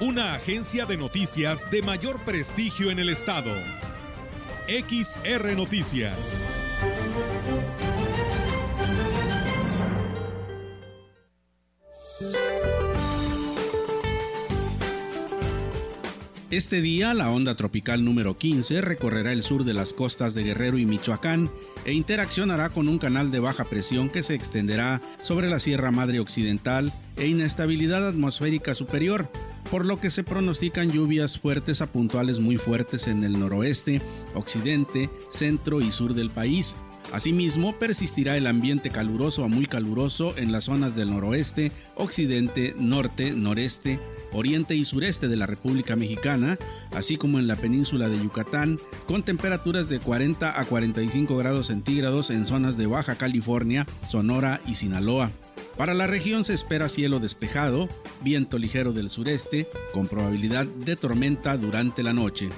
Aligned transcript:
Una 0.00 0.34
agencia 0.34 0.86
de 0.86 0.96
noticias 0.96 1.68
de 1.72 1.82
mayor 1.82 2.20
prestigio 2.20 2.92
en 2.92 3.00
el 3.00 3.08
estado. 3.08 3.50
XR 4.68 5.56
Noticias. 5.56 6.46
Este 16.50 16.80
día, 16.80 17.12
la 17.12 17.32
onda 17.32 17.56
tropical 17.56 18.04
número 18.04 18.38
15 18.38 18.80
recorrerá 18.80 19.32
el 19.32 19.42
sur 19.42 19.64
de 19.64 19.74
las 19.74 19.92
costas 19.92 20.32
de 20.32 20.44
Guerrero 20.44 20.78
y 20.78 20.86
Michoacán 20.86 21.50
e 21.84 21.92
interaccionará 21.92 22.70
con 22.70 22.88
un 22.88 22.98
canal 22.98 23.32
de 23.32 23.40
baja 23.40 23.64
presión 23.64 24.10
que 24.10 24.22
se 24.22 24.34
extenderá 24.34 25.02
sobre 25.22 25.48
la 25.48 25.58
Sierra 25.58 25.90
Madre 25.90 26.20
Occidental 26.20 26.92
e 27.16 27.26
inestabilidad 27.26 28.08
atmosférica 28.08 28.74
superior, 28.74 29.28
por 29.70 29.84
lo 29.84 30.00
que 30.00 30.10
se 30.10 30.24
pronostican 30.24 30.90
lluvias 30.90 31.38
fuertes 31.38 31.80
a 31.80 31.86
puntuales 31.86 32.40
muy 32.40 32.56
fuertes 32.56 33.06
en 33.06 33.24
el 33.24 33.38
noroeste, 33.38 34.00
occidente, 34.34 35.10
centro 35.30 35.80
y 35.80 35.92
sur 35.92 36.14
del 36.14 36.30
país. 36.30 36.76
Asimismo, 37.12 37.78
persistirá 37.78 38.36
el 38.36 38.46
ambiente 38.46 38.90
caluroso 38.90 39.42
a 39.44 39.48
muy 39.48 39.66
caluroso 39.66 40.36
en 40.36 40.52
las 40.52 40.64
zonas 40.64 40.94
del 40.94 41.10
noroeste, 41.10 41.72
occidente, 41.94 42.74
norte, 42.78 43.32
noreste, 43.32 43.98
oriente 44.32 44.74
y 44.74 44.84
sureste 44.84 45.28
de 45.28 45.36
la 45.36 45.46
República 45.46 45.96
Mexicana, 45.96 46.58
así 46.92 47.16
como 47.16 47.38
en 47.38 47.46
la 47.46 47.56
península 47.56 48.08
de 48.08 48.18
Yucatán, 48.18 48.78
con 49.06 49.22
temperaturas 49.22 49.88
de 49.88 50.00
40 50.00 50.60
a 50.60 50.64
45 50.66 51.36
grados 51.36 51.68
centígrados 51.68 52.30
en 52.30 52.46
zonas 52.46 52.76
de 52.76 52.86
Baja 52.86 53.14
California, 53.14 53.86
Sonora 54.06 54.60
y 54.66 54.74
Sinaloa. 54.74 55.30
Para 55.78 55.94
la 55.94 56.08
región 56.08 56.44
se 56.44 56.54
espera 56.54 56.88
cielo 56.88 57.20
despejado, 57.20 57.88
viento 58.20 58.58
ligero 58.58 58.92
del 58.92 59.10
sureste, 59.10 59.68
con 59.92 60.08
probabilidad 60.08 60.66
de 60.66 60.96
tormenta 60.96 61.56
durante 61.56 62.02
la 62.02 62.12
noche. 62.12 62.48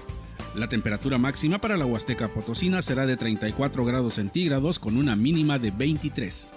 La 0.54 0.70
temperatura 0.70 1.18
máxima 1.18 1.60
para 1.60 1.76
la 1.76 1.84
Huasteca 1.84 2.28
Potosina 2.28 2.80
será 2.80 3.04
de 3.04 3.18
34 3.18 3.84
grados 3.84 4.14
centígrados 4.14 4.78
con 4.78 4.96
una 4.96 5.16
mínima 5.16 5.58
de 5.58 5.70
23. 5.70 6.54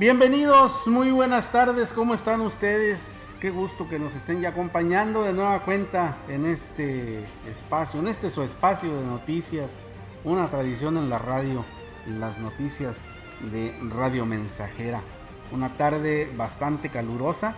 Bienvenidos, 0.00 0.86
muy 0.86 1.10
buenas 1.10 1.52
tardes, 1.52 1.92
¿cómo 1.92 2.14
están 2.14 2.40
ustedes? 2.40 3.36
Qué 3.38 3.50
gusto 3.50 3.86
que 3.86 3.98
nos 3.98 4.14
estén 4.14 4.40
ya 4.40 4.48
acompañando 4.48 5.24
de 5.24 5.34
nueva 5.34 5.62
cuenta 5.62 6.16
en 6.26 6.46
este 6.46 7.22
espacio, 7.46 8.00
en 8.00 8.08
este 8.08 8.30
su 8.30 8.40
espacio 8.40 8.96
de 8.96 9.04
noticias, 9.04 9.68
una 10.24 10.48
tradición 10.48 10.96
en 10.96 11.10
la 11.10 11.18
radio, 11.18 11.66
las 12.18 12.38
noticias 12.38 12.96
de 13.52 13.74
Radio 13.90 14.24
Mensajera. 14.24 15.02
Una 15.52 15.76
tarde 15.76 16.32
bastante 16.34 16.88
calurosa 16.88 17.54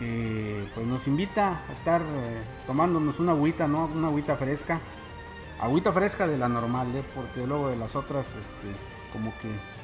que 0.00 0.68
pues 0.74 0.84
nos 0.84 1.06
invita 1.06 1.62
a 1.68 1.72
estar 1.74 2.02
eh, 2.02 2.42
tomándonos 2.66 3.20
una 3.20 3.30
agüita, 3.30 3.68
¿no? 3.68 3.84
Una 3.84 4.08
agüita 4.08 4.34
fresca. 4.34 4.80
Agüita 5.60 5.92
fresca 5.92 6.26
de 6.26 6.36
la 6.36 6.48
normal, 6.48 6.88
¿eh? 6.96 7.04
porque 7.14 7.46
luego 7.46 7.68
de 7.68 7.76
las 7.76 7.94
otras, 7.94 8.26
este, 8.26 8.74
como 9.12 9.30
que 9.38 9.79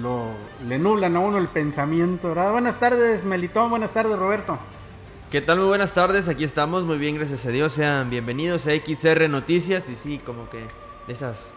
lo, 0.00 0.32
le 0.66 0.78
nublan 0.78 1.16
a 1.16 1.20
uno 1.20 1.38
el 1.38 1.48
pensamiento, 1.48 2.28
¿verdad? 2.28 2.52
Buenas 2.52 2.78
tardes, 2.78 3.24
Melitón, 3.24 3.70
buenas 3.70 3.92
tardes, 3.92 4.18
Roberto. 4.18 4.58
¿Qué 5.30 5.40
tal? 5.40 5.58
Muy 5.58 5.68
buenas 5.68 5.92
tardes, 5.92 6.28
aquí 6.28 6.44
estamos, 6.44 6.84
muy 6.84 6.98
bien, 6.98 7.16
gracias 7.16 7.44
a 7.46 7.50
Dios, 7.50 7.72
sean 7.72 8.10
bienvenidos 8.10 8.66
a 8.66 8.70
XR 8.72 9.28
Noticias 9.28 9.88
y 9.88 9.96
sí, 9.96 10.20
como 10.24 10.48
que 10.48 10.64
esas, 11.08 11.48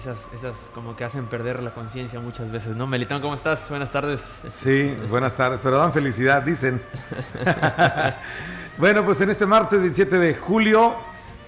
esas, 0.00 0.28
esas 0.34 0.56
como 0.74 0.96
que 0.96 1.04
hacen 1.04 1.26
perder 1.26 1.62
la 1.62 1.72
conciencia 1.72 2.20
muchas 2.20 2.50
veces, 2.50 2.76
¿no? 2.76 2.86
Melitón, 2.86 3.20
¿cómo 3.20 3.34
estás? 3.34 3.68
Buenas 3.70 3.92
tardes. 3.92 4.20
Sí, 4.48 4.96
buenas 5.08 5.34
tardes, 5.36 5.60
pero 5.62 5.78
dan 5.78 5.92
felicidad, 5.92 6.42
dicen. 6.42 6.82
bueno, 8.78 9.04
pues 9.04 9.20
en 9.20 9.30
este 9.30 9.46
martes 9.46 9.80
27 9.80 10.18
de 10.18 10.34
julio, 10.34 10.94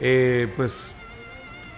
eh, 0.00 0.53
pues 0.56 0.94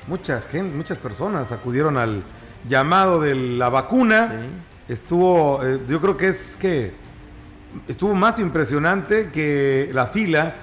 muchas, 0.06 0.46
gente, 0.46 0.74
muchas 0.74 0.98
personas 0.98 1.52
acudieron 1.52 1.96
al 1.96 2.22
llamado 2.68 3.20
de 3.20 3.34
la 3.34 3.68
vacuna. 3.68 4.48
Estuvo, 4.88 5.64
eh, 5.64 5.80
yo 5.88 6.00
creo 6.00 6.16
que 6.16 6.28
es 6.28 6.56
que 6.56 6.92
estuvo 7.88 8.14
más 8.14 8.38
impresionante 8.38 9.30
que 9.30 9.90
la 9.92 10.06
fila 10.06 10.54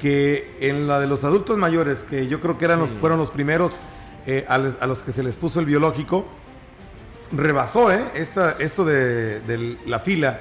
que 0.00 0.56
en 0.60 0.88
la 0.88 0.98
de 0.98 1.06
los 1.06 1.22
adultos 1.22 1.56
mayores, 1.56 2.02
que 2.02 2.26
yo 2.26 2.40
creo 2.40 2.58
que 2.58 2.64
eran 2.64 2.80
los, 2.80 2.90
fueron 2.90 3.18
los 3.18 3.30
primeros 3.30 3.74
eh, 4.26 4.44
a, 4.48 4.58
los 4.58 5.02
que 5.02 5.12
se 5.12 5.22
les 5.22 5.36
puso 5.36 5.60
el 5.60 5.66
biológico. 5.66 6.26
Rebasó 7.30 7.92
eh, 7.92 8.04
Esta, 8.14 8.56
esto 8.58 8.84
de, 8.84 9.40
de, 9.40 9.76
la 9.86 10.00
fila 10.00 10.40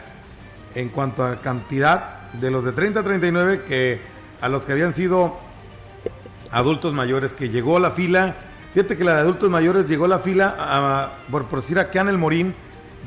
en 0.73 0.89
cuanto 0.89 1.23
a 1.23 1.41
cantidad 1.41 2.31
de 2.33 2.50
los 2.50 2.66
de 2.66 2.72
30 2.72 3.01
a 3.01 3.03
39 3.03 3.63
que 3.68 4.01
a 4.41 4.50
los 4.50 4.66
que 4.66 4.72
habían 4.72 4.94
sido 4.95 5.38
adultos 6.51 6.94
mayores, 6.94 7.33
que 7.33 7.50
llegó 7.50 7.79
la 7.79 7.91
fila 7.91 8.35
Fíjate 8.74 8.98
que 8.98 9.04
la 9.04 9.16
de 9.16 9.22
adultos 9.22 9.50
mayores 9.50 9.88
llegó 9.88 10.08
la 10.08 10.20
fila, 10.20 11.12
por, 11.30 11.46
por 11.46 11.62
decir 11.62 11.78
acá 11.78 12.02
en 12.02 12.08
el 12.08 12.18
Morín, 12.18 12.56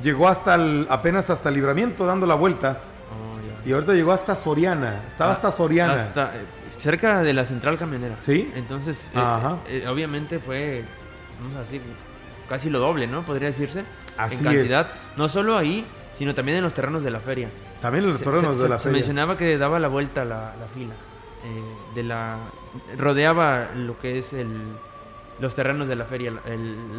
llegó 0.03 0.29
hasta 0.29 0.55
el, 0.57 0.87
apenas 0.91 1.31
hasta 1.31 1.49
el 1.49 1.55
libramiento 1.55 2.05
dando 2.05 2.27
la 2.27 2.35
vuelta. 2.35 2.81
Oh, 3.11 3.69
y 3.69 3.73
ahorita 3.73 3.95
llegó 3.95 4.13
hasta 4.13 4.35
Soriana, 4.35 5.03
estaba 5.09 5.31
ah, 5.31 5.35
hasta 5.35 5.53
Soriana. 5.53 5.95
Hasta, 5.95 6.37
eh, 6.37 6.45
cerca 6.77 7.23
de 7.23 7.33
la 7.33 7.47
central 7.47 7.79
camionera. 7.79 8.17
Sí. 8.21 8.53
Entonces, 8.55 9.11
eh, 9.15 9.57
eh, 9.69 9.89
obviamente 9.89 10.39
fue, 10.39 10.85
vamos 11.41 11.57
a 11.57 11.61
decir, 11.61 11.81
casi 12.47 12.69
lo 12.69 12.79
doble, 12.79 13.07
¿no? 13.07 13.25
Podría 13.25 13.49
decirse. 13.49 13.85
Así 14.19 14.39
en 14.39 14.45
cantidad. 14.45 14.87
No 15.17 15.31
solo 15.31 15.57
ahí, 15.57 15.87
sino 16.19 16.35
también 16.35 16.59
en 16.59 16.65
los 16.65 16.75
terrenos 16.75 17.03
de 17.03 17.11
la 17.11 17.21
feria. 17.21 17.49
También 17.81 18.05
en 18.05 18.13
los 18.13 18.21
terrenos 18.21 18.59
de 18.59 18.69
la 18.69 18.79
feria. 18.79 18.83
Se 18.83 18.91
mencionaba 18.91 19.39
que 19.39 19.57
daba 19.57 19.79
la 19.79 19.89
vuelta 19.89 20.27
la, 20.27 20.55
la 20.61 20.67
fila. 20.75 20.95
de 21.95 22.03
la 22.03 22.39
rodeaba 22.99 23.71
lo 23.75 23.99
que 23.99 24.19
es 24.19 24.33
el 24.35 24.49
los 25.41 25.55
terrenos 25.55 25.89
de 25.89 25.97
la 25.97 26.05
feria, 26.05 26.33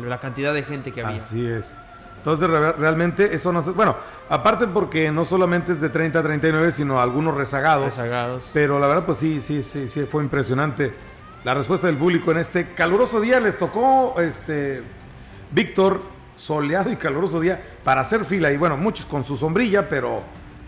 la 0.03 0.17
cantidad 0.19 0.53
de 0.53 0.63
gente 0.63 0.91
que 0.91 1.03
había. 1.03 1.21
Así 1.21 1.45
es. 1.45 1.75
Entonces, 2.17 2.49
realmente 2.49 3.35
eso 3.35 3.53
no 3.53 3.61
se... 3.61 3.69
Bueno, 3.71 3.95
aparte 4.29 4.65
porque 4.65 5.11
no 5.11 5.25
solamente 5.25 5.73
es 5.73 5.79
de 5.79 5.89
30 5.89 6.19
a 6.19 6.23
39, 6.23 6.71
sino 6.71 6.99
algunos 6.99 7.35
rezagados. 7.35 7.85
Rezagados. 7.85 8.49
Pero 8.51 8.79
la 8.79 8.87
verdad, 8.87 9.05
pues 9.05 9.19
sí, 9.19 9.41
sí, 9.41 9.61
sí, 9.61 9.87
sí, 9.87 10.05
fue 10.05 10.23
impresionante 10.23 10.91
la 11.43 11.53
respuesta 11.53 11.85
del 11.85 11.97
público 11.97 12.31
en 12.31 12.39
este 12.39 12.73
caluroso 12.73 13.21
día. 13.21 13.39
Les 13.39 13.59
tocó, 13.59 14.19
este, 14.19 14.81
Víctor, 15.51 16.01
soleado 16.35 16.91
y 16.91 16.95
caluroso 16.95 17.39
día 17.39 17.61
para 17.83 18.01
hacer 18.01 18.25
fila. 18.25 18.51
Y 18.51 18.57
bueno, 18.57 18.75
muchos 18.75 19.05
con 19.05 19.23
su 19.23 19.37
sombrilla, 19.37 19.87
pero 19.87 20.23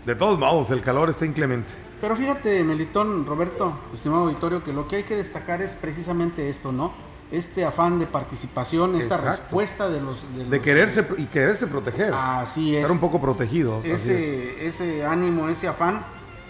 de 0.06 0.14
todos 0.14 0.38
modos, 0.38 0.70
el 0.70 0.80
calor 0.80 1.10
está 1.10 1.26
inclemente. 1.26 1.72
Pero 2.00 2.14
fíjate, 2.14 2.62
Melitón, 2.62 3.26
Roberto, 3.26 3.76
estimado 3.92 4.22
auditorio, 4.22 4.62
que 4.62 4.72
lo 4.72 4.86
que 4.86 4.96
hay 4.96 5.02
que 5.02 5.16
destacar 5.16 5.60
es 5.60 5.72
precisamente 5.72 6.48
esto, 6.48 6.70
¿no? 6.70 6.92
Este 7.30 7.64
afán 7.64 7.98
de 7.98 8.06
participación, 8.06 8.96
esta 8.96 9.18
respuesta 9.18 9.88
de 9.88 10.00
los... 10.00 10.18
De, 10.50 10.60
quererse 10.60 11.06
y 11.18 11.24
quererse 11.26 11.66
proteger. 11.66 12.12
Así 12.14 12.74
es. 12.74 12.78
Estar 12.78 12.92
un 12.92 13.00
poco 13.00 13.20
protegidos. 13.20 13.84
Ese, 13.84 14.66
ese 14.66 15.04
ánimo, 15.04 15.48
ese 15.48 15.68
afán 15.68 16.02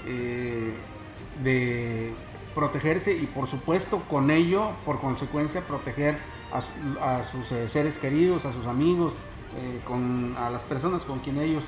eh, 0.06 0.72
de 1.42 2.12
protegerse 2.54 3.12
y 3.12 3.26
por 3.26 3.48
supuesto 3.48 4.02
con 4.08 4.30
ello, 4.30 4.70
por 4.84 5.00
consecuencia, 5.00 5.60
proteger 5.62 6.16
a, 6.52 7.22
sus 7.24 7.52
eh, 7.52 7.68
seres 7.68 7.98
queridos, 7.98 8.44
a 8.44 8.52
sus 8.52 8.66
amigos, 8.66 9.14
eh, 9.56 9.80
con, 9.84 10.36
a 10.38 10.50
las 10.50 10.62
personas 10.62 11.02
con 11.02 11.18
quien 11.18 11.40
ellos 11.40 11.64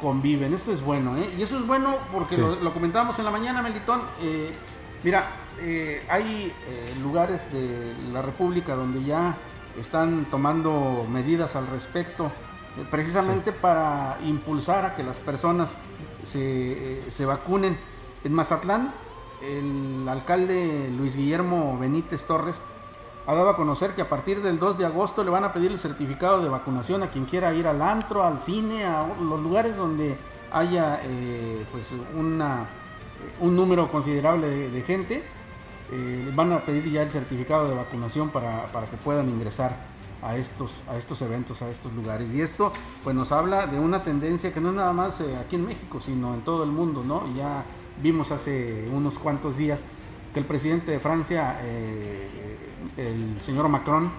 conviven. 0.00 0.54
Esto 0.54 0.72
es 0.72 0.82
bueno, 0.82 1.16
¿eh? 1.16 1.32
Y 1.36 1.42
eso 1.42 1.58
es 1.58 1.66
bueno 1.66 1.96
porque 2.12 2.36
lo, 2.36 2.72
comentábamos 2.72 3.18
en 3.18 3.24
la 3.24 3.30
mañana, 3.30 3.62
Melitón. 3.62 4.02
Mira, 5.04 5.30
eh, 5.60 6.04
hay 6.08 6.52
lugares 7.02 7.40
de 7.52 7.94
la 8.12 8.22
República 8.22 8.74
donde 8.74 9.02
ya 9.04 9.36
están 9.78 10.26
tomando 10.30 11.06
medidas 11.10 11.56
al 11.56 11.66
respecto, 11.66 12.30
precisamente 12.90 13.52
para 13.52 14.18
impulsar 14.24 14.84
a 14.84 14.96
que 14.96 15.02
las 15.02 15.16
personas 15.18 15.74
se, 16.24 17.10
se 17.10 17.24
vacunen. 17.24 17.76
En 18.24 18.32
Mazatlán, 18.32 18.92
el 19.42 20.08
alcalde 20.08 20.88
Luis 20.96 21.16
Guillermo 21.16 21.76
Benítez 21.78 22.24
Torres 22.26 22.56
ha 23.26 23.34
dado 23.34 23.50
a 23.50 23.56
conocer 23.56 23.94
que 23.94 24.02
a 24.02 24.08
partir 24.08 24.42
del 24.42 24.58
2 24.58 24.78
de 24.78 24.86
agosto 24.86 25.22
le 25.22 25.30
van 25.30 25.44
a 25.44 25.52
pedir 25.52 25.70
el 25.70 25.78
certificado 25.78 26.42
de 26.42 26.48
vacunación 26.48 27.02
a 27.02 27.10
quien 27.10 27.24
quiera 27.24 27.54
ir 27.54 27.66
al 27.68 27.80
antro, 27.80 28.24
al 28.24 28.40
cine, 28.40 28.84
a 28.84 29.06
los 29.20 29.40
lugares 29.40 29.76
donde 29.76 30.16
haya 30.52 31.00
eh, 31.02 31.64
pues 31.70 31.90
una, 32.16 32.66
un 33.40 33.54
número 33.54 33.90
considerable 33.90 34.70
de, 34.70 34.82
gente. 34.82 35.22
Eh, 35.90 36.30
van 36.34 36.52
a 36.52 36.60
pedir 36.60 36.90
ya 36.90 37.02
el 37.02 37.10
certificado 37.10 37.68
de 37.68 37.74
vacunación 37.74 38.30
para, 38.30 38.66
que 38.90 38.96
puedan 38.96 39.28
ingresar 39.28 39.76
a 40.22 40.36
estos, 40.36 40.70
a 40.88 40.96
estos 40.96 41.20
eventos, 41.22 41.60
a 41.62 41.70
estos 41.70 41.92
lugares. 41.92 42.32
Y 42.32 42.40
esto 42.40 42.72
pues 43.02 43.14
nos 43.14 43.32
habla 43.32 43.66
de 43.66 43.78
una 43.78 44.02
tendencia 44.02 44.52
que 44.52 44.60
no 44.60 44.70
es 44.70 44.76
nada 44.76 44.92
más 44.92 45.20
eh, 45.20 45.36
aquí 45.36 45.56
en 45.56 45.66
México, 45.66 46.00
sino 46.00 46.34
en 46.34 46.42
todo 46.42 46.64
el 46.64 46.70
mundo, 46.70 47.02
¿no? 47.04 47.34
Ya 47.34 47.64
vimos 48.02 48.30
hace 48.30 48.88
unos 48.92 49.18
cuantos 49.18 49.56
días 49.56 49.80
que 50.32 50.40
el 50.40 50.46
presidente 50.46 50.92
de 50.92 51.00
Francia, 51.00 51.58
eh, 51.62 52.56
el 52.96 53.40
señor 53.42 53.68
Macron, 53.68 54.10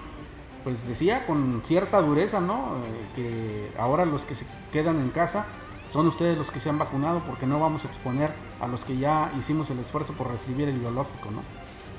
pues 0.62 0.86
decía 0.86 1.26
con 1.26 1.62
cierta 1.66 2.00
dureza, 2.00 2.40
¿no? 2.40 2.76
Que 3.16 3.70
ahora 3.78 4.04
los 4.04 4.22
que 4.22 4.34
se 4.34 4.46
quedan 4.72 5.00
en 5.00 5.10
casa 5.10 5.46
son 5.92 6.08
ustedes 6.08 6.36
los 6.36 6.50
que 6.50 6.58
se 6.58 6.68
han 6.68 6.78
vacunado 6.78 7.20
porque 7.20 7.46
no 7.46 7.60
vamos 7.60 7.84
a 7.84 7.88
exponer 7.88 8.32
a 8.64 8.68
los 8.68 8.82
que 8.82 8.96
ya 8.96 9.32
hicimos 9.38 9.70
el 9.70 9.78
esfuerzo 9.78 10.12
por 10.12 10.30
recibir 10.30 10.68
el 10.68 10.78
biológico, 10.78 11.30
¿no? 11.30 11.42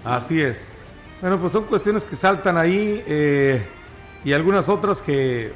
Así 0.03 0.41
es. 0.41 0.69
Bueno, 1.21 1.39
pues 1.39 1.53
son 1.53 1.63
cuestiones 1.65 2.03
que 2.03 2.15
saltan 2.15 2.57
ahí 2.57 3.03
eh, 3.07 3.65
y 4.23 4.33
algunas 4.33 4.69
otras 4.69 5.01
que 5.01 5.53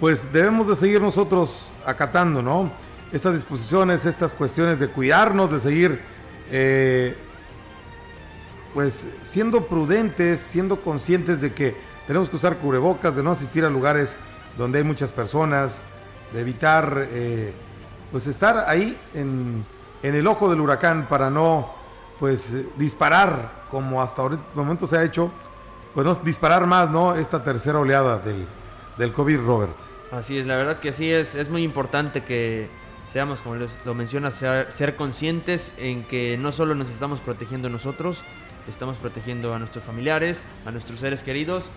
pues 0.00 0.32
debemos 0.32 0.68
de 0.68 0.76
seguir 0.76 1.00
nosotros 1.00 1.70
acatando, 1.84 2.42
¿no? 2.42 2.70
Estas 3.12 3.34
disposiciones, 3.34 4.06
estas 4.06 4.34
cuestiones 4.34 4.78
de 4.78 4.88
cuidarnos, 4.88 5.50
de 5.50 5.60
seguir 5.60 6.00
pues 8.74 9.06
siendo 9.22 9.66
prudentes, 9.66 10.40
siendo 10.40 10.80
conscientes 10.80 11.40
de 11.40 11.52
que 11.52 11.76
tenemos 12.06 12.28
que 12.28 12.36
usar 12.36 12.58
cubrebocas, 12.58 13.16
de 13.16 13.22
no 13.22 13.32
asistir 13.32 13.64
a 13.64 13.70
lugares 13.70 14.16
donde 14.56 14.78
hay 14.78 14.84
muchas 14.84 15.12
personas, 15.12 15.82
de 16.32 16.40
evitar 16.40 17.08
eh, 17.10 17.52
pues 18.10 18.26
estar 18.26 18.64
ahí 18.68 18.98
en, 19.14 19.64
el 20.02 20.26
ojo 20.26 20.50
del 20.50 20.60
huracán 20.60 21.06
para 21.08 21.30
no 21.30 21.74
pues 22.18 22.54
disparar 22.76 23.66
como 23.70 24.02
hasta 24.02 24.22
ahorita 24.22 24.42
momento 24.54 24.86
se 24.86 24.98
ha 24.98 25.04
hecho, 25.04 25.30
pues 25.94 26.06
no 26.06 26.14
disparar 26.16 26.66
más, 26.66 26.90
¿no? 26.90 27.14
Esta 27.14 27.42
tercera 27.42 27.78
oleada 27.78 28.18
del, 28.18 28.46
del 28.96 29.12
COVID, 29.12 29.38
Robert. 29.40 29.76
Así 30.10 30.38
es, 30.38 30.46
la 30.46 30.56
verdad 30.56 30.80
que 30.80 30.92
sí, 30.92 31.10
es, 31.10 31.34
es 31.34 31.50
muy 31.50 31.62
importante 31.62 32.24
que 32.24 32.68
seamos, 33.12 33.40
como 33.40 33.56
lo 33.84 33.94
mencionas, 33.94 34.34
ser, 34.34 34.72
ser 34.72 34.96
conscientes 34.96 35.72
en 35.76 36.02
que 36.04 36.36
no 36.38 36.52
solo 36.52 36.74
nos 36.74 36.88
estamos 36.90 37.20
protegiendo 37.20 37.68
nosotros, 37.68 38.24
estamos 38.68 38.96
protegiendo 38.96 39.54
a 39.54 39.58
nuestros 39.58 39.84
familiares, 39.84 40.42
a 40.66 40.70
nuestros 40.70 41.00
seres 41.00 41.22
queridos 41.22 41.70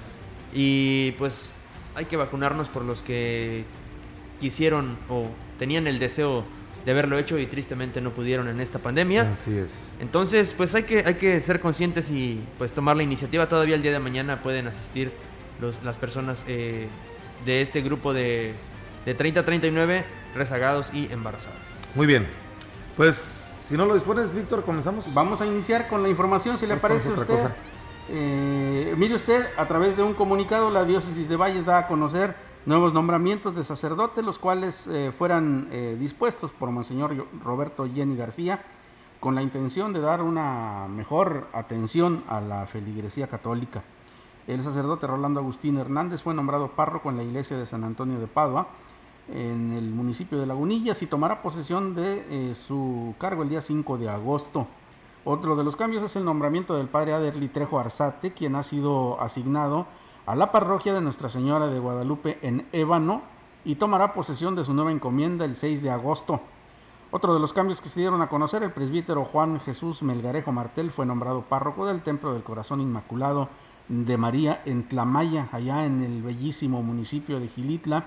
y 0.53 1.11
pues 1.13 1.49
hay 1.95 2.05
que 2.05 2.17
vacunarnos 2.17 2.67
por 2.67 2.83
los 2.83 3.01
que 3.01 3.65
quisieron 4.39 4.97
o 5.09 5.27
tenían 5.59 5.87
el 5.87 5.99
deseo 5.99 6.43
de 6.85 6.91
haberlo 6.91 7.17
hecho 7.17 7.37
y 7.37 7.45
tristemente 7.45 8.01
no 8.01 8.11
pudieron 8.11 8.47
en 8.47 8.59
esta 8.59 8.79
pandemia. 8.79 9.31
Así 9.33 9.57
es. 9.57 9.93
Entonces, 9.99 10.53
pues 10.53 10.73
hay 10.75 10.83
que, 10.83 11.03
hay 11.05 11.15
que 11.15 11.39
ser 11.41 11.59
conscientes 11.59 12.09
y 12.09 12.41
pues 12.57 12.73
tomar 12.73 12.97
la 12.97 13.03
iniciativa. 13.03 13.47
Todavía 13.47 13.75
el 13.75 13.81
día 13.81 13.91
de 13.91 13.99
mañana 13.99 14.41
pueden 14.41 14.67
asistir 14.67 15.11
los, 15.59 15.83
las 15.83 15.97
personas 15.97 16.43
eh, 16.47 16.87
de 17.45 17.61
este 17.61 17.81
grupo 17.81 18.13
de, 18.13 18.53
de 19.05 19.13
30 19.13 19.41
a 19.41 19.45
39 19.45 20.03
rezagados 20.35 20.93
y 20.93 21.11
embarazadas. 21.11 21.59
Muy 21.95 22.07
bien. 22.07 22.27
Pues 22.97 23.15
si 23.17 23.77
no 23.77 23.85
lo 23.85 23.93
dispones, 23.93 24.33
Víctor, 24.33 24.63
comenzamos. 24.63 25.13
Vamos 25.13 25.41
a 25.41 25.45
iniciar 25.45 25.87
con 25.87 26.03
la 26.03 26.09
información, 26.09 26.57
si 26.57 26.65
le 26.67 26.75
parece 26.77 27.09
a 27.09 27.13
usted. 27.13 27.51
Eh, 28.09 28.93
mire 28.97 29.15
usted, 29.15 29.45
a 29.55 29.67
través 29.67 29.95
de 29.95 30.03
un 30.03 30.13
comunicado, 30.13 30.69
la 30.69 30.83
diócesis 30.83 31.29
de 31.29 31.37
Valles 31.37 31.65
da 31.65 31.77
a 31.77 31.87
conocer 31.87 32.35
nuevos 32.65 32.93
nombramientos 32.93 33.55
de 33.55 33.63
sacerdotes, 33.63 34.23
los 34.23 34.39
cuales 34.39 34.87
eh, 34.87 35.11
fueran 35.17 35.67
eh, 35.71 35.97
dispuestos 35.99 36.51
por 36.51 36.69
Monseñor 36.71 37.27
Roberto 37.43 37.87
Jenny 37.91 38.15
García, 38.15 38.63
con 39.19 39.35
la 39.35 39.41
intención 39.41 39.93
de 39.93 40.01
dar 40.01 40.21
una 40.21 40.87
mejor 40.87 41.47
atención 41.53 42.23
a 42.27 42.41
la 42.41 42.65
feligresía 42.65 43.27
católica. 43.27 43.83
El 44.47 44.63
sacerdote 44.63 45.05
Rolando 45.05 45.39
Agustín 45.39 45.77
Hernández 45.77 46.23
fue 46.23 46.33
nombrado 46.33 46.69
párroco 46.69 47.09
en 47.09 47.17
la 47.17 47.23
iglesia 47.23 47.57
de 47.57 47.65
San 47.65 47.83
Antonio 47.83 48.19
de 48.19 48.27
Padua 48.27 48.67
en 49.29 49.71
el 49.73 49.89
municipio 49.89 50.39
de 50.39 50.45
Lagunillas 50.45 51.01
y 51.01 51.07
tomará 51.07 51.41
posesión 51.41 51.95
de 51.95 52.25
eh, 52.29 52.55
su 52.55 53.15
cargo 53.17 53.43
el 53.43 53.49
día 53.49 53.61
5 53.61 53.97
de 53.97 54.09
agosto. 54.09 54.67
Otro 55.23 55.55
de 55.55 55.63
los 55.63 55.75
cambios 55.75 56.03
es 56.03 56.15
el 56.15 56.25
nombramiento 56.25 56.75
del 56.75 56.87
padre 56.87 57.13
Aderli 57.13 57.47
Trejo 57.47 57.79
Arzate, 57.79 58.33
quien 58.33 58.55
ha 58.55 58.63
sido 58.63 59.21
asignado 59.21 59.85
a 60.25 60.35
la 60.35 60.51
parroquia 60.51 60.93
de 60.93 61.01
Nuestra 61.01 61.29
Señora 61.29 61.67
de 61.67 61.79
Guadalupe 61.79 62.37
en 62.41 62.67
Ébano 62.71 63.21
y 63.65 63.75
tomará 63.75 64.13
posesión 64.13 64.55
de 64.55 64.63
su 64.63 64.73
nueva 64.73 64.91
encomienda 64.91 65.45
el 65.45 65.55
6 65.55 65.81
de 65.81 65.89
agosto. 65.89 66.41
Otro 67.11 67.33
de 67.33 67.39
los 67.39 67.53
cambios 67.53 67.81
que 67.81 67.89
se 67.89 67.99
dieron 67.99 68.21
a 68.21 68.29
conocer, 68.29 68.63
el 68.63 68.71
presbítero 68.71 69.25
Juan 69.25 69.59
Jesús 69.59 70.01
Melgarejo 70.01 70.51
Martel 70.51 70.91
fue 70.91 71.05
nombrado 71.05 71.41
párroco 71.41 71.85
del 71.85 72.01
Templo 72.01 72.33
del 72.33 72.43
Corazón 72.43 72.81
Inmaculado 72.81 73.49
de 73.89 74.15
María 74.15 74.61
en 74.65 74.87
Tlamaya, 74.87 75.49
allá 75.51 75.85
en 75.85 76.03
el 76.03 76.21
bellísimo 76.21 76.81
municipio 76.81 77.39
de 77.39 77.49
Gilitla, 77.49 78.05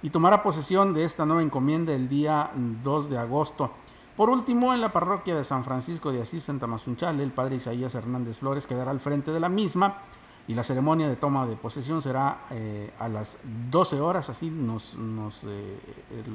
y 0.00 0.10
tomará 0.10 0.42
posesión 0.42 0.94
de 0.94 1.04
esta 1.04 1.26
nueva 1.26 1.42
encomienda 1.42 1.92
el 1.92 2.08
día 2.08 2.50
2 2.54 3.10
de 3.10 3.18
agosto. 3.18 3.70
Por 4.16 4.30
último, 4.30 4.72
en 4.72 4.80
la 4.80 4.92
parroquia 4.92 5.36
de 5.36 5.44
San 5.44 5.64
Francisco 5.64 6.10
de 6.10 6.22
Asís, 6.22 6.44
Santa 6.44 6.62
Tamazunchale, 6.62 7.22
el 7.22 7.32
padre 7.32 7.56
Isaías 7.56 7.94
Hernández 7.94 8.38
Flores 8.38 8.66
quedará 8.66 8.90
al 8.90 9.00
frente 9.00 9.30
de 9.30 9.40
la 9.40 9.48
misma 9.48 9.98
y 10.48 10.54
la 10.54 10.64
ceremonia 10.64 11.08
de 11.08 11.16
toma 11.16 11.46
de 11.46 11.56
posesión 11.56 12.00
será 12.00 12.46
eh, 12.50 12.90
a 12.98 13.06
las 13.08 13.36
12 13.70 14.00
horas, 14.00 14.30
así 14.30 14.48
nos, 14.48 14.96
eh, 14.96 15.78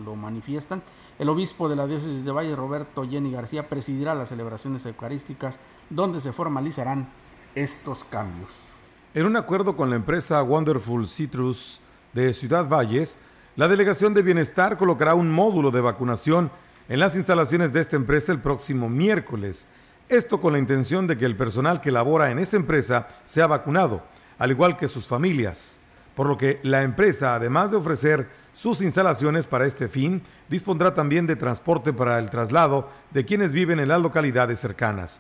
lo 0.06 0.16
manifiestan. 0.16 0.84
El 1.18 1.30
obispo 1.30 1.68
de 1.68 1.76
la 1.76 1.88
diócesis 1.88 2.24
de 2.24 2.32
Valle, 2.32 2.56
Roberto 2.56 3.10
Jenny 3.10 3.32
García, 3.32 3.68
presidirá 3.68 4.14
las 4.14 4.30
celebraciones 4.30 4.86
eucarísticas 4.86 5.58
donde 5.90 6.22
se 6.22 6.32
formalizarán 6.32 7.10
estos 7.56 8.04
cambios. 8.04 8.52
En 9.16 9.26
un 9.26 9.36
acuerdo 9.36 9.76
con 9.76 9.90
la 9.90 9.96
empresa 9.96 10.44
Wonderful 10.44 11.08
Citrus 11.08 11.82
de 12.14 12.34
Ciudad 12.36 12.70
Valles, 12.70 13.18
la 13.56 13.68
Delegación 13.68 14.14
de 14.14 14.22
Bienestar 14.22 14.78
colocará 14.78 15.16
un 15.16 15.32
módulo 15.32 15.72
de 15.72 15.82
vacunación 15.82 16.52
en 16.88 17.00
las 17.00 17.16
instalaciones 17.16 17.74
de 17.74 17.82
esta 17.82 17.96
empresa 17.96 18.32
el 18.32 18.42
próximo 18.42 18.90
miércoles. 18.90 19.68
Esto 20.14 20.40
con 20.40 20.54
la 20.54 20.60
intención 20.60 21.08
de 21.08 21.18
que 21.18 21.26
el 21.26 21.36
personal 21.36 21.82
que 21.82 21.90
labora 21.90 22.30
en 22.30 22.38
esa 22.38 22.56
empresa 22.56 23.08
sea 23.26 23.48
vacunado, 23.48 24.04
al 24.38 24.52
igual 24.52 24.78
que 24.78 24.88
sus 24.88 25.08
familias. 25.08 25.78
Por 26.14 26.28
lo 26.28 26.38
que 26.38 26.60
la 26.62 26.84
empresa, 26.84 27.34
además 27.34 27.72
de 27.72 27.78
ofrecer 27.78 28.30
sus 28.54 28.84
instalaciones 28.84 29.48
para 29.48 29.66
este 29.66 29.88
fin, 29.88 30.22
dispondrá 30.50 30.94
también 30.94 31.26
de 31.26 31.36
transporte 31.36 31.94
para 31.94 32.20
el 32.20 32.30
traslado 32.30 32.92
de 33.10 33.26
quienes 33.26 33.54
viven 33.54 33.80
en 33.80 33.88
las 33.88 34.04
localidades 34.04 34.60
cercanas. 34.60 35.20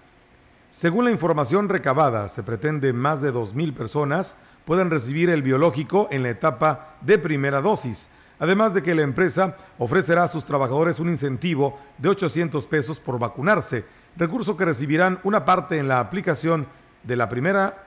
Según 0.69 1.05
la 1.05 1.11
información 1.11 1.69
recabada, 1.69 2.29
se 2.29 2.43
pretende 2.43 2.93
más 2.93 3.19
de 3.19 3.33
2.000 3.33 3.73
personas 3.73 4.37
puedan 4.63 4.91
recibir 4.91 5.31
el 5.31 5.41
biológico 5.41 6.07
en 6.11 6.21
la 6.21 6.29
etapa 6.29 6.97
de 7.01 7.17
primera 7.17 7.61
dosis, 7.61 8.11
además 8.37 8.75
de 8.75 8.83
que 8.83 8.93
la 8.93 9.01
empresa 9.01 9.57
ofrecerá 9.79 10.25
a 10.25 10.27
sus 10.27 10.45
trabajadores 10.45 10.99
un 10.99 11.09
incentivo 11.09 11.79
de 11.97 12.09
800 12.09 12.67
pesos 12.67 12.99
por 12.99 13.17
vacunarse, 13.17 13.85
recurso 14.15 14.57
que 14.57 14.65
recibirán 14.65 15.19
una 15.23 15.45
parte 15.45 15.77
en 15.77 15.87
la 15.87 15.99
aplicación 15.99 16.67
de 17.03 17.15
la 17.15 17.29
primera 17.29 17.85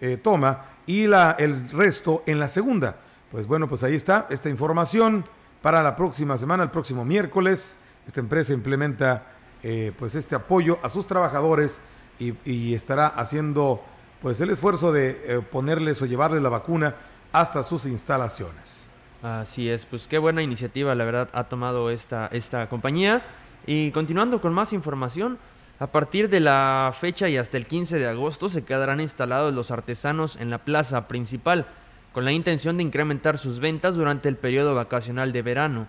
eh, 0.00 0.16
toma 0.16 0.64
y 0.86 1.06
la, 1.06 1.36
el 1.38 1.70
resto 1.70 2.22
en 2.26 2.38
la 2.38 2.48
segunda. 2.48 2.96
Pues 3.30 3.46
bueno, 3.46 3.68
pues 3.68 3.82
ahí 3.82 3.94
está 3.94 4.26
esta 4.30 4.48
información 4.48 5.24
para 5.62 5.82
la 5.82 5.96
próxima 5.96 6.38
semana, 6.38 6.62
el 6.62 6.70
próximo 6.70 7.04
miércoles. 7.04 7.78
Esta 8.06 8.20
empresa 8.20 8.52
implementa 8.52 9.26
eh, 9.62 9.92
pues 9.98 10.14
este 10.14 10.34
apoyo 10.34 10.78
a 10.82 10.88
sus 10.88 11.06
trabajadores 11.06 11.80
y, 12.18 12.72
estará 12.72 13.08
haciendo 13.08 13.82
pues 14.22 14.40
el 14.40 14.50
esfuerzo 14.50 14.90
de 14.90 15.10
eh, 15.26 15.40
ponerles 15.40 16.00
o 16.00 16.06
llevarles 16.06 16.40
la 16.40 16.48
vacuna 16.48 16.94
hasta 17.32 17.62
sus 17.62 17.84
instalaciones. 17.84 18.88
Así 19.22 19.68
es, 19.68 19.84
pues 19.84 20.06
qué 20.06 20.18
buena 20.18 20.42
iniciativa, 20.42 20.94
la 20.94 21.04
verdad, 21.04 21.28
ha 21.32 21.44
tomado 21.44 21.90
esta, 21.90 22.28
esta 22.28 22.68
compañía. 22.68 23.22
Y 23.66 23.90
continuando 23.90 24.40
con 24.40 24.54
más 24.54 24.72
información, 24.72 25.38
a 25.78 25.88
partir 25.88 26.30
de 26.30 26.40
la 26.40 26.94
fecha 26.98 27.28
y 27.28 27.36
hasta 27.36 27.58
el 27.58 27.66
15 27.66 27.98
de 27.98 28.08
agosto 28.08 28.48
se 28.48 28.64
quedarán 28.64 29.00
instalados 29.00 29.52
los 29.52 29.70
artesanos 29.70 30.36
en 30.36 30.48
la 30.48 30.58
plaza 30.58 31.06
principal, 31.06 31.66
con 32.12 32.24
la 32.24 32.32
intención 32.32 32.78
de 32.78 32.82
incrementar 32.82 33.36
sus 33.36 33.60
ventas 33.60 33.94
durante 33.94 34.30
el 34.30 34.36
periodo 34.36 34.74
vacacional 34.74 35.32
de 35.32 35.42
verano. 35.42 35.86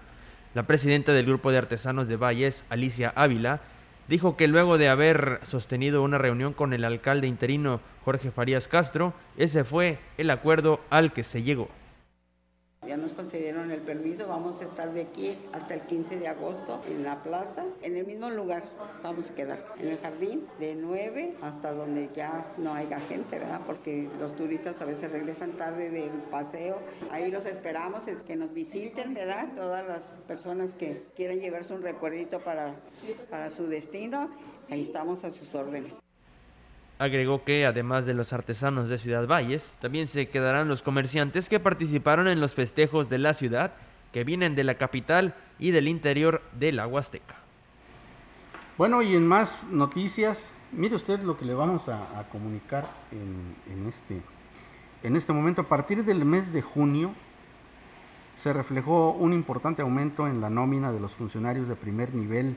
La 0.53 0.63
presidenta 0.63 1.13
del 1.13 1.25
Grupo 1.25 1.51
de 1.51 1.59
Artesanos 1.59 2.09
de 2.09 2.17
Valles, 2.17 2.65
Alicia 2.69 3.13
Ávila, 3.15 3.61
dijo 4.09 4.35
que 4.35 4.49
luego 4.49 4.77
de 4.77 4.89
haber 4.89 5.39
sostenido 5.43 6.03
una 6.03 6.17
reunión 6.17 6.51
con 6.51 6.73
el 6.73 6.83
alcalde 6.83 7.27
interino 7.27 7.79
Jorge 8.03 8.31
Farías 8.31 8.67
Castro, 8.67 9.13
ese 9.37 9.63
fue 9.63 9.99
el 10.17 10.29
acuerdo 10.31 10.81
al 10.89 11.13
que 11.13 11.23
se 11.23 11.43
llegó. 11.43 11.69
Ya 12.87 12.95
nos 12.95 13.13
concedieron 13.13 13.69
el 13.71 13.81
permiso, 13.81 14.27
vamos 14.27 14.61
a 14.61 14.63
estar 14.63 14.93
de 14.93 15.01
aquí 15.01 15.37
hasta 15.51 15.73
el 15.73 15.81
15 15.81 16.19
de 16.19 16.29
agosto 16.29 16.81
en 16.87 17.03
la 17.03 17.21
plaza, 17.21 17.65
en 17.81 17.97
el 17.97 18.05
mismo 18.05 18.29
lugar 18.29 18.63
vamos 19.03 19.29
a 19.29 19.35
quedar, 19.35 19.65
en 19.77 19.89
el 19.89 19.97
jardín, 19.97 20.47
de 20.57 20.73
9 20.73 21.35
hasta 21.41 21.73
donde 21.73 22.09
ya 22.15 22.53
no 22.57 22.73
haya 22.73 22.99
gente, 23.01 23.39
¿verdad? 23.39 23.59
Porque 23.65 24.09
los 24.19 24.35
turistas 24.37 24.79
a 24.79 24.85
veces 24.85 25.11
regresan 25.11 25.53
tarde 25.57 25.89
del 25.89 26.11
paseo, 26.31 26.79
ahí 27.11 27.29
los 27.29 27.45
esperamos, 27.45 28.05
que 28.25 28.35
nos 28.37 28.53
visiten, 28.53 29.13
¿verdad? 29.13 29.49
Todas 29.55 29.85
las 29.85 30.15
personas 30.25 30.73
que 30.73 31.03
quieran 31.13 31.39
llevarse 31.39 31.73
un 31.73 31.81
recuerdito 31.81 32.39
para, 32.39 32.73
para 33.29 33.49
su 33.49 33.67
destino, 33.67 34.29
ahí 34.69 34.81
estamos 34.81 35.25
a 35.25 35.31
sus 35.33 35.53
órdenes. 35.55 36.06
Agregó 36.99 37.43
que 37.43 37.65
además 37.65 38.05
de 38.05 38.15
los 38.15 38.33
artesanos 38.33 38.89
de 38.89 38.97
Ciudad 38.97 39.27
Valles, 39.27 39.75
también 39.79 40.07
se 40.07 40.29
quedarán 40.29 40.67
los 40.67 40.81
comerciantes 40.81 41.47
que 41.47 41.59
participaron 41.59 42.27
en 42.27 42.39
los 42.39 42.55
festejos 42.55 43.07
de 43.07 43.19
la 43.19 43.35
ciudad, 43.35 43.73
que 44.11 44.23
vienen 44.23 44.55
de 44.55 44.63
la 44.63 44.75
capital 44.75 45.35
y 45.59 45.71
del 45.71 45.87
interior 45.87 46.41
de 46.53 46.71
la 46.71 46.87
Huasteca. 46.87 47.35
Bueno, 48.77 49.01
y 49.01 49.15
en 49.15 49.27
más 49.27 49.63
noticias, 49.71 50.51
mire 50.71 50.95
usted 50.95 51.19
lo 51.21 51.37
que 51.37 51.45
le 51.45 51.53
vamos 51.53 51.89
a, 51.89 52.27
comunicar 52.31 52.87
en, 53.11 53.87
este, 53.87 54.21
en 55.03 55.15
este 55.15 55.33
momento. 55.33 55.61
A 55.61 55.67
partir 55.67 56.03
del 56.03 56.25
mes 56.25 56.51
de 56.51 56.61
junio 56.61 57.11
se 58.37 58.53
reflejó 58.53 59.11
un 59.11 59.33
importante 59.33 59.81
aumento 59.81 60.27
en 60.27 60.41
la 60.41 60.49
nómina 60.49 60.91
de 60.91 60.99
los 60.99 61.13
funcionarios 61.13 61.67
de 61.67 61.75
primer 61.75 62.13
nivel 62.13 62.55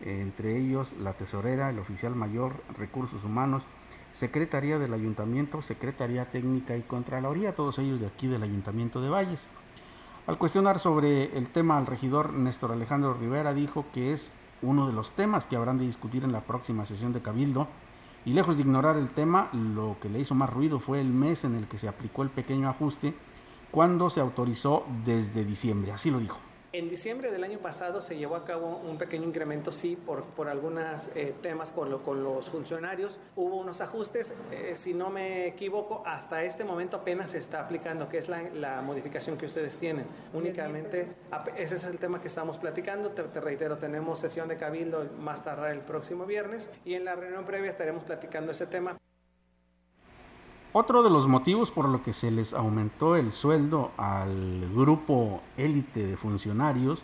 entre 0.00 0.56
ellos 0.58 0.94
la 1.00 1.14
tesorera, 1.14 1.70
el 1.70 1.78
oficial 1.78 2.14
mayor, 2.14 2.52
recursos 2.76 3.24
humanos, 3.24 3.62
Secretaría 4.12 4.78
del 4.78 4.94
Ayuntamiento, 4.94 5.60
Secretaría 5.62 6.30
Técnica 6.30 6.76
y 6.76 6.82
Contraloría, 6.82 7.54
todos 7.54 7.78
ellos 7.78 8.00
de 8.00 8.06
aquí 8.06 8.26
del 8.26 8.42
Ayuntamiento 8.42 9.00
de 9.00 9.10
Valles. 9.10 9.40
Al 10.26 10.38
cuestionar 10.38 10.78
sobre 10.78 11.36
el 11.36 11.48
tema 11.50 11.76
al 11.76 11.86
regidor 11.86 12.32
Néstor 12.32 12.72
Alejandro 12.72 13.14
Rivera 13.14 13.54
dijo 13.54 13.84
que 13.92 14.12
es 14.12 14.30
uno 14.62 14.86
de 14.86 14.92
los 14.92 15.12
temas 15.12 15.46
que 15.46 15.56
habrán 15.56 15.78
de 15.78 15.84
discutir 15.84 16.24
en 16.24 16.32
la 16.32 16.40
próxima 16.40 16.84
sesión 16.84 17.12
de 17.12 17.20
Cabildo 17.20 17.68
y 18.24 18.32
lejos 18.32 18.56
de 18.56 18.62
ignorar 18.62 18.96
el 18.96 19.10
tema, 19.10 19.50
lo 19.52 19.96
que 20.00 20.08
le 20.08 20.18
hizo 20.18 20.34
más 20.34 20.50
ruido 20.50 20.80
fue 20.80 21.00
el 21.00 21.08
mes 21.08 21.44
en 21.44 21.54
el 21.54 21.68
que 21.68 21.78
se 21.78 21.86
aplicó 21.86 22.22
el 22.22 22.30
pequeño 22.30 22.68
ajuste 22.68 23.14
cuando 23.70 24.10
se 24.10 24.20
autorizó 24.20 24.84
desde 25.04 25.44
diciembre, 25.44 25.92
así 25.92 26.10
lo 26.10 26.18
dijo. 26.18 26.38
En 26.72 26.88
diciembre 26.88 27.30
del 27.30 27.44
año 27.44 27.58
pasado 27.58 28.02
se 28.02 28.16
llevó 28.16 28.36
a 28.36 28.44
cabo 28.44 28.82
un 28.84 28.98
pequeño 28.98 29.24
incremento, 29.24 29.72
sí, 29.72 29.96
por, 29.96 30.24
por 30.24 30.48
algunos 30.48 31.08
eh, 31.14 31.34
temas 31.40 31.72
con, 31.72 31.98
con 32.00 32.22
los 32.22 32.50
funcionarios. 32.50 33.18
Hubo 33.36 33.56
unos 33.56 33.80
ajustes, 33.80 34.34
eh, 34.50 34.74
si 34.76 34.92
no 34.92 35.08
me 35.08 35.46
equivoco, 35.46 36.02
hasta 36.04 36.42
este 36.42 36.64
momento 36.64 36.98
apenas 36.98 37.30
se 37.30 37.38
está 37.38 37.60
aplicando, 37.60 38.08
que 38.08 38.18
es 38.18 38.28
la, 38.28 38.42
la 38.50 38.82
modificación 38.82 39.38
que 39.38 39.46
ustedes 39.46 39.76
tienen. 39.76 40.06
Únicamente, 40.34 41.08
ese 41.56 41.76
es 41.76 41.84
el 41.84 41.98
tema 41.98 42.20
que 42.20 42.28
estamos 42.28 42.58
platicando. 42.58 43.10
Te, 43.10 43.22
te, 43.22 43.40
reitero, 43.40 43.78
tenemos 43.78 44.18
sesión 44.18 44.48
de 44.48 44.56
cabildo 44.56 45.08
más 45.18 45.44
tarde 45.44 45.70
el 45.70 45.80
próximo 45.80 46.26
viernes 46.26 46.70
y 46.84 46.94
en 46.94 47.04
la 47.04 47.14
reunión 47.14 47.44
previa 47.44 47.70
estaremos 47.70 48.04
platicando 48.04 48.52
ese 48.52 48.66
tema. 48.66 48.98
Otro 50.78 51.02
de 51.02 51.08
los 51.08 51.26
motivos 51.26 51.70
por 51.70 51.88
lo 51.88 52.02
que 52.02 52.12
se 52.12 52.30
les 52.30 52.52
aumentó 52.52 53.16
el 53.16 53.32
sueldo 53.32 53.92
al 53.96 54.70
grupo 54.74 55.40
élite 55.56 56.06
de 56.06 56.18
funcionarios 56.18 57.02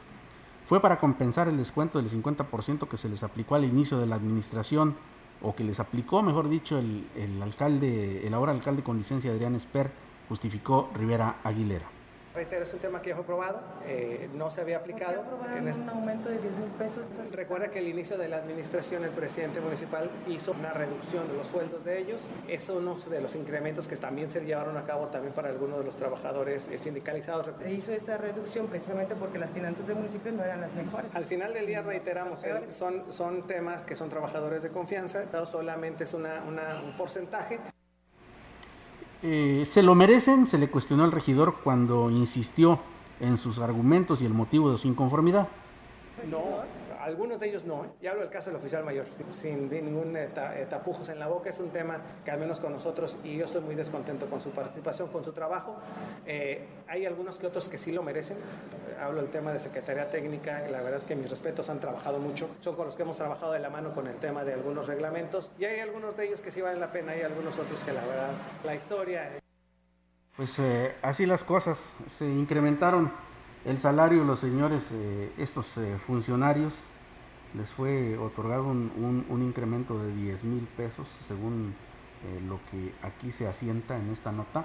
fue 0.68 0.80
para 0.80 1.00
compensar 1.00 1.48
el 1.48 1.56
descuento 1.56 1.96
del 1.96 2.10
50% 2.10 2.86
que 2.86 2.98
se 2.98 3.08
les 3.08 3.22
aplicó 3.22 3.54
al 3.54 3.64
inicio 3.64 3.96
de 3.96 4.06
la 4.06 4.16
administración, 4.16 4.94
o 5.40 5.54
que 5.54 5.64
les 5.64 5.80
aplicó, 5.80 6.20
mejor 6.20 6.50
dicho, 6.50 6.76
el, 6.76 7.40
alcalde, 7.42 8.26
el 8.26 8.34
ahora 8.34 8.52
alcalde 8.52 8.82
con 8.82 8.98
licencia 8.98 9.30
Adrián 9.30 9.54
Esper, 9.54 9.90
justificó 10.28 10.90
Rivera 10.94 11.36
Aguilera. 11.42 11.86
Reitero, 12.34 12.64
es 12.64 12.72
un 12.72 12.80
tema 12.80 13.02
que 13.02 13.10
ya 13.10 13.14
fue 13.14 13.24
aprobado, 13.24 13.60
eh, 13.84 14.30
no 14.32 14.50
se 14.50 14.62
había 14.62 14.78
aplicado. 14.78 15.22
en 15.54 15.82
un 15.82 15.88
aumento 15.90 16.30
de 16.30 16.38
10 16.38 16.56
mil 16.56 16.70
pesos? 16.70 17.06
Recuerda 17.30 17.68
que 17.68 17.78
al 17.78 17.86
inicio 17.86 18.16
de 18.16 18.28
la 18.28 18.38
administración 18.38 19.04
el 19.04 19.10
presidente 19.10 19.60
municipal 19.60 20.10
hizo 20.26 20.52
una 20.52 20.72
reducción 20.72 21.28
de 21.28 21.34
los 21.34 21.48
sueldos 21.48 21.84
de 21.84 21.98
ellos. 21.98 22.28
Es 22.48 22.70
uno 22.70 22.96
de 23.10 23.20
los 23.20 23.36
incrementos 23.36 23.86
que 23.86 23.96
también 23.96 24.30
se 24.30 24.40
llevaron 24.40 24.78
a 24.78 24.84
cabo 24.84 25.08
también 25.08 25.34
para 25.34 25.50
algunos 25.50 25.78
de 25.80 25.84
los 25.84 25.96
trabajadores 25.96 26.68
eh, 26.68 26.78
sindicalizados. 26.78 27.50
Se 27.58 27.70
hizo 27.70 27.92
esta 27.92 28.16
reducción 28.16 28.66
precisamente 28.66 29.14
porque 29.14 29.38
las 29.38 29.50
finanzas 29.50 29.86
del 29.86 29.96
municipio 29.96 30.32
no 30.32 30.42
eran 30.42 30.62
las 30.62 30.72
mejores. 30.72 31.14
Al 31.14 31.26
final 31.26 31.52
del 31.52 31.66
día, 31.66 31.82
reiteramos, 31.82 32.44
eh, 32.44 32.62
son, 32.70 33.12
son 33.12 33.46
temas 33.46 33.84
que 33.84 33.94
son 33.94 34.08
trabajadores 34.08 34.62
de 34.62 34.70
confianza, 34.70 35.24
solamente 35.44 36.04
es 36.04 36.14
una, 36.14 36.42
un 36.46 36.96
porcentaje. 36.96 37.58
Eh, 39.22 39.64
se 39.66 39.82
lo 39.82 39.94
merecen, 39.94 40.46
se 40.46 40.58
le 40.58 40.68
cuestionó 40.68 41.04
al 41.04 41.12
regidor 41.12 41.56
cuando 41.62 42.10
insistió 42.10 42.80
en 43.20 43.38
sus 43.38 43.58
argumentos 43.58 44.20
y 44.20 44.26
el 44.26 44.34
motivo 44.34 44.72
de 44.72 44.78
su 44.78 44.88
inconformidad. 44.88 45.48
No, 46.28 46.38
algunos 47.02 47.40
de 47.40 47.48
ellos 47.48 47.64
no. 47.64 47.84
¿eh? 47.84 47.88
Ya 48.00 48.10
hablo 48.10 48.22
del 48.22 48.30
caso 48.30 48.50
del 48.50 48.58
oficial 48.58 48.84
mayor, 48.84 49.06
sin, 49.30 49.68
ningún 49.68 50.16
eh, 50.16 50.30
tapujos 50.70 51.08
en 51.08 51.18
la 51.18 51.26
boca. 51.26 51.50
Es 51.50 51.58
un 51.58 51.70
tema 51.70 52.00
que 52.24 52.30
al 52.30 52.38
menos 52.38 52.60
con 52.60 52.72
nosotros, 52.72 53.18
y 53.24 53.36
yo 53.36 53.44
estoy 53.44 53.60
muy 53.60 53.74
descontento 53.74 54.26
con 54.26 54.40
su 54.40 54.50
participación, 54.50 55.08
con 55.08 55.24
su 55.24 55.32
trabajo. 55.32 55.76
Eh, 56.26 56.64
hay 56.88 57.04
algunos 57.04 57.38
que 57.38 57.46
otros 57.46 57.68
que 57.68 57.76
sí 57.76 57.90
lo 57.92 58.02
merecen. 58.02 58.38
Hablo 59.00 59.20
del 59.20 59.30
tema 59.30 59.52
de 59.52 59.58
Secretaría 59.58 60.10
Técnica. 60.10 60.60
La 60.70 60.80
verdad 60.80 60.98
es 60.98 61.04
que 61.04 61.16
mis 61.16 61.28
respetos 61.28 61.68
han 61.70 61.80
trabajado 61.80 62.18
mucho. 62.20 62.48
Son 62.60 62.76
con 62.76 62.86
los 62.86 62.94
que 62.94 63.02
hemos 63.02 63.16
trabajado 63.16 63.52
de 63.52 63.58
la 63.58 63.70
mano 63.70 63.92
con 63.94 64.06
el 64.06 64.16
tema 64.16 64.44
de 64.44 64.54
algunos 64.54 64.86
reglamentos. 64.86 65.50
Y 65.58 65.64
hay 65.64 65.80
algunos 65.80 66.16
de 66.16 66.26
ellos 66.26 66.40
que 66.40 66.52
sí 66.52 66.60
valen 66.60 66.78
la 66.78 66.92
pena. 66.92 67.12
Hay 67.12 67.22
algunos 67.22 67.58
otros 67.58 67.82
que 67.82 67.92
la 67.92 68.04
verdad, 68.04 68.30
la 68.64 68.74
historia... 68.74 69.38
Pues 70.36 70.56
así 71.02 71.26
las 71.26 71.44
cosas. 71.44 71.90
Se 72.06 72.24
incrementaron 72.24 73.12
el 73.66 73.78
salario 73.78 74.24
los 74.24 74.40
señores, 74.40 74.90
estos 75.36 75.78
funcionarios 76.06 76.74
les 77.54 77.68
fue 77.70 78.16
otorgado 78.16 78.64
un, 78.64 79.42
incremento 79.42 79.98
de 79.98 80.12
10 80.14 80.44
mil 80.44 80.66
pesos 80.76 81.08
según 81.26 81.74
eh, 82.24 82.40
lo 82.48 82.60
que 82.70 82.92
aquí 83.06 83.30
se 83.30 83.46
asienta 83.46 83.98
en 83.98 84.10
esta 84.10 84.32
nota. 84.32 84.64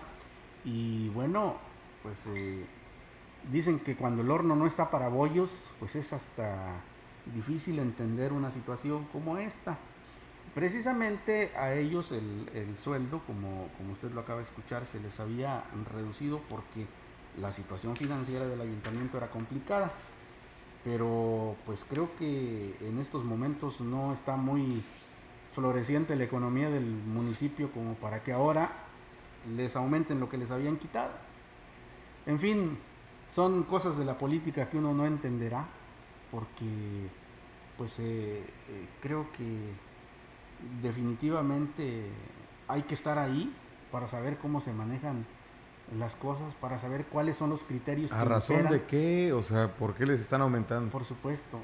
Y 0.63 1.09
bueno, 1.09 1.55
pues 2.03 2.25
eh, 2.27 2.65
dicen 3.51 3.79
que 3.79 3.95
cuando 3.95 4.21
el 4.21 4.31
horno 4.31 4.55
no 4.55 4.67
está 4.67 4.89
para 4.89 5.09
bollos, 5.09 5.51
pues 5.79 5.95
es 5.95 6.13
hasta 6.13 6.81
difícil 7.33 7.79
entender 7.79 8.31
una 8.31 8.51
situación 8.51 9.05
como 9.11 9.37
esta. 9.37 9.77
Precisamente 10.55 11.51
a 11.55 11.73
ellos 11.73 12.11
el, 12.11 12.49
el 12.53 12.77
sueldo, 12.77 13.21
como, 13.27 13.67
como 13.77 13.91
usted 13.91 14.11
lo 14.11 14.21
acaba 14.21 14.39
de 14.39 14.45
escuchar, 14.45 14.85
se 14.85 14.99
les 14.99 15.19
había 15.19 15.65
reducido 15.91 16.41
porque 16.49 16.87
la 17.39 17.51
situación 17.51 17.95
financiera 17.95 18.47
del 18.47 18.61
ayuntamiento 18.61 19.17
era 19.17 19.29
complicada 19.29 19.91
pero 20.87 21.57
pues 21.65 21.83
creo 21.83 22.15
que 22.17 22.73
en 22.79 22.97
estos 22.99 23.25
momentos 23.25 23.81
no 23.81 24.13
está 24.13 24.37
muy 24.37 24.81
floreciente 25.53 26.15
la 26.15 26.23
economía 26.23 26.69
del 26.69 26.85
municipio 26.85 27.69
como 27.73 27.95
para 27.95 28.23
que 28.23 28.31
ahora 28.31 28.71
les 29.53 29.75
aumenten 29.75 30.21
lo 30.21 30.29
que 30.29 30.37
les 30.37 30.49
habían 30.49 30.77
quitado. 30.77 31.11
En 32.25 32.39
fin, 32.39 32.77
son 33.35 33.63
cosas 33.63 33.97
de 33.97 34.05
la 34.05 34.17
política 34.17 34.69
que 34.69 34.77
uno 34.77 34.93
no 34.93 35.05
entenderá 35.05 35.65
porque 36.31 37.09
pues 37.77 37.99
eh, 37.99 38.39
eh, 38.39 38.87
creo 39.01 39.29
que 39.33 39.73
definitivamente 40.81 42.05
hay 42.69 42.83
que 42.83 42.93
estar 42.93 43.19
ahí 43.19 43.53
para 43.91 44.07
saber 44.07 44.37
cómo 44.37 44.61
se 44.61 44.71
manejan 44.71 45.25
las 45.95 46.15
cosas 46.15 46.53
para 46.59 46.79
saber 46.79 47.05
cuáles 47.05 47.37
son 47.37 47.49
los 47.49 47.63
criterios. 47.63 48.11
¿A 48.11 48.25
razón 48.25 48.67
de 48.69 48.83
qué? 48.83 49.31
O 49.33 49.41
sea, 49.41 49.73
¿por 49.73 49.93
qué 49.93 50.05
les 50.05 50.19
están 50.19 50.41
aumentando? 50.41 50.91
Por 50.91 51.05
supuesto. 51.05 51.59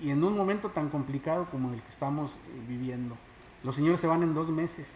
y, 0.00 0.10
en 0.10 0.22
un 0.22 0.36
momento 0.36 0.70
tan 0.70 0.88
complicado 0.88 1.48
como 1.50 1.72
el 1.72 1.82
que 1.82 1.88
estamos 1.88 2.30
eh, 2.30 2.64
viviendo. 2.68 3.16
Los 3.62 3.76
señores 3.76 4.00
se 4.00 4.06
van 4.06 4.22
en 4.22 4.34
dos 4.34 4.48
meses. 4.50 4.88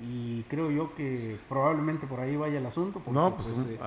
Y 0.00 0.44
creo 0.44 0.70
yo 0.70 0.94
que 0.94 1.38
probablemente 1.48 2.06
por 2.06 2.20
ahí 2.20 2.36
vaya 2.36 2.58
el 2.58 2.66
asunto. 2.66 3.00
Porque, 3.00 3.18
no, 3.18 3.34
pues, 3.34 3.48
pues 3.48 3.66
eh, 3.66 3.78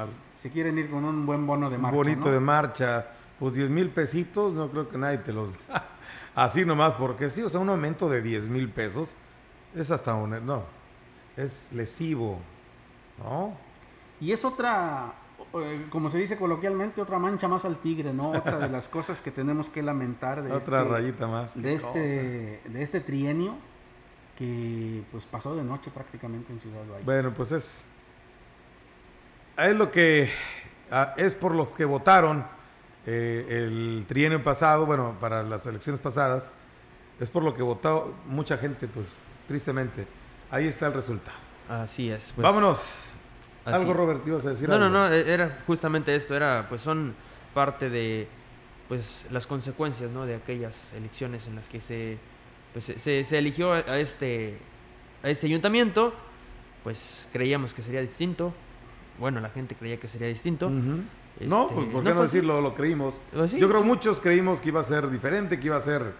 se 0.41 0.49
quieren 0.49 0.77
ir 0.77 0.89
con 0.89 1.05
un 1.05 1.25
buen 1.25 1.47
bono 1.47 1.69
de 1.69 1.77
marcha. 1.77 1.97
Un 1.97 2.03
bonito 2.03 2.31
de 2.31 2.39
marcha. 2.39 3.07
Pues 3.39 3.53
10 3.53 3.69
mil 3.69 3.89
pesitos, 3.89 4.53
no 4.53 4.69
creo 4.69 4.89
que 4.89 4.97
nadie 4.97 5.19
te 5.19 5.31
los 5.31 5.55
da. 5.67 5.87
Así 6.35 6.65
nomás, 6.65 6.93
porque 6.93 7.29
sí, 7.29 7.41
o 7.41 7.49
sea, 7.49 7.59
un 7.59 7.69
aumento 7.69 8.09
de 8.09 8.21
10 8.21 8.47
mil 8.47 8.69
pesos 8.69 9.15
es 9.73 9.89
hasta 9.89 10.13
un... 10.15 10.45
No, 10.45 10.63
es 11.37 11.71
lesivo. 11.71 12.39
¿No? 13.19 13.53
Y 14.19 14.31
es 14.31 14.45
otra, 14.45 15.13
eh, 15.53 15.87
como 15.89 16.09
se 16.09 16.19
dice 16.19 16.37
coloquialmente, 16.37 17.01
otra 17.01 17.19
mancha 17.19 17.47
más 17.47 17.65
al 17.65 17.77
tigre, 17.77 18.13
¿no? 18.13 18.31
Otra 18.31 18.59
de 18.59 18.69
las 18.69 18.87
cosas 18.89 19.21
que 19.21 19.31
tenemos 19.31 19.69
que 19.69 19.81
lamentar 19.81 20.43
de 20.43 20.51
otra 20.51 20.81
este, 20.81 20.91
rayita 20.91 21.27
más 21.27 21.61
de 21.61 21.73
este, 21.73 22.61
de 22.63 22.83
este 22.83 23.01
trienio 23.01 23.55
que 24.37 25.03
pues 25.11 25.25
pasó 25.25 25.55
de 25.55 25.63
noche 25.63 25.91
prácticamente 25.91 26.53
en 26.53 26.59
Ciudad 26.59 26.81
Valle. 26.89 27.03
Bueno, 27.03 27.31
pues 27.31 27.51
es 27.51 27.85
es 29.57 29.75
lo 29.75 29.91
que 29.91 30.31
ah, 30.91 31.13
es 31.17 31.33
por 31.33 31.53
los 31.53 31.69
que 31.69 31.85
votaron 31.85 32.45
eh, 33.05 33.45
el 33.49 34.05
trienio 34.07 34.43
pasado, 34.43 34.85
bueno, 34.85 35.17
para 35.19 35.43
las 35.43 35.65
elecciones 35.65 35.99
pasadas, 35.99 36.51
es 37.19 37.29
por 37.29 37.43
lo 37.43 37.53
que 37.53 37.63
votó 37.63 38.13
mucha 38.27 38.57
gente, 38.57 38.87
pues, 38.87 39.15
tristemente. 39.47 40.05
Ahí 40.49 40.67
está 40.67 40.87
el 40.87 40.93
resultado. 40.93 41.37
Así 41.71 42.09
es. 42.09 42.33
Pues, 42.35 42.43
Vámonos. 42.43 43.05
Algo, 43.63 43.93
Robert, 43.93 44.27
ibas 44.27 44.45
a 44.45 44.49
decir 44.49 44.67
no, 44.67 44.77
No, 44.77 44.89
no, 44.89 45.07
e-, 45.07 45.31
era 45.31 45.59
justamente 45.65 46.13
esto, 46.15 46.35
era, 46.35 46.65
pues 46.67 46.81
son 46.81 47.13
parte 47.53 47.89
de, 47.89 48.27
pues, 48.89 49.25
las 49.29 49.47
consecuencias, 49.47 50.11
¿no? 50.11 50.25
De 50.25 50.35
aquellas 50.35 50.91
elecciones 50.93 51.47
en 51.47 51.55
las 51.55 51.69
que 51.69 51.79
se, 51.79 52.17
pues, 52.73 52.85
se, 52.85 53.23
se 53.23 53.37
eligió 53.37 53.71
a 53.71 53.99
este, 53.99 54.57
a 55.23 55.29
este 55.29 55.47
ayuntamiento, 55.47 56.13
pues 56.83 57.27
creíamos 57.31 57.73
que 57.73 57.83
sería 57.83 58.01
distinto. 58.01 58.53
Bueno, 59.17 59.39
la 59.39 59.49
gente 59.49 59.75
creía 59.75 59.97
que 59.97 60.07
sería 60.07 60.27
distinto. 60.27 60.69
no, 60.69 61.03
este, 61.39 61.75
pues, 61.75 61.87
¿por 61.87 62.03
qué 62.03 62.13
no, 62.13 62.21
decirlo? 62.23 62.59
Lo 62.59 62.75
creímos. 62.75 63.21
Pues 63.31 63.53
Yo 63.53 63.69
creo 63.69 63.81
que 63.81 63.87
muchos 63.87 64.19
creímos 64.19 64.59
que 64.59 64.69
iba 64.69 64.81
a 64.81 64.83
ser 64.83 65.09
diferente, 65.09 65.59
que 65.59 65.67
iba 65.67 65.77
a 65.77 65.81
ser, 65.81 66.13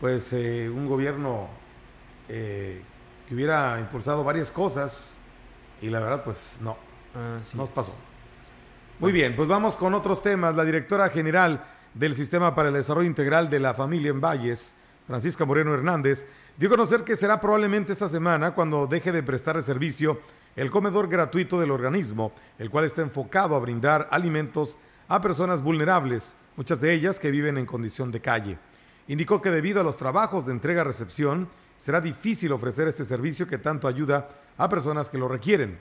pues, 0.00 0.32
eh, 0.32 0.68
un 0.68 0.88
gobierno 0.88 1.48
eh, 2.28 2.82
que 3.28 3.34
hubiera 3.34 3.78
impulsado 3.78 4.24
varias 4.24 4.50
cosas 4.50 5.18
y 5.82 5.90
la 5.90 6.00
verdad, 6.00 6.24
pues 6.24 6.56
no, 6.62 6.78
ah, 7.14 7.38
nos 7.52 7.68
pasó. 7.68 7.94
Muy 8.98 9.12
bien, 9.12 9.36
pues 9.36 9.46
vamos 9.46 9.76
con 9.76 9.92
otros 9.92 10.22
temas. 10.22 10.56
La 10.56 10.64
directora 10.64 11.10
general 11.10 11.62
del 11.92 12.14
Sistema 12.14 12.54
para 12.54 12.68
el 12.68 12.74
Desarrollo 12.74 13.06
Integral 13.06 13.50
de 13.50 13.60
la 13.60 13.74
Familia 13.74 14.10
en 14.10 14.20
Valles, 14.20 14.74
Francisca 15.06 15.44
Moreno 15.44 15.74
Hernández, 15.74 16.26
dio 16.56 16.68
a 16.68 16.72
conocer 16.72 17.04
que 17.04 17.16
será 17.16 17.38
probablemente 17.38 17.92
esta 17.92 18.08
semana 18.08 18.54
cuando 18.54 18.86
deje 18.86 19.12
de 19.12 19.22
prestar 19.22 19.56
el 19.56 19.62
servicio 19.62 20.18
el 20.56 20.70
comedor 20.70 21.08
gratuito 21.08 21.60
del 21.60 21.70
organismo, 21.70 22.32
el 22.58 22.70
cual 22.70 22.84
está 22.84 23.02
enfocado 23.02 23.54
a 23.54 23.60
brindar 23.60 24.08
alimentos 24.10 24.76
a 25.06 25.20
personas 25.20 25.62
vulnerables, 25.62 26.36
muchas 26.56 26.80
de 26.80 26.92
ellas 26.92 27.20
que 27.20 27.30
viven 27.30 27.58
en 27.58 27.66
condición 27.66 28.10
de 28.10 28.20
calle. 28.20 28.58
Indicó 29.06 29.40
que 29.40 29.50
debido 29.50 29.80
a 29.80 29.84
los 29.84 29.96
trabajos 29.96 30.46
de 30.46 30.52
entrega-recepción, 30.52 31.48
será 31.78 32.00
difícil 32.00 32.52
ofrecer 32.52 32.88
este 32.88 33.04
servicio 33.04 33.46
que 33.46 33.58
tanto 33.58 33.88
ayuda 33.88 34.28
a 34.58 34.68
personas 34.68 35.08
que 35.08 35.16
lo 35.18 35.28
requieren. 35.28 35.78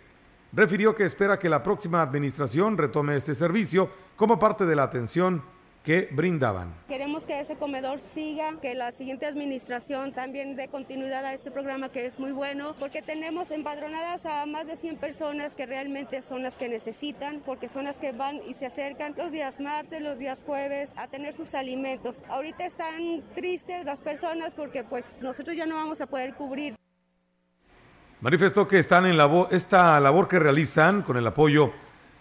Refirió 0.54 0.96
que 0.96 1.04
espera 1.04 1.38
que 1.38 1.50
la 1.50 1.62
próxima 1.62 2.01
administración 2.01 2.77
retome 2.77 3.18
este 3.18 3.36
servicio 3.36 3.89
como 4.16 4.39
parte 4.39 4.66
de 4.66 4.75
la 4.75 4.84
atención 4.84 5.44
que 5.88 6.10
brindaban. 6.12 6.74
Queremos 6.89 7.25
que 7.25 7.39
ese 7.39 7.56
comedor 7.56 8.00
siga, 8.00 8.56
que 8.62 8.75
la 8.75 8.91
siguiente 8.91 9.25
administración 9.25 10.12
también 10.12 10.58
dé 10.58 10.67
continuidad 10.67 11.24
a 11.24 11.34
este 11.34 11.50
programa 11.50 11.88
que 11.88 12.06
es 12.06 12.20
muy 12.20 12.34
bueno, 12.34 12.75
porque 12.77 13.01
tenemos 13.01 13.51
empadronadas 13.51 14.25
a 14.25 14.46
más 14.48 14.67
de 14.67 14.75
100 14.75 14.98
personas 14.98 15.56
que 15.56 15.65
realmente 15.65 16.22
son 16.22 16.44
las 16.44 16.58
que 16.58 16.67
necesitan, 16.67 17.39
porque 17.46 17.70
son 17.70 17.86
las 17.86 17.96
que 17.96 18.12
van 18.12 18.41
y 18.46 18.53
se 18.53 18.65
acercan 18.65 19.13
los 19.15 19.32
días 19.32 19.62
martes, 19.62 20.01
los 20.01 20.17
días 20.20 20.44
jueves 20.46 20.91
a 20.98 21.08
tener 21.08 21.34
sus 21.34 21.53
alimentos. 21.53 22.25
Ahorita 22.27 22.65
están 22.65 23.24
tristes 23.34 23.86
las 23.86 24.01
personas 24.01 24.53
porque 24.53 24.84
pues 24.84 25.15
nosotros 25.22 25.56
ya 25.56 25.65
no 25.65 25.75
vamos 25.75 26.01
a 26.01 26.08
poder 26.08 26.34
cubrir. 26.34 26.75
Manifestó 28.20 28.67
que 28.67 28.79
están 28.79 29.06
en 29.06 29.15
la 29.15 29.48
esta 29.51 29.98
labor 30.01 30.27
que 30.27 30.38
realizan 30.38 31.01
con 31.03 31.15
el 31.15 31.25
apoyo 31.25 31.72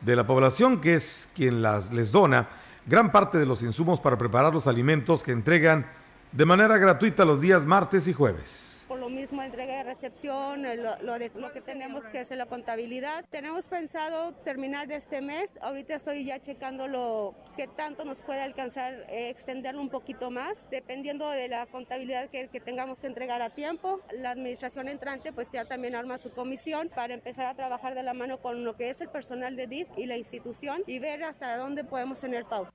de 0.02 0.14
la 0.14 0.24
población, 0.24 0.80
que 0.80 0.94
es 0.94 1.28
quien 1.34 1.62
las 1.62 1.92
les 1.92 2.12
dona 2.12 2.48
gran 2.86 3.12
parte 3.12 3.38
de 3.38 3.46
los 3.46 3.62
insumos 3.62 4.00
para 4.00 4.16
preparar 4.16 4.52
los 4.52 4.66
alimentos 4.66 5.22
que 5.22 5.32
entregan 5.32 5.86
de 6.32 6.46
manera 6.46 6.78
gratuita 6.78 7.24
los 7.24 7.40
días 7.40 7.64
martes 7.64 8.08
y 8.08 8.12
jueves 8.12 8.76
por 8.86 8.98
lo 9.00 9.08
mismo 9.08 9.42
entrega 9.42 9.78
de 9.78 9.84
recepción, 9.84 10.62
lo, 10.62 11.18
de, 11.18 11.30
lo 11.34 11.52
que 11.52 11.60
tenemos 11.60 12.04
que 12.04 12.20
hacer 12.20 12.38
la 12.38 12.46
contabilidad. 12.46 13.24
Tenemos 13.30 13.66
pensado 13.66 14.32
terminar 14.44 14.86
de 14.86 14.96
este 14.96 15.20
mes, 15.20 15.58
ahorita 15.62 15.94
estoy 15.94 16.24
ya 16.24 16.40
checando 16.40 16.86
lo 16.88 17.34
que 17.56 17.66
tanto 17.66 18.04
nos 18.04 18.22
puede 18.22 18.42
alcanzar, 18.42 18.94
eh, 19.08 19.28
extenderlo 19.28 19.80
un 19.80 19.88
poquito 19.88 20.30
más, 20.30 20.70
dependiendo 20.70 21.28
de 21.30 21.48
la 21.48 21.66
contabilidad 21.66 22.28
que, 22.28 22.48
que, 22.48 22.60
tengamos 22.60 23.00
que 23.00 23.06
entregar 23.06 23.42
a 23.42 23.50
tiempo. 23.50 24.00
La 24.12 24.30
administración 24.30 24.88
entrante 24.88 25.32
pues 25.32 25.50
ya 25.50 25.64
también 25.64 25.94
arma 25.94 26.18
su 26.18 26.30
comisión 26.30 26.88
para 26.94 27.14
empezar 27.14 27.46
a 27.46 27.54
trabajar 27.54 27.94
de 27.94 28.02
la 28.02 28.14
mano 28.14 28.38
con 28.38 28.64
lo 28.64 28.76
que 28.76 28.90
es 28.90 29.00
el 29.00 29.08
personal 29.08 29.56
de 29.56 29.66
DIF 29.66 29.88
y 29.96 30.06
la 30.06 30.16
institución 30.16 30.82
y 30.86 30.98
ver 30.98 31.24
hasta 31.24 31.56
dónde 31.56 31.84
podemos 31.84 32.18
tener 32.20 32.44
pauta. 32.44 32.72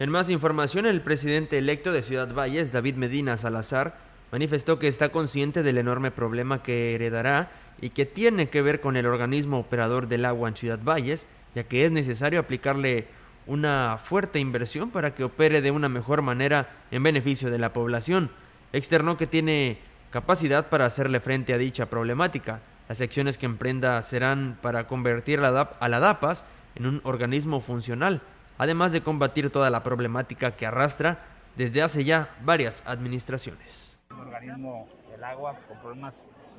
En 0.00 0.10
más 0.10 0.28
información, 0.28 0.86
el 0.86 1.02
presidente 1.02 1.56
electo 1.56 1.92
de 1.92 2.02
Ciudad 2.02 2.34
Valles, 2.34 2.72
David 2.72 2.96
Medina 2.96 3.36
Salazar, 3.36 3.96
manifestó 4.32 4.80
que 4.80 4.88
está 4.88 5.10
consciente 5.10 5.62
del 5.62 5.78
enorme 5.78 6.10
problema 6.10 6.64
que 6.64 6.96
heredará 6.96 7.48
y 7.80 7.90
que 7.90 8.04
tiene 8.04 8.48
que 8.48 8.60
ver 8.60 8.80
con 8.80 8.96
el 8.96 9.06
organismo 9.06 9.60
operador 9.60 10.08
del 10.08 10.24
agua 10.24 10.48
en 10.48 10.56
Ciudad 10.56 10.80
Valles, 10.82 11.28
ya 11.54 11.62
que 11.62 11.84
es 11.84 11.92
necesario 11.92 12.40
aplicarle 12.40 13.06
una 13.46 14.00
fuerte 14.02 14.40
inversión 14.40 14.90
para 14.90 15.14
que 15.14 15.22
opere 15.22 15.62
de 15.62 15.70
una 15.70 15.88
mejor 15.88 16.22
manera 16.22 16.70
en 16.90 17.04
beneficio 17.04 17.48
de 17.48 17.58
la 17.60 17.72
población. 17.72 18.30
Externó 18.72 19.16
que 19.16 19.28
tiene 19.28 19.78
capacidad 20.10 20.70
para 20.70 20.86
hacerle 20.86 21.20
frente 21.20 21.54
a 21.54 21.58
dicha 21.58 21.86
problemática. 21.86 22.58
Las 22.88 23.00
acciones 23.00 23.38
que 23.38 23.46
emprenda 23.46 24.02
serán 24.02 24.58
para 24.60 24.88
convertir 24.88 25.38
a 25.38 25.88
la 25.88 26.00
DAPAS 26.00 26.44
en 26.74 26.86
un 26.86 27.00
organismo 27.04 27.60
funcional 27.60 28.20
además 28.58 28.92
de 28.92 29.02
combatir 29.02 29.50
toda 29.50 29.70
la 29.70 29.82
problemática 29.82 30.52
que 30.52 30.66
arrastra 30.66 31.18
desde 31.56 31.82
hace 31.82 32.04
ya 32.04 32.28
varias 32.42 32.82
administraciones. 32.86 33.98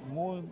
Muy 0.06 0.44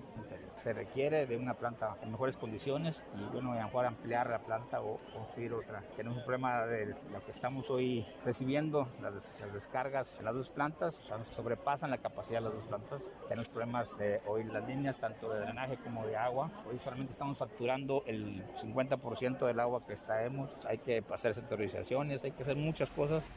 se 0.55 0.73
requiere 0.73 1.25
de 1.25 1.37
una 1.37 1.55
planta 1.55 1.97
en 2.01 2.11
mejores 2.11 2.37
condiciones 2.37 3.03
y 3.17 3.23
bueno, 3.33 3.51
a 3.51 3.55
lo 3.55 3.63
mejor 3.63 3.85
ampliar 3.85 4.29
la 4.29 4.39
planta 4.39 4.81
o 4.81 4.97
construir 5.13 5.53
otra. 5.53 5.83
Tenemos 5.95 6.19
un 6.19 6.25
problema 6.25 6.65
de 6.65 6.93
lo 7.11 7.25
que 7.25 7.31
estamos 7.31 7.69
hoy 7.69 8.05
recibiendo, 8.23 8.87
las, 9.01 9.53
descargas 9.53 10.17
de 10.17 10.23
las 10.23 10.33
dos 10.33 10.49
plantas, 10.49 10.99
o 10.99 11.03
sea, 11.03 11.23
sobrepasan 11.23 11.89
la 11.89 11.97
capacidad 11.97 12.39
de 12.39 12.45
las 12.45 12.53
dos 12.53 12.63
plantas. 12.63 13.11
Tenemos 13.27 13.49
problemas 13.49 13.97
de 13.97 14.21
hoy 14.27 14.43
las 14.43 14.67
líneas, 14.67 14.97
tanto 14.97 15.31
de 15.33 15.39
drenaje 15.39 15.77
como 15.77 16.05
de 16.05 16.15
agua. 16.15 16.51
Hoy 16.69 16.79
solamente 16.79 17.13
estamos 17.13 17.37
facturando 17.37 18.03
el 18.05 18.43
50% 18.55 19.45
del 19.45 19.59
agua 19.59 19.85
que 19.85 19.93
extraemos. 19.93 20.49
Hay 20.67 20.77
que 20.77 21.03
hacer 21.11 21.33
sectorizaciones, 21.33 22.23
hay 22.23 22.31
que 22.31 22.43
hacer 22.43 22.55
muchas 22.55 22.89
cosas. 22.89 23.29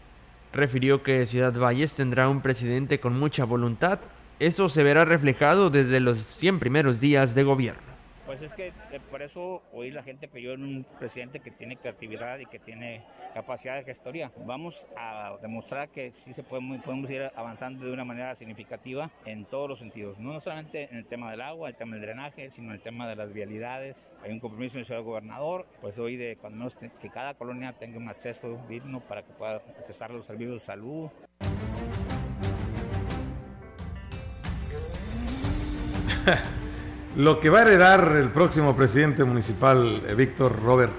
Refirió 0.53 1.03
que 1.03 1.27
Ciudad 1.27 1.53
Valles 1.55 1.95
tendrá 1.95 2.29
un 2.29 2.41
presidente 2.41 3.01
con 3.01 3.19
mucha 3.19 3.45
voluntad 3.45 3.99
eso 4.38 4.68
se 4.68 4.83
verá 4.83 5.05
reflejado 5.05 5.70
desde 5.70 6.01
los 6.01 6.18
100 6.18 6.59
primeros 6.59 7.01
días 7.01 7.35
de 7.35 7.42
gobierno. 7.42 7.96
Pues 8.27 8.42
es 8.42 8.53
que 8.53 8.72
eh, 8.90 9.01
por 9.09 9.22
eso 9.22 9.62
hoy 9.72 9.92
la 9.92 10.03
gente 10.03 10.27
pidió 10.27 10.53
en 10.53 10.64
un 10.64 10.87
presidente 10.99 11.38
que 11.38 11.53
tiene 11.53 11.77
creatividad 11.77 12.40
y 12.40 12.46
que 12.46 12.59
tiene 12.59 13.05
capacidad 13.33 13.77
de 13.77 13.85
gestoría. 13.85 14.33
Vamos 14.44 14.88
a 14.96 15.37
demostrar 15.40 15.90
que 15.90 16.11
sí 16.12 16.33
se 16.33 16.42
puede, 16.42 16.81
podemos 16.81 17.09
ir 17.09 17.31
avanzando 17.37 17.85
de 17.85 17.92
una 17.92 18.05
manera 18.05 18.35
significativa 18.35 19.12
en 19.25 19.44
todos 19.44 19.68
los 19.68 19.79
sentidos, 19.79 20.18
no 20.18 20.40
solamente 20.40 20.88
en 20.90 20.96
el 20.96 21.07
tema 21.07 21.31
del 21.31 21.40
agua, 21.40 21.68
el 21.68 21.77
tema 21.77 21.94
del 21.94 22.03
drenaje, 22.03 22.51
sino 22.51 22.70
en 22.70 22.75
el 22.75 22.81
tema 22.81 23.07
de 23.09 23.14
las 23.14 23.33
vialidades. 23.33 24.11
Hay 24.25 24.33
un 24.33 24.40
compromiso 24.40 24.79
en 24.79 24.85
el 24.92 25.03
gobernador, 25.03 25.64
pues 25.81 25.96
hoy 26.01 26.16
de 26.16 26.37
cuando 26.37 26.59
menos 26.59 26.75
que 26.75 27.11
cada 27.11 27.35
colonia 27.35 27.75
tenga 27.75 27.96
un 27.96 28.09
acceso 28.09 28.59
digno 28.68 28.99
para 29.01 29.22
que 29.22 29.33
pueda 29.35 29.62
accesar 29.79 30.11
a 30.11 30.14
los 30.14 30.27
servicios 30.27 30.55
de 30.55 30.61
salud. 30.61 31.11
Lo 37.17 37.41
que 37.41 37.51
va 37.51 37.61
a 37.61 37.62
heredar 37.62 38.17
el 38.17 38.31
próximo 38.31 38.77
presidente 38.77 39.25
municipal, 39.25 40.03
eh, 40.07 40.15
Víctor 40.15 40.61
Robert. 40.62 40.95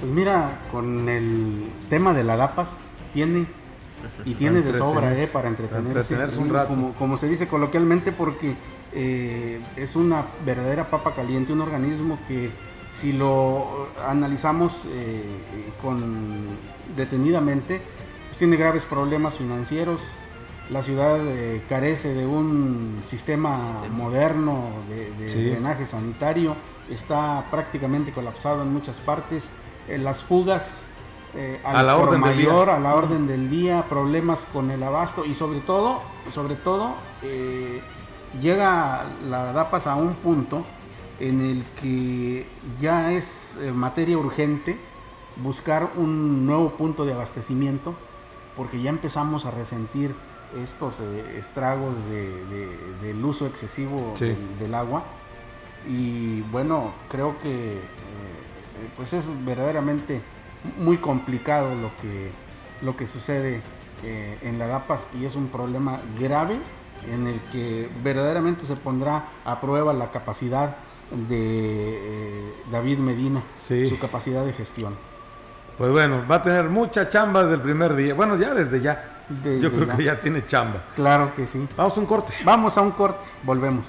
Pues 0.00 0.12
mira, 0.12 0.62
con 0.72 1.08
el 1.08 1.70
tema 1.88 2.12
de 2.14 2.24
la 2.24 2.36
DAPAS 2.36 2.94
tiene 3.12 3.46
y 4.24 4.34
tiene 4.34 4.62
de 4.62 4.72
sobra 4.72 5.14
eh, 5.14 5.28
para 5.30 5.48
entretenerse, 5.48 6.38
un 6.38 6.48
rato. 6.48 6.94
Como, 6.98 7.18
se 7.18 7.28
dice 7.28 7.46
coloquialmente, 7.46 8.12
porque 8.12 8.54
eh, 8.92 9.60
es 9.76 9.94
una 9.94 10.24
verdadera 10.44 10.88
papa 10.88 11.14
caliente, 11.14 11.52
un 11.52 11.60
organismo 11.60 12.18
que 12.26 12.50
si 12.94 13.12
lo 13.12 13.88
analizamos 14.08 14.72
con 15.80 16.48
detenidamente, 16.96 17.80
pues 18.26 18.38
tiene 18.38 18.56
graves 18.56 18.84
problemas 18.84 19.34
financieros, 19.34 20.00
la 20.70 20.82
ciudad 20.82 21.18
eh, 21.26 21.62
carece 21.68 22.14
de 22.14 22.26
un 22.26 23.02
sistema 23.08 23.82
moderno 23.90 24.64
de, 24.88 25.26
drenaje 25.26 25.86
sanitario, 25.86 26.54
está 26.88 27.44
prácticamente 27.50 28.12
colapsado 28.12 28.62
en 28.62 28.72
muchas 28.72 28.96
partes, 28.98 29.48
eh, 29.88 29.98
las 29.98 30.22
fugas 30.22 30.84
eh, 31.34 31.60
a 31.64 31.82
la 31.82 31.96
orden 31.96 32.20
mayor, 32.20 32.36
del 32.36 32.46
día. 32.46 32.76
a 32.76 32.80
la 32.80 32.94
orden 32.94 33.26
del 33.26 33.50
día, 33.50 33.84
problemas 33.88 34.46
con 34.52 34.70
el 34.70 34.82
abasto 34.82 35.24
y 35.24 35.34
sobre 35.34 35.60
todo, 35.60 36.02
sobre 36.32 36.54
todo 36.54 36.94
llega 38.40 39.06
la 39.28 39.52
DAPAS 39.52 39.88
a 39.88 39.96
un 39.96 40.14
punto 40.14 40.64
en 41.18 41.40
el 41.40 41.64
que 41.80 42.46
ya 42.80 43.12
es 43.12 43.58
materia 43.74 44.16
urgente 44.16 44.78
buscar 45.36 45.90
un 45.96 46.46
nuevo 46.46 46.70
punto 46.70 47.04
de 47.04 47.12
abastecimiento 47.12 47.94
porque 48.56 48.80
ya 48.80 48.90
empezamos 48.90 49.46
a 49.46 49.50
resentir 49.50 50.14
estos 50.62 51.00
eh, 51.00 51.38
estragos 51.38 51.94
del 53.02 53.24
uso 53.24 53.46
excesivo 53.46 54.14
del, 54.18 54.74
agua. 54.74 55.04
Y 55.88 56.42
bueno, 56.42 56.92
creo 57.08 57.38
que 57.40 57.78
eh, 57.78 57.80
pues 58.96 59.12
es 59.12 59.24
verdaderamente 59.44 60.20
muy 60.78 60.98
complicado 60.98 61.74
lo 61.74 61.90
que, 61.96 62.30
lo 62.82 62.96
que 62.96 63.06
sucede 63.06 63.62
eh, 64.04 64.38
en 64.42 64.58
la 64.58 64.66
DAPAS 64.66 65.06
y 65.18 65.24
es 65.24 65.36
un 65.36 65.48
problema 65.48 66.00
grave 66.18 66.58
en 67.10 67.26
el 67.26 67.40
que 67.52 67.88
verdaderamente 68.02 68.66
se 68.66 68.76
pondrá 68.76 69.28
a 69.44 69.60
prueba 69.60 69.94
la 69.94 70.10
capacidad 70.10 70.76
de 71.28 72.52
David 72.70 72.98
Medina, 72.98 73.42
su 73.58 73.98
capacidad 73.98 74.44
de 74.44 74.52
gestión. 74.52 74.94
Pues 75.78 75.90
bueno, 75.90 76.22
va 76.30 76.36
a 76.36 76.42
tener 76.42 76.68
mucha 76.68 77.08
chamba 77.08 77.40
desde 77.42 77.54
el 77.54 77.62
primer 77.62 77.94
día. 77.94 78.12
Bueno, 78.12 78.36
ya 78.36 78.52
desde 78.52 78.82
ya. 78.82 79.09
Yo 79.60 79.72
creo 79.72 79.96
que 79.96 80.04
ya 80.04 80.20
tiene 80.20 80.44
chamba. 80.44 80.84
Claro 80.96 81.34
que 81.34 81.46
sí. 81.46 81.66
Vamos 81.76 81.96
a 81.96 82.00
un 82.00 82.06
corte. 82.06 82.34
Vamos 82.44 82.76
a 82.76 82.80
un 82.80 82.90
corte. 82.90 83.26
Volvemos. 83.42 83.86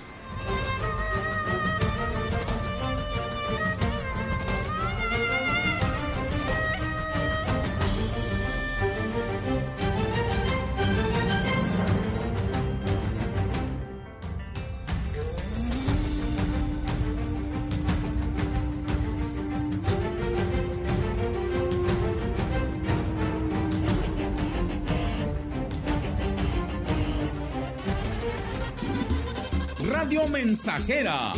Mensajera. 30.81 31.33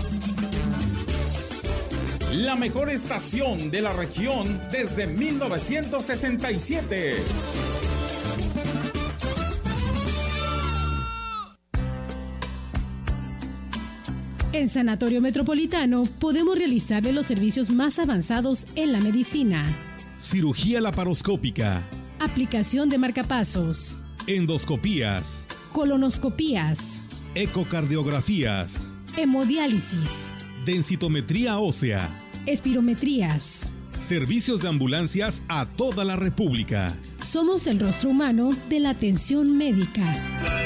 La 2.32 2.56
mejor 2.56 2.90
estación 2.90 3.70
de 3.72 3.82
la 3.82 3.92
región 3.94 4.62
desde 4.72 5.08
1967. 5.08 7.16
En 14.54 14.70
Sanatorio 14.70 15.20
Metropolitano 15.22 16.04
podemos 16.20 16.58
realizarle 16.58 17.12
los 17.12 17.26
servicios 17.26 17.70
más 17.70 18.00
avanzados 18.00 18.64
en 18.76 18.94
la 18.94 19.00
medicina. 19.00 19.66
Cirugía 20.20 20.80
laparoscópica. 20.80 21.82
Aplicación 22.20 22.90
de 22.90 22.98
marcapasos. 22.98 24.00
Endoscopías. 24.28 25.48
Colonoscopías. 25.74 27.10
Ecocardiografías. 27.36 28.93
Hemodiálisis. 29.15 30.34
Densitometría 30.65 31.60
ósea. 31.60 32.10
Espirometrías. 32.45 33.71
Servicios 33.99 34.62
de 34.62 34.69
ambulancias 34.69 35.43
a 35.47 35.65
toda 35.65 36.04
la 36.04 36.15
República. 36.15 36.95
Somos 37.21 37.67
el 37.67 37.80
rostro 37.80 38.10
humano 38.10 38.58
de 38.69 38.80
la 38.80 38.89
atención 38.89 39.56
médica. 39.56 40.62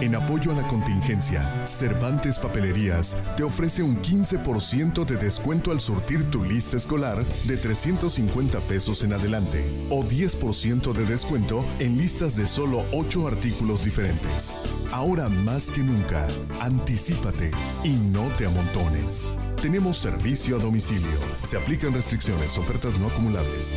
En 0.00 0.14
apoyo 0.14 0.52
a 0.52 0.54
la 0.54 0.66
contingencia, 0.68 1.66
Cervantes 1.66 2.38
Papelerías 2.38 3.18
te 3.36 3.42
ofrece 3.42 3.82
un 3.82 4.00
15% 4.00 5.04
de 5.04 5.16
descuento 5.16 5.72
al 5.72 5.80
surtir 5.80 6.30
tu 6.30 6.44
lista 6.44 6.76
escolar 6.76 7.24
de 7.44 7.56
350 7.56 8.60
pesos 8.60 9.02
en 9.02 9.12
adelante 9.12 9.64
o 9.90 10.04
10% 10.04 10.92
de 10.92 11.04
descuento 11.04 11.64
en 11.80 11.98
listas 11.98 12.36
de 12.36 12.46
solo 12.46 12.84
8 12.92 13.26
artículos 13.26 13.84
diferentes. 13.84 14.54
Ahora 14.92 15.28
más 15.28 15.68
que 15.68 15.82
nunca, 15.82 16.28
anticípate 16.60 17.50
y 17.82 17.90
no 17.90 18.28
te 18.38 18.46
amontones. 18.46 19.30
Tenemos 19.60 19.96
servicio 19.96 20.56
a 20.56 20.60
domicilio. 20.60 21.18
Se 21.42 21.56
aplican 21.56 21.92
restricciones, 21.92 22.56
ofertas 22.56 23.00
no 23.00 23.08
acumulables. 23.08 23.76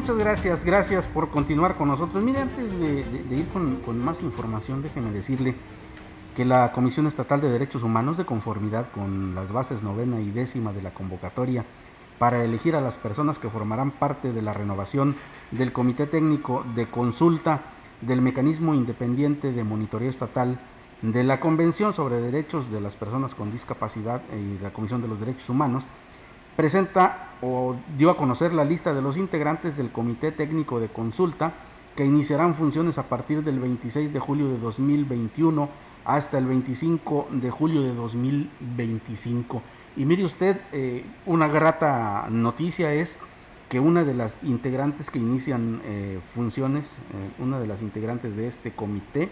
Muchas 0.00 0.16
gracias, 0.16 0.64
gracias 0.64 1.06
por 1.06 1.28
continuar 1.28 1.76
con 1.76 1.88
nosotros. 1.88 2.24
Mire, 2.24 2.40
antes 2.40 2.80
de, 2.80 3.36
ir 3.36 3.46
con, 3.48 4.02
más 4.02 4.22
información, 4.22 4.80
déjeme 4.80 5.12
decirle 5.12 5.54
que 6.34 6.46
la 6.46 6.72
Comisión 6.72 7.06
Estatal 7.06 7.42
de 7.42 7.50
Derechos 7.50 7.82
Humanos, 7.82 8.16
de 8.16 8.24
conformidad 8.24 8.90
con 8.92 9.34
las 9.34 9.52
bases 9.52 9.82
novena 9.82 10.18
y 10.18 10.30
décima 10.30 10.72
de 10.72 10.80
la 10.80 10.94
convocatoria 10.94 11.66
para 12.18 12.42
elegir 12.42 12.76
a 12.76 12.80
las 12.80 12.96
personas 12.96 13.38
que 13.38 13.50
formarán 13.50 13.90
parte 13.90 14.32
de 14.32 14.40
la 14.40 14.54
renovación 14.54 15.16
del 15.50 15.70
Comité 15.70 16.06
Técnico 16.06 16.64
de 16.74 16.88
Consulta 16.88 17.60
del 18.00 18.22
Mecanismo 18.22 18.72
Independiente 18.72 19.52
de 19.52 19.64
Monitoreo 19.64 20.08
Estatal 20.08 20.58
de 21.02 21.24
la 21.24 21.40
Convención 21.40 21.92
sobre 21.92 22.22
Derechos 22.22 22.72
de 22.72 22.80
las 22.80 22.96
Personas 22.96 23.34
con 23.34 23.52
Discapacidad 23.52 24.22
y 24.32 24.56
de 24.56 24.62
la 24.62 24.72
Comisión 24.72 25.02
de 25.02 25.08
los 25.08 25.20
Derechos 25.20 25.50
Humanos, 25.50 25.84
presenta 26.60 27.36
o 27.40 27.74
dio 27.96 28.10
a 28.10 28.18
conocer 28.18 28.52
la 28.52 28.66
lista 28.66 28.92
de 28.92 29.00
los 29.00 29.16
integrantes 29.16 29.78
del 29.78 29.90
Comité 29.90 30.30
Técnico 30.30 30.78
de 30.78 30.88
Consulta 30.88 31.54
que 31.96 32.04
iniciarán 32.04 32.54
funciones 32.54 32.98
a 32.98 33.04
partir 33.04 33.42
del 33.42 33.58
26 33.58 34.12
de 34.12 34.20
julio 34.20 34.46
de 34.50 34.58
2021 34.58 35.70
hasta 36.04 36.36
el 36.36 36.44
25 36.44 37.28
de 37.30 37.50
julio 37.50 37.80
de 37.80 37.94
2025. 37.94 39.62
Y 39.96 40.04
mire 40.04 40.22
usted, 40.22 40.60
eh, 40.72 41.06
una 41.24 41.48
grata 41.48 42.26
noticia 42.28 42.92
es 42.92 43.18
que 43.70 43.80
una 43.80 44.04
de 44.04 44.12
las 44.12 44.36
integrantes 44.42 45.10
que 45.10 45.18
inician 45.18 45.80
eh, 45.86 46.20
funciones, 46.34 46.98
eh, 47.14 47.42
una 47.42 47.58
de 47.58 47.68
las 47.68 47.80
integrantes 47.80 48.36
de 48.36 48.46
este 48.46 48.70
comité, 48.70 49.30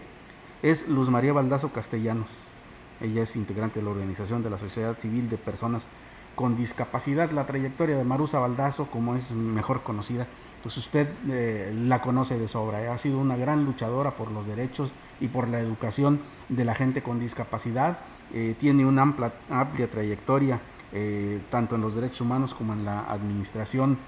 es 0.63 0.87
Luz 0.87 1.11
María 1.11 1.33
Baldazo 1.33 1.71
Castellanos. 1.71 2.29
Ella 3.01 3.21
es 3.21 3.35
integrante 3.35 3.81
de 3.81 3.85
la 3.85 3.91
Organización 3.91 4.41
de 4.41 4.49
la 4.49 4.57
Sociedad 4.57 4.97
Civil 4.97 5.29
de 5.29 5.37
Personas 5.37 5.83
con 6.39 6.55
discapacidad. 6.55 7.31
La 7.31 7.45
trayectoria 7.45 7.97
de 7.97 8.05
Marusa 8.05 8.39
Baldazo, 8.39 8.85
como 8.85 9.17
es 9.17 9.29
mejor 9.31 9.83
conocida, 9.83 10.25
pues 10.63 10.77
usted 10.77 11.09
eh, 11.29 11.73
la 11.75 12.01
conoce 12.01 12.39
de 12.39 12.47
sobra. 12.47 12.81
¿eh? 12.81 12.87
Ha 12.87 12.97
sido 12.97 13.19
una 13.19 13.35
gran 13.35 13.65
luchadora 13.65 14.11
por 14.11 14.31
los 14.31 14.47
derechos 14.47 14.93
y 15.19 15.27
por 15.27 15.49
la 15.49 15.59
educación 15.59 16.21
de 16.47 16.63
la 16.63 16.75
gente 16.75 17.03
con 17.03 17.19
discapacidad. 17.19 17.97
Eh, 18.33 18.55
tiene 18.57 18.85
una 18.85 19.01
amplia, 19.01 19.33
amplia 19.49 19.89
trayectoria 19.89 20.61
tanto 21.49 21.75
en 21.75 21.81
los 21.81 21.93
derechos 21.93 22.21
humanos 22.21 22.55
como 22.55 22.73
en 22.73 22.83
la 22.83 23.01
administración 23.01 23.99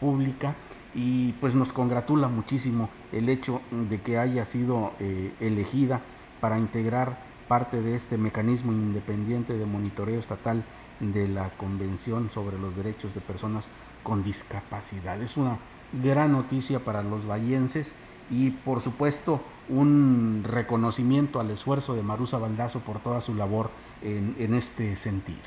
pública. 0.00 0.54
y 0.94 1.32
pues 1.40 1.54
nos 1.54 1.74
congratula 1.74 2.28
muchísimo 2.28 2.88
el 3.12 3.28
hecho 3.28 3.60
de 3.70 4.00
que 4.00 4.16
haya 4.16 4.46
sido 4.46 4.92
elegida 5.40 6.00
para 6.40 6.58
integrar 6.58 7.18
parte 7.48 7.82
de 7.82 7.96
este 7.96 8.16
mecanismo 8.16 8.72
independiente 8.72 9.58
de 9.58 9.66
monitoreo 9.66 10.18
estatal 10.18 10.64
de 11.00 11.28
la 11.28 11.50
Convención 11.50 12.30
sobre 12.32 12.58
los 12.58 12.76
Derechos 12.76 13.14
de 13.14 13.20
Personas 13.20 13.66
con 14.02 14.22
Discapacidad. 14.22 15.20
Es 15.20 15.36
una 15.36 15.58
gran 16.02 16.32
noticia 16.32 16.80
para 16.80 17.02
los 17.02 17.26
vallenses 17.26 17.94
y 18.30 18.50
por 18.50 18.80
supuesto 18.80 19.40
un 19.68 20.44
reconocimiento 20.44 21.40
al 21.40 21.50
esfuerzo 21.50 21.94
de 21.94 22.02
Marusa 22.02 22.38
Baldazo 22.38 22.80
por 22.80 23.00
toda 23.00 23.20
su 23.20 23.34
labor 23.34 23.70
en, 24.02 24.54
este 24.54 24.96
sentido. 24.96 25.38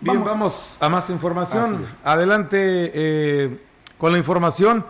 Bien, 0.00 0.24
vamos, 0.24 0.78
a 0.80 0.88
más 0.88 1.10
información. 1.10 1.86
Adelante 2.04 2.90
eh, 2.94 3.60
con 3.98 4.12
la 4.12 4.18
información. 4.18 4.84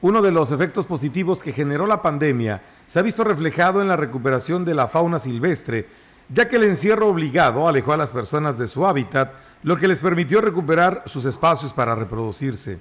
Uno 0.00 0.22
de 0.22 0.30
los 0.30 0.52
efectos 0.52 0.86
positivos 0.86 1.42
que 1.42 1.52
generó 1.52 1.86
la 1.86 2.02
pandemia 2.02 2.62
se 2.86 2.98
ha 2.98 3.02
visto 3.02 3.24
reflejado 3.24 3.82
en 3.82 3.88
la 3.88 3.96
recuperación 3.96 4.64
de 4.64 4.74
la 4.74 4.88
fauna 4.88 5.18
silvestre, 5.18 5.88
ya 6.28 6.48
que 6.48 6.56
el 6.56 6.64
encierro 6.64 7.08
obligado 7.08 7.66
alejó 7.68 7.92
a 7.92 7.96
las 7.96 8.10
personas 8.10 8.58
de 8.58 8.66
su 8.66 8.86
hábitat, 8.86 9.32
lo 9.62 9.76
que 9.76 9.88
les 9.88 10.00
permitió 10.00 10.40
recuperar 10.40 11.02
sus 11.06 11.24
espacios 11.24 11.72
para 11.72 11.94
reproducirse. 11.94 12.78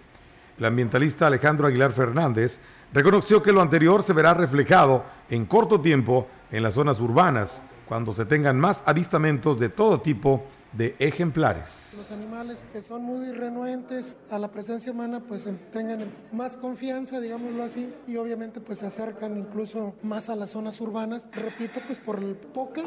El 0.57 0.65
ambientalista 0.65 1.27
Alejandro 1.27 1.67
Aguilar 1.67 1.91
Fernández 1.91 2.59
reconoció 2.93 3.41
que 3.41 3.51
lo 3.51 3.61
anterior 3.61 4.03
se 4.03 4.13
verá 4.13 4.33
reflejado 4.33 5.05
en 5.29 5.45
corto 5.45 5.81
tiempo 5.81 6.27
en 6.51 6.63
las 6.63 6.73
zonas 6.73 6.99
urbanas, 6.99 7.63
cuando 7.87 8.11
se 8.11 8.25
tengan 8.25 8.59
más 8.59 8.83
avistamientos 8.85 9.59
de 9.59 9.69
todo 9.69 10.01
tipo 10.01 10.45
de 10.77 10.95
ejemplares. 10.99 11.95
Los 11.97 12.11
animales 12.11 12.67
que 12.71 12.81
son 12.81 13.03
muy 13.03 13.31
renuentes 13.31 14.15
a 14.29 14.37
la 14.37 14.51
presencia 14.51 14.91
humana 14.91 15.21
pues 15.21 15.47
tengan 15.73 16.13
más 16.31 16.55
confianza, 16.55 17.19
digámoslo 17.19 17.63
así, 17.63 17.91
y 18.05 18.17
obviamente 18.17 18.61
pues 18.61 18.79
se 18.79 18.85
acercan 18.85 19.37
incluso 19.37 19.95
más 20.03 20.29
a 20.29 20.35
las 20.35 20.51
zonas 20.51 20.79
urbanas, 20.79 21.27
repito, 21.31 21.79
pues 21.85 21.99
por 21.99 22.19
el 22.19 22.35
poca 22.35 22.83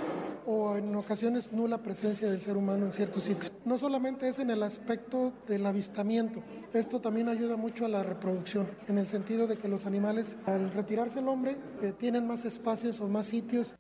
o 0.46 0.76
en 0.76 0.94
ocasiones 0.94 1.53
nula 1.53 1.79
presencia 1.79 2.31
del 2.31 2.40
ser 2.40 2.57
humano 2.57 2.87
en 2.87 2.92
ciertos 2.92 3.24
sitios. 3.24 3.53
No 3.64 3.76
solamente 3.76 4.29
es 4.29 4.38
en 4.38 4.50
el 4.50 4.62
aspecto 4.62 5.33
del 5.48 5.66
avistamiento, 5.66 6.42
esto 6.72 7.00
también 7.00 7.29
ayuda 7.29 7.57
mucho 7.57 7.85
a 7.85 7.88
la 7.88 8.05
reproducción, 8.05 8.68
en 8.87 8.98
el 8.98 9.09
sentido 9.09 9.48
de 9.48 9.59
que 9.59 9.68
los 9.68 9.87
animales 9.87 10.37
al 10.46 10.70
retirarse 10.70 11.18
el 11.18 11.29
hombre 11.29 11.57
eh, 11.83 11.92
tienen 11.98 12.26
más 12.26 12.44
espacios 12.44 13.00
o 13.00 13.09
más 13.09 13.26
sitios 13.26 13.74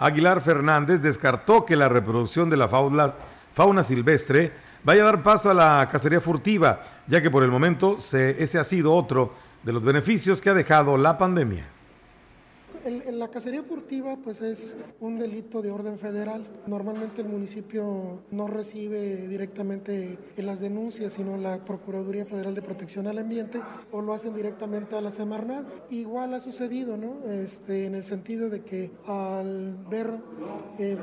Aguilar 0.00 0.40
Fernández 0.40 1.00
descartó 1.00 1.64
que 1.64 1.76
la 1.76 1.88
reproducción 1.88 2.50
de 2.50 2.56
la 2.56 2.68
fauna, 2.68 3.84
silvestre 3.84 4.52
vaya 4.82 5.02
a 5.02 5.04
dar 5.04 5.22
paso 5.22 5.50
a 5.50 5.54
la 5.54 5.88
cacería 5.92 6.20
furtiva, 6.20 6.82
ya 7.06 7.20
que 7.20 7.30
por 7.30 7.44
el 7.44 7.50
momento 7.50 7.96
ese 7.98 8.58
ha 8.58 8.64
sido 8.64 8.94
otro 8.94 9.34
de 9.62 9.72
los 9.72 9.84
beneficios 9.84 10.40
que 10.40 10.50
ha 10.50 10.54
dejado 10.54 10.96
la 10.96 11.18
pandemia 11.18 11.79
la 12.84 13.28
cacería 13.28 13.62
furtiva 13.62 14.16
pues 14.16 14.40
es 14.40 14.76
un 15.00 15.18
delito 15.18 15.62
de 15.62 15.70
orden 15.70 15.98
federal. 15.98 16.46
Normalmente 16.66 17.22
el 17.22 17.28
municipio 17.28 18.22
no 18.30 18.46
recibe 18.46 19.28
directamente 19.28 20.18
las 20.36 20.60
denuncias, 20.60 21.12
sino 21.12 21.36
la 21.36 21.64
Procuraduría 21.64 22.24
Federal 22.24 22.54
de 22.54 22.62
Protección 22.62 23.06
al 23.06 23.18
Ambiente 23.18 23.60
o 23.92 24.00
lo 24.00 24.14
hacen 24.14 24.34
directamente 24.34 24.96
a 24.96 25.00
la 25.00 25.10
Semarnat. 25.10 25.66
Igual 25.90 26.34
ha 26.34 26.40
sucedido, 26.40 26.96
¿no? 26.96 27.30
Este, 27.30 27.86
en 27.86 27.94
el 27.94 28.04
sentido 28.04 28.48
de 28.48 28.62
que 28.62 28.90
al 29.06 29.76
ver 29.90 30.10
eh, 30.78 30.96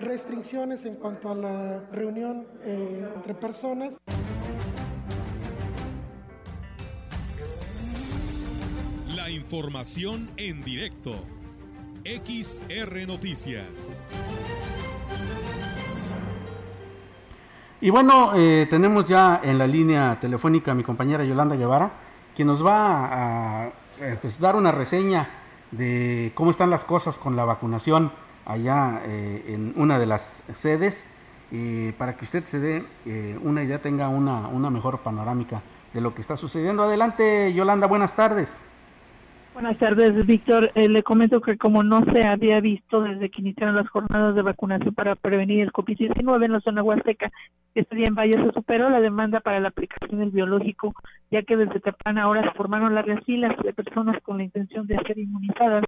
restricciones 0.00 0.84
en 0.84 0.96
cuanto 0.96 1.30
a 1.30 1.34
la 1.34 1.80
reunión 1.92 2.46
eh, 2.64 3.06
entre 3.14 3.34
personas, 3.34 4.00
información 9.32 10.30
en 10.36 10.62
directo. 10.62 11.14
XR 12.04 13.06
Noticias. 13.06 13.98
Y 17.80 17.90
bueno, 17.90 18.32
eh, 18.34 18.66
tenemos 18.68 19.06
ya 19.06 19.40
en 19.42 19.58
la 19.58 19.66
línea 19.66 20.18
telefónica 20.20 20.72
a 20.72 20.74
mi 20.74 20.84
compañera 20.84 21.24
Yolanda 21.24 21.56
Guevara, 21.56 21.92
quien 22.36 22.48
nos 22.48 22.64
va 22.64 23.64
a 23.64 23.72
eh, 24.00 24.18
pues, 24.20 24.38
dar 24.38 24.54
una 24.54 24.70
reseña 24.70 25.30
de 25.70 26.32
cómo 26.34 26.50
están 26.50 26.70
las 26.70 26.84
cosas 26.84 27.18
con 27.18 27.34
la 27.34 27.44
vacunación 27.44 28.12
allá 28.44 29.02
eh, 29.04 29.44
en 29.48 29.72
una 29.76 29.98
de 29.98 30.06
las 30.06 30.44
sedes, 30.54 31.06
para 31.98 32.16
que 32.16 32.24
usted 32.24 32.46
se 32.46 32.58
dé 32.58 33.38
una 33.42 33.62
idea, 33.62 33.78
tenga 33.78 34.08
una, 34.08 34.48
una 34.48 34.70
mejor 34.70 35.00
panorámica 35.00 35.60
de 35.92 36.00
lo 36.00 36.14
que 36.14 36.22
está 36.22 36.38
sucediendo. 36.38 36.82
Adelante, 36.82 37.52
Yolanda, 37.52 37.86
buenas 37.86 38.16
tardes. 38.16 38.56
Buenas 39.54 39.76
tardes, 39.76 40.26
Víctor. 40.26 40.72
Eh, 40.74 40.88
le 40.88 41.02
comento 41.02 41.42
que 41.42 41.58
como 41.58 41.82
no 41.82 42.02
se 42.06 42.24
había 42.24 42.58
visto 42.60 43.02
desde 43.02 43.28
que 43.28 43.42
iniciaron 43.42 43.76
las 43.76 43.88
jornadas 43.90 44.34
de 44.34 44.40
vacunación 44.40 44.94
para 44.94 45.14
prevenir 45.14 45.60
el 45.60 45.72
COVID-19 45.72 46.46
en 46.46 46.52
la 46.52 46.60
zona 46.60 46.82
huasteca, 46.82 47.30
este 47.74 47.94
día 47.94 48.08
en 48.08 48.14
Valle 48.14 48.32
se 48.32 48.52
superó 48.52 48.88
la 48.88 49.00
demanda 49.00 49.40
para 49.40 49.60
la 49.60 49.68
aplicación 49.68 50.20
del 50.20 50.30
biológico, 50.30 50.94
ya 51.30 51.42
que 51.42 51.58
desde 51.58 51.80
temprana 51.80 52.28
hora 52.28 52.42
se 52.44 52.56
formaron 52.56 52.94
largas 52.94 53.22
filas 53.24 53.54
de 53.62 53.74
personas 53.74 54.22
con 54.22 54.38
la 54.38 54.44
intención 54.44 54.86
de 54.86 54.96
ser 55.06 55.18
inmunizadas. 55.18 55.84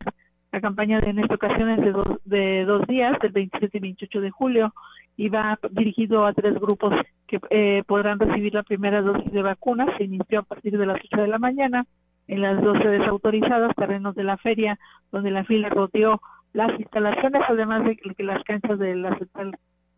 La 0.53 0.61
campaña 0.61 1.00
de, 1.00 1.11
en 1.11 1.20
esta 1.20 1.37
ocasión 1.37 1.70
es 1.70 1.81
de 1.81 1.92
dos, 1.92 2.18
de 2.27 2.64
dos 2.66 2.87
días, 2.87 3.18
del 3.20 3.33
27 3.33 3.79
y 3.79 3.81
28 3.81 4.20
de 4.20 4.31
julio, 4.31 4.74
y 5.16 5.31
va 5.31 5.59
dirigido 5.70 6.27
a 6.27 6.35
tres 6.35 6.55
grupos 6.55 6.92
que 7.27 7.40
eh, 7.48 7.83
podrán 7.87 8.18
recibir 8.18 8.53
la 8.53 8.62
primera 8.62 9.00
dosis 9.00 9.33
de 9.33 9.42
vacuna. 9.42 9.87
Se 9.96 10.05
inició 10.05 10.40
a 10.40 10.42
partir 10.42 10.77
de 10.77 10.85
las 10.85 11.00
8 11.03 11.22
de 11.22 11.29
la 11.29 11.38
mañana 11.38 11.87
en 12.28 12.42
las 12.42 12.60
dos 12.62 12.78
sedes 12.78 13.06
autorizadas, 13.06 13.74
terrenos 13.76 14.14
de 14.14 14.24
la 14.24 14.37
feria, 14.38 14.78
donde 15.12 15.30
la 15.30 15.44
fila 15.44 15.68
rodeó 15.68 16.20
las 16.52 16.78
instalaciones, 16.78 17.42
además 17.48 17.84
de 17.84 17.96
que 17.96 18.22
las 18.22 18.42
canchas 18.44 18.78
de 18.78 18.94
la 18.94 19.18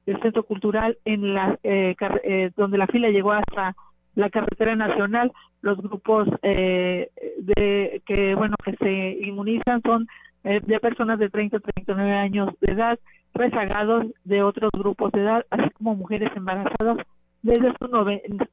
del 0.07 0.21
centro 0.23 0.45
cultural, 0.45 0.97
en 1.05 1.35
la, 1.35 1.59
eh, 1.65 1.95
eh, 2.23 2.51
donde 2.57 2.79
la 2.79 2.87
fila 2.87 3.11
llegó 3.11 3.33
hasta 3.33 3.75
la 4.15 4.31
carretera 4.31 4.77
nacional. 4.77 5.33
Los 5.63 5.79
grupos 5.79 6.29
eh, 6.43 7.11
de 7.39 8.03
que 8.07 8.35
bueno 8.37 8.55
que 8.65 8.77
se 8.77 9.19
inmunizan 9.27 9.83
son 9.83 10.07
de 10.45 10.79
personas 10.79 11.19
de 11.19 11.29
30 11.29 11.57
a 11.57 11.61
39 11.61 12.13
años 12.13 12.51
de 12.61 12.73
edad, 12.73 13.01
rezagados 13.35 14.07
de 14.23 14.45
otros 14.45 14.71
grupos 14.73 15.11
de 15.11 15.23
edad, 15.23 15.45
así 15.51 15.69
como 15.71 15.97
mujeres 15.97 16.31
embarazadas 16.37 16.99
desde 17.43 17.73
su, 17.81 17.89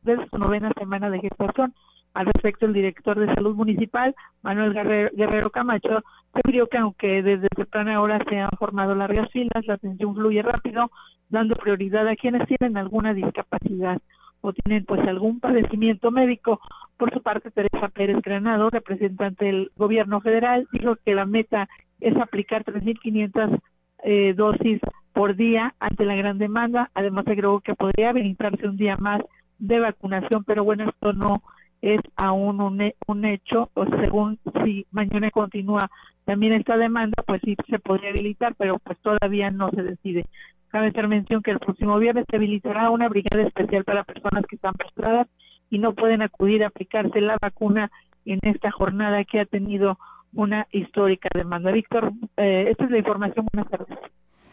desde 0.02 0.28
su 0.30 0.38
novena 0.40 0.72
semana 0.76 1.12
de 1.12 1.20
gestación. 1.20 1.72
Al 2.14 2.28
respecto, 2.28 2.66
el 2.66 2.74
director 2.74 3.20
de 3.20 3.34
salud 3.34 3.56
municipal, 3.56 4.14
Manuel 4.44 4.74
Guerrero, 4.74 5.50
Camacho, 5.50 6.04
refirió 6.34 6.68
que 6.68 6.78
aunque 6.78 7.24
desde 7.24 7.48
temprana 7.50 8.02
hora 8.02 8.20
se 8.30 8.40
han 8.40 8.52
formado 8.60 8.94
largas 8.94 9.32
filas, 9.32 9.66
la 9.66 9.76
atención 9.76 10.14
fluye 10.14 10.44
rápido, 10.44 10.92
dando 11.30 11.56
prioridad 11.56 12.08
a 12.08 12.16
quienes 12.16 12.48
tienen 12.48 12.78
alguna 12.78 13.16
discapacidad 13.16 14.00
o 14.42 14.54
tienen 14.54 14.86
pues 14.86 15.02
algún 15.08 15.40
padecimiento 15.40 16.12
médico. 16.12 16.60
Por 16.98 17.12
su 17.12 17.22
parte, 17.22 17.50
Teresa 17.50 17.88
Pérez 17.88 18.22
Granado, 18.22 18.70
representante 18.70 19.46
del 19.46 19.72
gobierno 19.76 20.22
federal, 20.22 20.68
dijo 20.72 20.96
que 21.04 21.16
la 21.16 21.26
meta 21.26 21.68
es 22.00 22.16
aplicar 22.18 22.64
3.500 22.64 23.60
eh, 24.04 24.34
dosis 24.36 24.82
por 25.14 25.36
día 25.36 25.74
ante 25.80 26.06
la 26.06 26.16
gran 26.16 26.38
demanda. 26.38 26.92
Además, 26.94 27.26
agregó 27.28 27.62
que 27.62 27.74
podría 27.74 28.10
habilitarse 28.10 28.68
un 28.68 28.78
día 28.78 28.98
más 28.98 29.22
de 29.58 29.80
vacunación, 29.80 30.44
pero 30.44 30.64
bueno, 30.64 30.90
esto 30.90 31.14
no 31.14 31.42
es 31.84 32.00
aún 32.16 32.62
un, 32.62 32.94
un 33.08 33.26
hecho, 33.26 33.70
o 33.74 33.86
según 34.00 34.40
si 34.64 34.88
mañana 34.92 35.30
continúa 35.32 35.92
también 36.24 36.54
esta 36.54 36.78
demanda, 36.78 37.22
pues 37.28 37.42
sí 37.44 37.58
se 37.70 37.78
podría 37.78 38.12
habilitar, 38.12 38.56
pero 38.58 38.80
pues 38.80 38.98
todavía 39.00 39.52
no 39.52 39.70
se 39.72 39.84
decide. 39.84 40.26
Cabe 40.70 40.88
hacer 40.88 41.10
mención 41.10 41.44
que 41.44 41.52
el 41.52 41.60
próximo 41.60 42.00
viernes 42.00 42.26
se 42.30 42.38
habilitará 42.38 42.90
una 42.90 43.10
brigada 43.10 43.44
especial 43.44 43.84
para 43.84 44.06
personas 44.06 44.46
que 44.48 44.56
están 44.56 44.74
postradas 44.76 45.28
y 45.70 45.78
no 45.78 45.94
pueden 45.94 46.22
acudir 46.22 46.64
a 46.64 46.68
aplicarse 46.68 47.20
la 47.20 47.38
vacuna 47.42 47.92
en 48.26 48.40
esta 48.44 48.72
jornada 48.72 49.26
que 49.26 49.42
ha 49.42 49.46
tenido 49.46 50.00
una 50.34 50.68
histórica 50.72 51.28
demanda. 51.34 51.70
Víctor, 51.74 52.14
eh, 52.38 52.68
esta 52.70 52.86
es 52.86 52.92
la 52.92 52.98
información. 53.00 53.46
Buenas 53.52 53.70
tardes. 53.70 54.00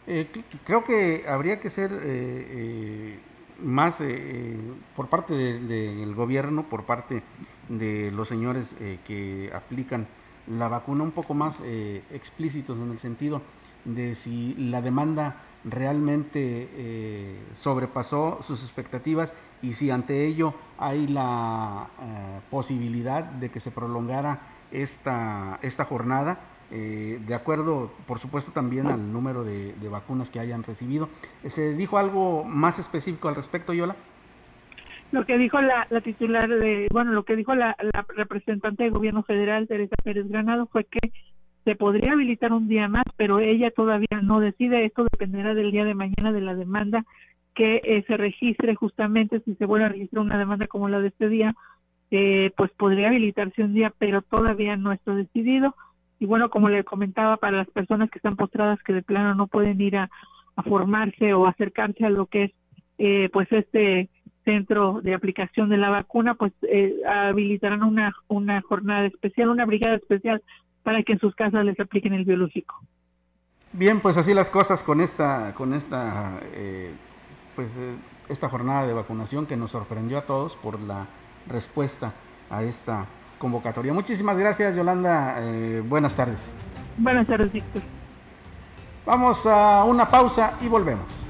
Eh, 0.05 0.27
creo 0.65 0.83
que 0.83 1.23
habría 1.29 1.61
que 1.61 1.69
ser 1.69 1.91
eh, 1.93 1.97
eh 2.03 3.19
más 3.63 4.01
eh, 4.01 4.05
eh, 4.09 4.57
por 4.95 5.07
parte 5.07 5.33
del 5.33 6.15
gobierno, 6.15 6.63
por 6.63 6.83
parte 6.83 7.23
de 7.69 8.11
los 8.11 8.27
señores 8.27 8.75
eh, 8.79 8.99
que 9.05 9.51
aplican 9.53 10.07
la 10.47 10.67
vacuna, 10.67 11.03
un 11.03 11.11
poco 11.11 11.33
más 11.33 11.61
explícitos 12.11 12.77
en 12.79 12.91
el 12.91 12.97
sentido 12.97 13.41
de 13.85 14.15
si 14.15 14.55
la 14.55 14.81
demanda 14.81 15.43
realmente 15.63 17.37
sobrepasó 17.53 18.39
sus 18.41 18.63
expectativas 18.63 19.35
y 19.61 19.73
si 19.73 19.91
ante 19.91 20.25
ello 20.25 20.55
hay 20.79 21.07
la 21.07 21.87
posibilidad 22.49 23.23
de 23.23 23.51
que 23.51 23.59
se 23.59 23.69
prolongara 23.69 24.39
esta, 24.71 25.59
esta 25.61 25.85
jornada 25.85 26.39
eh, 26.71 27.19
de 27.25 27.35
acuerdo, 27.35 27.91
por 28.07 28.19
supuesto, 28.19 28.51
también 28.51 28.87
al 28.87 29.11
número 29.11 29.43
de, 29.43 29.73
vacunas 29.89 30.29
que 30.29 30.39
hayan 30.39 30.63
recibido. 30.63 31.09
¿Se 31.47 31.73
dijo 31.73 31.97
algo 31.97 32.43
más 32.43 32.79
específico 32.79 33.27
al 33.27 33.35
respecto, 33.35 33.73
Yola? 33.73 33.95
lo 35.11 35.25
que 35.25 35.37
dijo 35.37 35.59
la, 35.59 35.87
la 35.89 35.99
titular 35.99 36.47
de, 36.47 36.87
bueno, 36.89 37.11
lo 37.11 37.25
que 37.25 37.35
dijo 37.35 37.53
la, 37.53 37.75
la 37.81 38.05
representante 38.15 38.83
del 38.83 38.93
gobierno 38.93 39.23
federal, 39.23 39.67
Teresa 39.67 39.95
Pérez 40.01 40.25
Granado, 40.29 40.67
fue 40.67 40.85
que 40.85 41.11
se 41.65 41.75
podría 41.75 42.13
habilitar 42.13 42.53
un 42.53 42.67
día 42.67 42.87
más, 42.87 43.03
pero 43.17 43.39
ella 43.39 43.71
todavía 43.71 44.21
no 44.23 44.39
decide. 44.39 44.85
Esto 44.85 45.03
dependerá 45.03 45.53
del 45.53 45.71
día 45.71 45.83
de 45.83 45.93
mañana 45.93 46.31
de 46.31 46.41
la 46.41 46.55
demanda 46.55 47.03
que 47.53 47.81
eh, 47.83 48.03
se 48.07 48.17
registre 48.17 48.75
justamente 48.75 49.41
si 49.41 49.55
se 49.55 49.65
vuelve 49.65 49.85
a 49.85 49.89
registrar 49.89 50.23
una 50.23 50.37
demanda 50.37 50.67
como 50.67 50.89
la 50.89 50.99
de 50.99 51.09
este 51.09 51.27
día, 51.27 51.53
eh, 52.09 52.51
pues 52.55 52.71
podría 52.71 53.09
habilitarse 53.09 53.63
un 53.63 53.73
día, 53.73 53.93
pero 53.97 54.21
todavía 54.21 54.77
no 54.77 54.91
está 54.91 55.13
decidido. 55.13 55.75
Y 56.21 56.27
bueno, 56.27 56.51
como 56.51 56.69
le 56.69 56.83
comentaba, 56.83 57.37
para 57.37 57.57
las 57.57 57.69
personas 57.71 58.11
que 58.11 58.19
están 58.19 58.35
postradas 58.35 58.77
que 58.83 58.93
de 58.93 59.01
plano 59.01 59.33
no 59.33 59.47
pueden 59.47 59.81
ir 59.81 59.97
a, 59.97 60.09
formarse 60.63 61.33
o 61.33 61.47
acercarse 61.47 62.05
a 62.05 62.11
lo 62.11 62.27
que 62.27 62.43
es 62.43 62.51
eh, 62.99 63.29
pues 63.33 63.51
este 63.51 64.09
centro 64.45 65.01
de 65.01 65.15
aplicación 65.15 65.69
de 65.69 65.77
la 65.77 65.89
vacuna, 65.89 66.35
pues 66.35 66.53
eh, 66.61 66.93
habilitarán 67.07 67.81
una, 67.81 68.13
una 68.27 68.61
jornada 68.61 69.07
especial, 69.07 69.49
una 69.49 69.65
brigada 69.65 69.95
especial 69.95 70.43
para 70.83 71.01
que 71.01 71.13
en 71.13 71.19
sus 71.19 71.33
casas 71.33 71.65
les 71.65 71.79
apliquen 71.79 72.13
el 72.13 72.25
biológico. 72.25 72.75
Bien, 73.73 73.99
pues 73.99 74.17
así 74.17 74.35
las 74.35 74.51
cosas 74.51 74.83
con 74.83 75.01
esta, 75.01 75.55
con 75.55 75.73
esta, 75.73 76.39
eh, 76.53 76.91
pues 77.55 77.69
eh, 77.77 77.95
esta 78.29 78.47
jornada 78.47 78.85
de 78.85 78.93
vacunación 78.93 79.47
que 79.47 79.57
nos 79.57 79.71
sorprendió 79.71 80.19
a 80.19 80.27
todos 80.27 80.55
por 80.57 80.79
la 80.79 81.07
respuesta 81.47 82.13
a 82.51 82.63
esta 82.63 83.07
convocatoria. 83.41 83.91
Muchísimas 83.91 84.37
gracias, 84.37 84.75
Yolanda. 84.75 85.37
buenas 85.89 86.15
tardes. 86.15 86.47
Buenas 86.97 87.27
tardes, 87.27 87.51
Víctor. 87.51 87.81
Vamos 89.05 89.45
a 89.45 89.83
una 89.83 90.09
pausa 90.09 90.53
y 90.61 90.67
volvemos. 90.67 91.21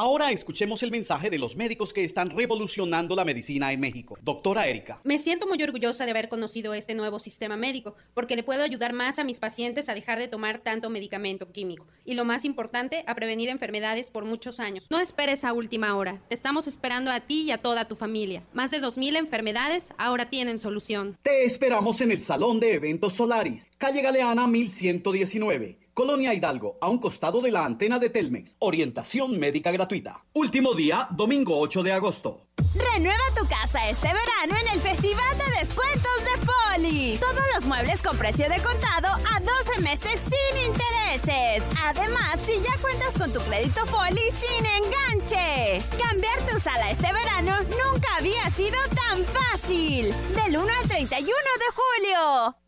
Ahora 0.00 0.30
escuchemos 0.30 0.84
el 0.84 0.92
mensaje 0.92 1.28
de 1.28 1.40
los 1.40 1.56
médicos 1.56 1.92
que 1.92 2.04
están 2.04 2.30
revolucionando 2.30 3.16
la 3.16 3.24
medicina 3.24 3.72
en 3.72 3.80
México. 3.80 4.16
Doctora 4.22 4.68
Erika. 4.68 5.00
Me 5.02 5.18
siento 5.18 5.48
muy 5.48 5.60
orgullosa 5.60 6.04
de 6.04 6.12
haber 6.12 6.28
conocido 6.28 6.72
este 6.72 6.94
nuevo 6.94 7.18
sistema 7.18 7.56
médico 7.56 7.96
porque 8.14 8.36
le 8.36 8.44
puedo 8.44 8.62
ayudar 8.62 8.92
más 8.92 9.18
a 9.18 9.24
mis 9.24 9.40
pacientes 9.40 9.88
a 9.88 9.94
dejar 9.94 10.20
de 10.20 10.28
tomar 10.28 10.60
tanto 10.60 10.88
medicamento 10.88 11.50
químico 11.50 11.84
y 12.04 12.14
lo 12.14 12.24
más 12.24 12.44
importante, 12.44 13.02
a 13.08 13.16
prevenir 13.16 13.48
enfermedades 13.48 14.12
por 14.12 14.24
muchos 14.24 14.60
años. 14.60 14.86
No 14.88 15.00
esperes 15.00 15.42
a 15.42 15.52
última 15.52 15.96
hora. 15.96 16.22
Te 16.28 16.34
estamos 16.36 16.68
esperando 16.68 17.10
a 17.10 17.22
ti 17.22 17.42
y 17.42 17.50
a 17.50 17.58
toda 17.58 17.88
tu 17.88 17.96
familia. 17.96 18.44
Más 18.52 18.70
de 18.70 18.80
2.000 18.80 19.16
enfermedades 19.16 19.88
ahora 19.98 20.30
tienen 20.30 20.58
solución. 20.58 21.18
Te 21.22 21.44
esperamos 21.44 22.00
en 22.02 22.12
el 22.12 22.20
Salón 22.20 22.60
de 22.60 22.74
Eventos 22.74 23.14
Solaris, 23.14 23.66
calle 23.78 24.00
Galeana 24.00 24.46
1119 24.46 25.87
Colonia 25.98 26.32
Hidalgo, 26.32 26.78
a 26.80 26.88
un 26.88 26.98
costado 26.98 27.40
de 27.40 27.50
la 27.50 27.64
antena 27.64 27.98
de 27.98 28.08
Telmex. 28.08 28.54
Orientación 28.60 29.36
médica 29.36 29.72
gratuita. 29.72 30.24
Último 30.32 30.72
día, 30.74 31.08
domingo 31.10 31.58
8 31.58 31.82
de 31.82 31.92
agosto. 31.92 32.46
Renueva 32.94 33.24
tu 33.36 33.44
casa 33.48 33.88
este 33.88 34.06
verano 34.06 34.54
en 34.62 34.74
el 34.74 34.80
Festival 34.80 35.38
de 35.38 35.58
Descuentos 35.58 36.18
de 36.22 36.46
Poli. 36.46 37.18
Todos 37.18 37.42
los 37.52 37.66
muebles 37.66 38.00
con 38.00 38.16
precio 38.16 38.48
de 38.48 38.62
contado 38.62 39.08
a 39.08 39.40
12 39.40 39.80
meses 39.80 40.20
sin 40.22 40.66
intereses. 40.66 41.64
Además, 41.82 42.38
si 42.46 42.52
ya 42.62 42.80
cuentas 42.80 43.18
con 43.18 43.32
tu 43.32 43.40
crédito 43.40 43.84
Poli 43.86 44.22
sin 44.30 44.66
enganche. 44.66 45.82
Cambiar 45.98 46.38
tu 46.48 46.60
sala 46.60 46.92
este 46.92 47.12
verano 47.12 47.56
nunca 47.62 48.08
había 48.18 48.48
sido 48.50 48.78
tan 48.94 49.24
fácil. 49.24 50.14
Del 50.36 50.58
1 50.58 50.68
al 50.80 50.88
31 50.88 51.26
de 51.26 51.74
julio. 51.74 52.67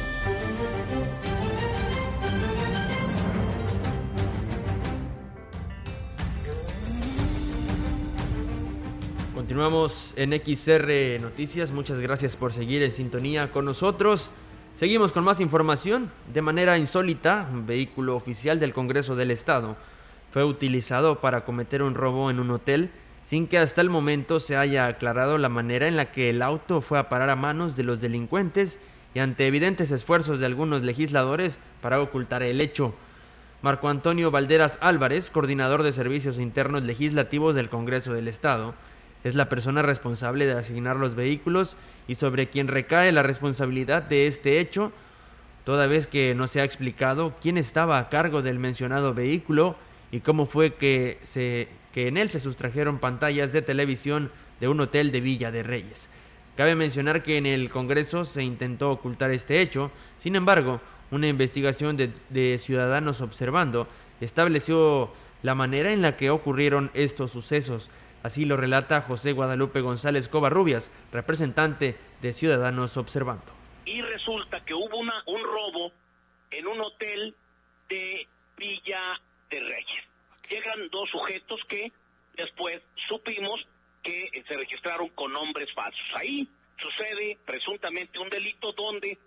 Continuamos 9.51 10.13
en 10.15 10.31
XR 10.31 11.19
Noticias. 11.19 11.71
Muchas 11.71 11.99
gracias 11.99 12.37
por 12.37 12.53
seguir 12.53 12.83
en 12.83 12.93
sintonía 12.93 13.51
con 13.51 13.65
nosotros. 13.65 14.29
Seguimos 14.77 15.11
con 15.11 15.25
más 15.25 15.41
información. 15.41 16.09
De 16.33 16.41
manera 16.41 16.77
insólita, 16.77 17.49
un 17.51 17.67
vehículo 17.67 18.15
oficial 18.15 18.61
del 18.61 18.71
Congreso 18.71 19.17
del 19.17 19.29
Estado 19.29 19.75
fue 20.31 20.45
utilizado 20.45 21.19
para 21.19 21.43
cometer 21.43 21.83
un 21.83 21.95
robo 21.95 22.31
en 22.31 22.39
un 22.39 22.49
hotel 22.49 22.91
sin 23.25 23.45
que 23.45 23.57
hasta 23.57 23.81
el 23.81 23.89
momento 23.89 24.39
se 24.39 24.55
haya 24.55 24.87
aclarado 24.87 25.37
la 25.37 25.49
manera 25.49 25.89
en 25.89 25.97
la 25.97 26.13
que 26.13 26.29
el 26.29 26.43
auto 26.43 26.79
fue 26.79 26.97
a 26.97 27.09
parar 27.09 27.29
a 27.29 27.35
manos 27.35 27.75
de 27.75 27.83
los 27.83 27.99
delincuentes 27.99 28.79
y 29.13 29.19
ante 29.19 29.47
evidentes 29.47 29.91
esfuerzos 29.91 30.39
de 30.39 30.45
algunos 30.45 30.81
legisladores 30.83 31.59
para 31.81 31.99
ocultar 31.99 32.41
el 32.41 32.61
hecho. 32.61 32.93
Marco 33.61 33.89
Antonio 33.89 34.31
Valderas 34.31 34.77
Álvarez, 34.79 35.29
coordinador 35.29 35.83
de 35.83 35.91
servicios 35.91 36.39
internos 36.39 36.83
legislativos 36.83 37.53
del 37.53 37.67
Congreso 37.67 38.13
del 38.13 38.29
Estado, 38.29 38.75
es 39.23 39.35
la 39.35 39.49
persona 39.49 39.81
responsable 39.81 40.45
de 40.45 40.53
asignar 40.53 40.97
los 40.97 41.15
vehículos 41.15 41.75
y 42.07 42.15
sobre 42.15 42.47
quien 42.47 42.67
recae 42.67 43.11
la 43.11 43.23
responsabilidad 43.23 44.03
de 44.03 44.27
este 44.27 44.59
hecho, 44.59 44.91
toda 45.63 45.87
vez 45.87 46.07
que 46.07 46.33
no 46.35 46.47
se 46.47 46.61
ha 46.61 46.63
explicado 46.63 47.35
quién 47.41 47.57
estaba 47.57 47.99
a 47.99 48.09
cargo 48.09 48.41
del 48.41 48.59
mencionado 48.59 49.13
vehículo 49.13 49.75
y 50.11 50.21
cómo 50.21 50.45
fue 50.45 50.73
que, 50.73 51.19
se, 51.23 51.67
que 51.93 52.07
en 52.07 52.17
él 52.17 52.29
se 52.29 52.39
sustrajeron 52.39 52.99
pantallas 52.99 53.53
de 53.53 53.61
televisión 53.61 54.31
de 54.59 54.67
un 54.67 54.79
hotel 54.79 55.11
de 55.11 55.21
Villa 55.21 55.51
de 55.51 55.63
Reyes. 55.63 56.09
Cabe 56.57 56.75
mencionar 56.75 57.23
que 57.23 57.37
en 57.37 57.45
el 57.45 57.69
Congreso 57.69 58.25
se 58.25 58.43
intentó 58.43 58.91
ocultar 58.91 59.31
este 59.31 59.61
hecho, 59.61 59.91
sin 60.17 60.35
embargo, 60.35 60.81
una 61.11 61.27
investigación 61.27 61.97
de, 61.97 62.11
de 62.29 62.57
Ciudadanos 62.57 63.21
Observando 63.21 63.87
estableció 64.19 65.11
la 65.43 65.55
manera 65.55 65.91
en 65.91 66.01
la 66.01 66.17
que 66.17 66.29
ocurrieron 66.29 66.91
estos 66.93 67.31
sucesos. 67.31 67.89
Así 68.23 68.45
lo 68.45 68.55
relata 68.55 69.01
José 69.01 69.31
Guadalupe 69.33 69.81
González 69.81 70.27
Covarrubias, 70.27 70.91
representante 71.11 71.95
de 72.21 72.33
Ciudadanos 72.33 72.97
Observando. 72.97 73.51
Y 73.85 74.01
resulta 74.01 74.63
que 74.63 74.73
hubo 74.73 74.97
una, 74.97 75.23
un 75.25 75.43
robo 75.43 75.91
en 76.51 76.67
un 76.67 76.81
hotel 76.81 77.35
de 77.89 78.27
Villa 78.57 79.19
de 79.49 79.59
Reyes. 79.59 80.03
Llegan 80.49 80.89
dos 80.91 81.09
sujetos 81.09 81.59
que 81.67 81.91
después 82.35 82.81
supimos 83.07 83.59
que 84.03 84.29
se 84.47 84.55
registraron 84.55 85.09
con 85.09 85.33
nombres 85.33 85.71
falsos. 85.73 86.05
Ahí 86.15 86.47
sucede 86.79 87.37
presuntamente 87.45 88.19
un 88.19 88.29
delito 88.29 88.71
donde 88.73 89.17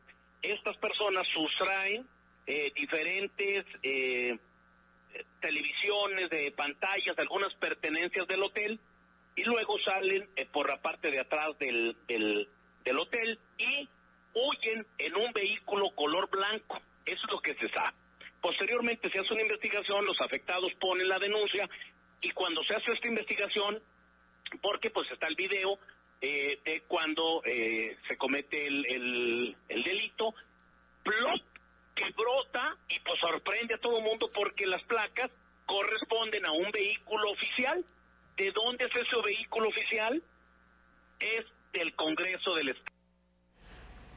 estas 0.42 0.76
personas 0.76 1.26
sustraen 1.32 2.07
eh, 2.47 2.72
diferentes 2.74 3.64
eh, 3.82 4.38
televisiones, 5.41 6.31
de 6.31 6.53
pantallas, 6.53 7.19
algunas 7.19 7.53
pertenencias 7.55 8.27
del 8.27 8.43
hotel 8.43 8.81
y 9.37 9.43
luego 9.45 9.79
salen 9.81 10.29
eh, 10.37 10.47
por 10.47 10.69
la 10.69 10.81
parte 10.81 11.11
de 11.11 11.21
atrás 11.21 11.59
del, 11.59 11.97
del, 12.07 12.99
hotel 12.99 13.39
y 13.59 13.89
huyen 14.35 14.87
en 14.99 15.17
un 15.17 15.33
vehículo 15.33 15.91
color 15.91 16.31
blanco. 16.31 16.81
Eso 17.05 17.27
es 17.27 17.33
lo 17.33 17.41
que 17.41 17.55
se 17.55 17.69
sabe. 17.69 17.97
Posteriormente 18.41 19.11
se 19.11 19.21
hace 19.21 19.33
una 19.33 19.43
investigación, 19.43 20.05
los 20.05 20.21
afectados 20.21 20.73
ponen 20.81 21.09
la 21.09 21.19
denuncia 21.19 21.69
y 22.21 22.31
cuando 22.31 22.62
se 22.65 22.75
hace 22.75 22.93
esta 22.93 23.09
investigación, 23.09 23.83
porque 24.62 24.91
pues 24.91 25.11
está 25.11 25.27
el 25.27 25.35
video 25.35 25.79
eh, 26.21 26.59
de 26.65 26.83
cuando 26.83 27.43
eh, 27.45 27.97
se 28.07 28.17
comete 28.17 28.67
el, 28.67 28.87
el, 28.87 29.57
el 29.69 29.83
delito, 29.83 30.35
plot 31.03 31.53
que 31.95 32.11
brota 32.11 32.76
y 32.88 32.99
pues 33.01 33.18
sorprende 33.20 33.74
a 33.74 33.78
todo 33.78 33.99
el 33.99 34.05
mundo 34.05 34.30
porque 34.34 34.66
las 34.66 34.82
placas 34.84 35.30
corresponden 35.66 36.45
a 36.45 36.53
un 36.53 36.70
vehículo 36.70 37.30
oficial. 37.30 37.84
¿De 38.36 38.51
dónde 38.53 38.86
es 38.86 38.90
ese 38.95 39.22
vehículo 39.22 39.68
oficial? 39.68 40.22
Es 41.20 41.47
del 41.72 41.95
Congreso 41.95 42.55
del 42.55 42.70
Estado. 42.70 42.95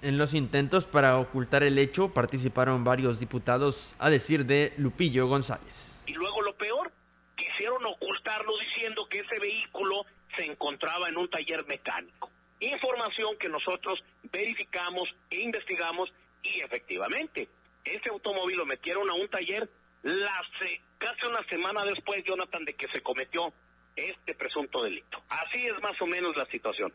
En 0.02 0.18
los 0.18 0.34
intentos 0.34 0.86
para 0.86 1.18
ocultar 1.18 1.64
el 1.64 1.78
hecho 1.80 2.14
participaron 2.14 2.84
varios 2.84 3.20
diputados, 3.20 3.96
a 4.00 4.10
decir 4.10 4.46
de 4.46 4.74
Lupillo 4.78 5.28
González. 5.28 6.04
Y 6.06 6.14
luego 6.14 6.42
lo 6.44 6.56
peor, 6.56 6.92
quisieron 7.36 7.84
ocultarlo 7.86 8.54
diciendo 8.60 9.08
que 9.10 9.20
ese 9.20 9.40
vehículo 9.40 10.06
se 10.36 10.46
encontraba 10.46 11.10
en 11.10 11.18
un 11.18 11.28
taller 11.30 11.66
mecánico. 11.66 12.30
Información 12.60 13.38
que 13.40 13.50
nosotros 13.50 14.00
verificamos 14.32 15.10
e 15.32 15.42
investigamos 15.42 16.12
y 16.44 16.62
efectivamente, 16.62 17.50
ese 17.96 18.10
automóvil 18.10 18.58
lo 18.58 18.66
metieron 18.66 19.10
a 19.10 19.14
un 19.14 19.28
taller 19.30 19.70
la 20.04 20.32
casi 20.98 21.26
una 21.26 21.44
semana 21.50 21.84
después, 21.86 22.24
Jonathan, 22.26 22.66
de 22.66 22.74
que 22.74 22.88
se 22.90 23.02
cometió 23.02 23.54
este 23.96 24.36
presunto 24.36 24.84
delito. 24.84 25.22
Así 25.30 25.66
es 25.66 25.82
más 25.82 26.00
o 26.02 26.08
menos 26.08 26.36
la 26.36 26.46
situación. 26.46 26.94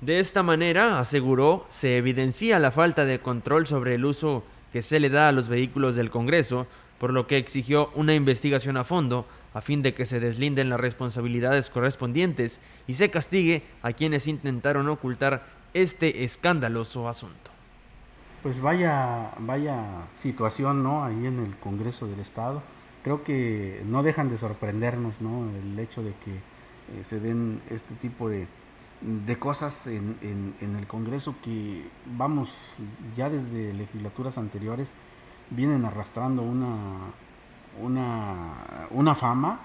De 0.00 0.20
esta 0.20 0.42
manera, 0.42 1.00
aseguró, 1.00 1.66
se 1.70 1.96
evidencia 1.96 2.58
la 2.58 2.70
falta 2.70 3.04
de 3.04 3.18
control 3.18 3.66
sobre 3.66 3.94
el 3.94 4.04
uso 4.04 4.44
que 4.72 4.82
se 4.82 5.00
le 5.00 5.10
da 5.10 5.28
a 5.28 5.32
los 5.32 5.48
vehículos 5.48 5.96
del 5.96 6.10
Congreso, 6.10 6.66
por 7.00 7.12
lo 7.12 7.26
que 7.26 7.36
exigió 7.36 7.90
una 7.94 8.14
investigación 8.14 8.76
a 8.76 8.84
fondo 8.84 9.26
a 9.54 9.60
fin 9.60 9.82
de 9.82 9.94
que 9.94 10.06
se 10.06 10.20
deslinden 10.20 10.68
las 10.68 10.78
responsabilidades 10.78 11.70
correspondientes 11.70 12.60
y 12.86 12.94
se 12.94 13.10
castigue 13.10 13.62
a 13.82 13.92
quienes 13.92 14.28
intentaron 14.28 14.88
ocultar 14.88 15.46
este 15.74 16.24
escandaloso 16.24 17.08
asunto. 17.08 17.57
Pues 18.42 18.60
vaya, 18.60 19.32
vaya 19.40 20.06
situación, 20.14 20.84
¿no? 20.84 21.04
Ahí 21.04 21.26
en 21.26 21.40
el 21.40 21.56
Congreso 21.56 22.06
del 22.06 22.20
Estado. 22.20 22.62
Creo 23.02 23.24
que 23.24 23.82
no 23.84 24.04
dejan 24.04 24.30
de 24.30 24.38
sorprendernos, 24.38 25.20
¿no? 25.20 25.50
El 25.58 25.76
hecho 25.76 26.04
de 26.04 26.12
que 26.24 26.34
eh, 26.36 27.04
se 27.04 27.18
den 27.18 27.60
este 27.68 27.94
tipo 27.96 28.28
de, 28.28 28.46
de 29.00 29.38
cosas 29.40 29.88
en, 29.88 30.16
en, 30.22 30.54
en, 30.60 30.76
el 30.76 30.86
Congreso 30.86 31.34
que, 31.42 31.88
vamos, 32.06 32.76
ya 33.16 33.28
desde 33.28 33.74
legislaturas 33.74 34.38
anteriores 34.38 34.92
vienen 35.50 35.84
arrastrando 35.84 36.42
una, 36.42 36.76
una, 37.82 38.86
una 38.90 39.14
fama 39.16 39.62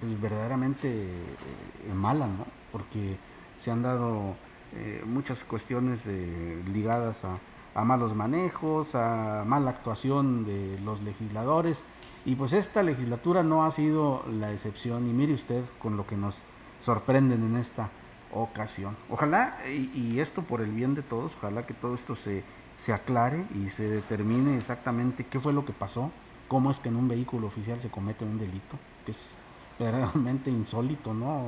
pues, 0.00 0.18
verdaderamente 0.18 0.88
eh, 0.88 1.94
mala, 1.94 2.26
¿no? 2.26 2.46
Porque 2.72 3.18
se 3.58 3.70
han 3.70 3.82
dado 3.82 4.36
eh, 4.74 5.02
muchas 5.04 5.44
cuestiones 5.44 6.06
ligadas 6.06 7.26
a, 7.26 7.38
a, 7.74 7.84
malos 7.84 8.14
manejos, 8.14 8.94
a 8.94 9.44
mala 9.46 9.70
actuación 9.70 10.44
de 10.44 10.78
los 10.84 11.02
legisladores, 11.02 11.84
y 12.24 12.34
pues 12.34 12.52
esta 12.52 12.82
legislatura 12.82 13.42
no 13.42 13.64
ha 13.64 13.70
sido 13.70 14.24
la 14.28 14.52
excepción, 14.52 15.08
y 15.08 15.12
mire 15.12 15.34
usted 15.34 15.64
con 15.80 15.96
lo 15.96 16.06
que 16.06 16.16
nos 16.16 16.42
sorprenden 16.82 17.42
en 17.44 17.56
esta 17.56 17.90
ocasión. 18.32 18.96
Ojalá, 19.08 19.58
y, 19.66 20.18
esto 20.20 20.42
por 20.42 20.60
el 20.60 20.70
bien 20.70 20.94
de 20.94 21.02
todos, 21.02 21.32
ojalá 21.38 21.66
que 21.66 21.74
todo 21.74 21.94
esto 21.94 22.14
se, 22.14 22.44
se 22.76 22.92
aclare 22.92 23.44
y 23.54 23.68
se 23.68 23.88
determine 23.88 24.56
exactamente 24.56 25.24
qué 25.24 25.40
fue 25.40 25.52
lo 25.52 25.64
que 25.64 25.72
pasó, 25.72 26.10
cómo 26.48 26.70
es 26.70 26.78
que 26.78 26.88
en 26.88 26.96
un 26.96 27.08
vehículo 27.08 27.46
oficial 27.46 27.80
se 27.80 27.90
comete 27.90 28.24
un 28.24 28.38
delito, 28.38 28.78
que 29.04 29.12
es 29.12 29.36
verdaderamente 29.78 30.50
insólito, 30.50 31.14
¿no? 31.14 31.42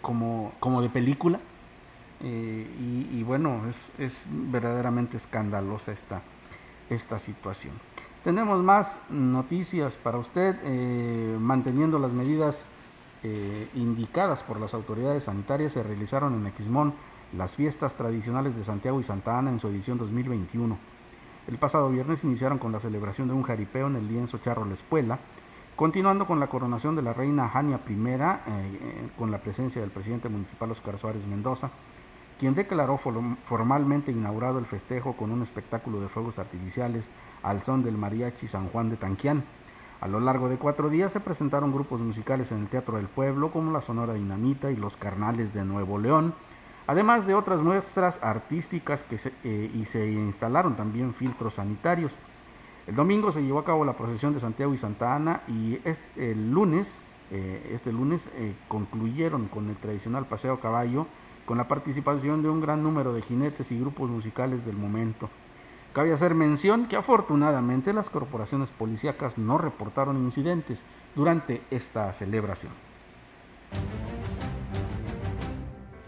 Como, 0.00 0.52
como 0.60 0.82
de 0.82 0.88
película. 0.88 1.40
Y, 2.22 3.22
bueno, 3.24 3.66
es, 3.68 3.84
es, 3.98 4.26
verdaderamente 4.30 5.16
escandalosa 5.16 5.90
esta, 5.90 6.22
esta 6.88 7.18
situación. 7.18 7.74
Tenemos 8.22 8.62
más 8.62 9.00
noticias 9.10 9.96
para 9.96 10.18
usted, 10.18 10.56
eh, 10.62 11.36
manteniendo 11.40 11.98
las 11.98 12.12
medidas 12.12 12.68
eh, 13.24 13.68
indicadas 13.74 14.44
por 14.44 14.60
las 14.60 14.74
autoridades 14.74 15.24
sanitarias, 15.24 15.72
se 15.72 15.82
realizaron 15.82 16.34
en 16.34 16.52
Xmón 16.52 16.94
las 17.36 17.52
fiestas 17.54 17.96
tradicionales 17.96 18.54
de 18.56 18.64
Santiago 18.64 19.00
y 19.00 19.04
Santa 19.04 19.38
Ana 19.38 19.50
en 19.50 19.58
su 19.58 19.68
edición 19.68 19.98
2021. 19.98 20.78
El 21.48 21.58
pasado 21.58 21.90
viernes 21.90 22.22
iniciaron 22.22 22.58
con 22.58 22.70
la 22.70 22.78
celebración 22.78 23.26
de 23.26 23.34
un 23.34 23.42
jaripeo 23.42 23.88
en 23.88 23.96
el 23.96 24.06
lienzo 24.06 24.38
Charro 24.38 24.64
La 24.64 24.74
Espuela, 24.74 25.18
continuando 25.74 26.26
con 26.26 26.38
la 26.38 26.46
coronación 26.46 26.94
de 26.94 27.02
la 27.02 27.12
reina 27.12 27.48
Jania 27.48 27.80
I, 27.88 27.92
eh, 27.92 29.08
con 29.18 29.32
la 29.32 29.38
presencia 29.38 29.80
del 29.80 29.90
presidente 29.90 30.28
municipal 30.28 30.70
Oscar 30.70 30.98
Suárez 30.98 31.26
Mendoza, 31.26 31.70
quien 32.42 32.56
declaró 32.56 32.98
formalmente 32.98 34.10
inaugurado 34.10 34.58
el 34.58 34.66
festejo 34.66 35.12
con 35.12 35.30
un 35.30 35.42
espectáculo 35.42 36.00
de 36.00 36.08
fuegos 36.08 36.40
artificiales 36.40 37.12
al 37.44 37.60
son 37.60 37.84
del 37.84 37.96
mariachi 37.96 38.48
San 38.48 38.66
Juan 38.66 38.90
de 38.90 38.96
Tanquián. 38.96 39.44
A 40.00 40.08
lo 40.08 40.18
largo 40.18 40.48
de 40.48 40.56
cuatro 40.56 40.90
días 40.90 41.12
se 41.12 41.20
presentaron 41.20 41.72
grupos 41.72 42.00
musicales 42.00 42.50
en 42.50 42.62
el 42.62 42.66
Teatro 42.66 42.96
del 42.96 43.06
Pueblo 43.06 43.52
como 43.52 43.70
la 43.70 43.80
Sonora 43.80 44.14
Dinamita 44.14 44.72
y 44.72 44.76
los 44.76 44.96
Carnales 44.96 45.54
de 45.54 45.64
Nuevo 45.64 46.00
León, 46.00 46.34
además 46.88 47.28
de 47.28 47.34
otras 47.34 47.60
muestras 47.60 48.18
artísticas 48.20 49.04
que 49.04 49.20
eh, 49.44 49.70
y 49.72 49.84
se 49.84 50.10
instalaron 50.10 50.74
también 50.74 51.14
filtros 51.14 51.54
sanitarios. 51.54 52.18
El 52.88 52.96
domingo 52.96 53.30
se 53.30 53.44
llevó 53.44 53.60
a 53.60 53.64
cabo 53.64 53.84
la 53.84 53.96
procesión 53.96 54.34
de 54.34 54.40
Santiago 54.40 54.74
y 54.74 54.78
Santa 54.78 55.14
Ana 55.14 55.42
y 55.46 55.78
este, 55.84 56.32
el 56.32 56.50
lunes, 56.50 57.02
eh, 57.30 57.70
este 57.72 57.92
lunes 57.92 58.28
eh, 58.34 58.56
concluyeron 58.66 59.46
con 59.46 59.68
el 59.68 59.76
tradicional 59.76 60.26
paseo 60.26 60.54
a 60.54 60.60
caballo 60.60 61.06
con 61.52 61.58
la 61.58 61.68
participación 61.68 62.42
de 62.42 62.48
un 62.48 62.62
gran 62.62 62.82
número 62.82 63.12
de 63.12 63.20
jinetes 63.20 63.70
y 63.72 63.78
grupos 63.78 64.08
musicales 64.08 64.64
del 64.64 64.74
momento. 64.74 65.28
Cabe 65.92 66.10
hacer 66.10 66.34
mención 66.34 66.86
que 66.86 66.96
afortunadamente 66.96 67.92
las 67.92 68.08
corporaciones 68.08 68.70
policíacas 68.70 69.36
no 69.36 69.58
reportaron 69.58 70.16
incidentes 70.16 70.82
durante 71.14 71.60
esta 71.70 72.10
celebración. 72.14 72.72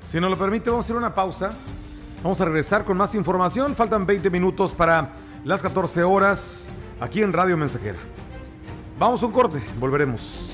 Si 0.00 0.18
nos 0.18 0.30
lo 0.30 0.38
permite, 0.38 0.70
vamos 0.70 0.86
a 0.86 0.86
hacer 0.86 0.96
una 0.96 1.14
pausa. 1.14 1.54
Vamos 2.22 2.40
a 2.40 2.46
regresar 2.46 2.86
con 2.86 2.96
más 2.96 3.14
información. 3.14 3.74
Faltan 3.74 4.06
20 4.06 4.30
minutos 4.30 4.72
para 4.72 5.10
las 5.44 5.60
14 5.60 6.04
horas 6.04 6.70
aquí 7.02 7.20
en 7.20 7.34
Radio 7.34 7.58
Mensajera. 7.58 7.98
Vamos 8.98 9.22
a 9.22 9.26
un 9.26 9.32
corte, 9.32 9.62
volveremos. 9.78 10.53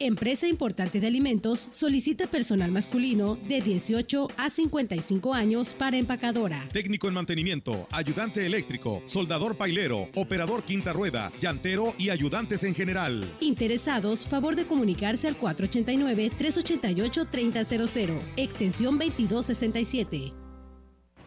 Empresa 0.00 0.46
Importante 0.46 1.00
de 1.00 1.08
Alimentos 1.08 1.70
solicita 1.72 2.28
personal 2.28 2.70
masculino 2.70 3.34
de 3.34 3.60
18 3.60 4.28
a 4.36 4.48
55 4.48 5.34
años 5.34 5.74
para 5.74 5.96
empacadora. 5.96 6.68
Técnico 6.72 7.08
en 7.08 7.14
mantenimiento, 7.14 7.88
ayudante 7.90 8.46
eléctrico, 8.46 9.02
soldador 9.06 9.56
pailero, 9.56 10.08
operador 10.14 10.62
quinta 10.62 10.92
rueda, 10.92 11.32
llantero 11.40 11.96
y 11.98 12.10
ayudantes 12.10 12.62
en 12.62 12.76
general. 12.76 13.24
Interesados, 13.40 14.24
favor 14.24 14.54
de 14.54 14.66
comunicarse 14.66 15.26
al 15.26 15.36
489-388-3000, 15.36 18.20
extensión 18.36 18.98
2267. 18.98 20.47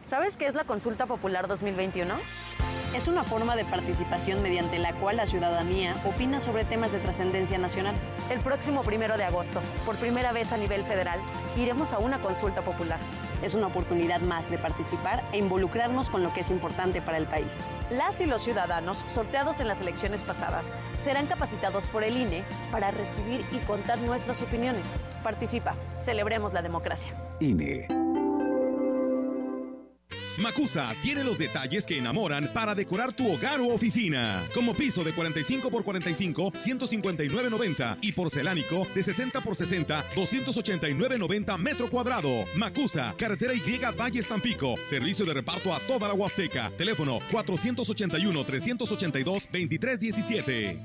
¿Sabes 0.04 0.36
qué 0.36 0.46
es 0.46 0.54
la 0.54 0.64
Consulta 0.64 1.06
Popular 1.06 1.46
2021? 1.46 2.14
Es 2.94 3.08
una 3.08 3.22
forma 3.24 3.56
de 3.56 3.64
participación 3.64 4.42
mediante 4.42 4.78
la 4.78 4.92
cual 4.94 5.16
la 5.16 5.26
ciudadanía 5.26 5.94
opina 6.04 6.40
sobre 6.40 6.64
temas 6.64 6.92
de 6.92 6.98
trascendencia 6.98 7.56
nacional. 7.56 7.94
El 8.28 8.40
próximo 8.40 8.82
primero 8.82 9.16
de 9.16 9.24
agosto, 9.24 9.62
por 9.86 9.96
primera 9.96 10.32
vez 10.32 10.52
a 10.52 10.58
nivel 10.58 10.82
federal, 10.82 11.18
iremos 11.56 11.92
a 11.92 11.98
una 11.98 12.20
consulta 12.20 12.62
popular. 12.62 12.98
Es 13.42 13.54
una 13.54 13.68
oportunidad 13.68 14.20
más 14.20 14.50
de 14.50 14.58
participar 14.58 15.22
e 15.32 15.38
involucrarnos 15.38 16.10
con 16.10 16.22
lo 16.22 16.32
que 16.34 16.40
es 16.40 16.50
importante 16.50 17.00
para 17.00 17.16
el 17.16 17.24
país. 17.24 17.60
Las 17.90 18.20
y 18.20 18.26
los 18.26 18.42
ciudadanos, 18.42 19.04
sorteados 19.06 19.60
en 19.60 19.68
las 19.68 19.80
elecciones 19.80 20.24
pasadas, 20.24 20.72
serán 20.98 21.26
capacitados 21.26 21.86
por 21.86 22.04
el 22.04 22.16
INE 22.16 22.44
para 22.70 22.90
recibir 22.90 23.42
y 23.52 23.58
contar 23.58 23.98
nuestras 24.00 24.42
opiniones. 24.42 24.96
Participa, 25.22 25.74
celebremos 26.02 26.52
la 26.52 26.60
democracia. 26.60 27.14
INE. 27.40 28.01
Macusa 30.38 30.94
tiene 31.02 31.24
los 31.24 31.38
detalles 31.38 31.84
que 31.84 31.98
enamoran 31.98 32.50
para 32.54 32.74
decorar 32.74 33.12
tu 33.12 33.30
hogar 33.32 33.60
u 33.60 33.70
oficina. 33.70 34.42
Como 34.54 34.74
piso 34.74 35.04
de 35.04 35.12
45 35.12 35.70
por 35.70 35.84
45, 35.84 36.52
159.90 36.52 37.98
y 38.00 38.12
porcelánico 38.12 38.86
de 38.94 39.02
60 39.02 39.40
por 39.40 39.56
60, 39.56 40.04
289.90 40.14 41.58
metro 41.58 41.90
cuadrado. 41.90 42.44
Macusa, 42.56 43.14
carretera 43.16 43.54
Y 43.54 43.60
Valle 43.98 44.22
Tampico. 44.22 44.74
Servicio 44.88 45.24
de 45.24 45.34
reparto 45.34 45.74
a 45.74 45.80
toda 45.80 46.08
la 46.08 46.14
Huasteca. 46.14 46.70
Teléfono 46.76 47.18
481 47.30 48.44
382 48.44 49.48
2317. 49.52 50.80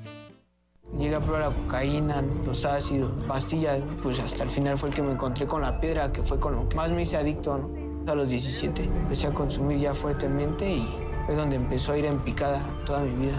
Llegué 0.97 1.15
a 1.15 1.19
probar 1.19 1.41
la 1.41 1.49
cocaína, 1.49 2.23
los 2.45 2.65
ácidos, 2.65 3.11
pastillas, 3.25 3.82
pues 4.01 4.19
hasta 4.19 4.43
el 4.43 4.49
final 4.49 4.78
fue 4.78 4.89
el 4.89 4.95
que 4.95 5.03
me 5.03 5.11
encontré 5.11 5.45
con 5.45 5.61
la 5.61 5.80
piedra, 5.80 6.11
que 6.11 6.23
fue 6.23 6.39
con 6.39 6.55
lo 6.55 6.67
que 6.69 6.75
más 6.75 6.89
me 6.91 7.01
hice 7.01 7.17
adicto, 7.17 7.57
¿no? 7.57 7.86
A 8.08 8.16
los 8.16 8.30
17 8.30 8.84
empecé 8.84 9.28
a 9.28 9.34
consumir 9.34 9.80
ya 9.80 9.93
fuertemente 9.93 10.72
y 10.72 10.88
fue 11.26 11.36
donde 11.36 11.58
empezó 11.58 11.91
a 11.91 11.97
ir 11.97 12.05
en 12.05 12.18
picada 12.20 12.62
toda 12.86 13.01
mi 13.01 13.28
vida. 13.28 13.36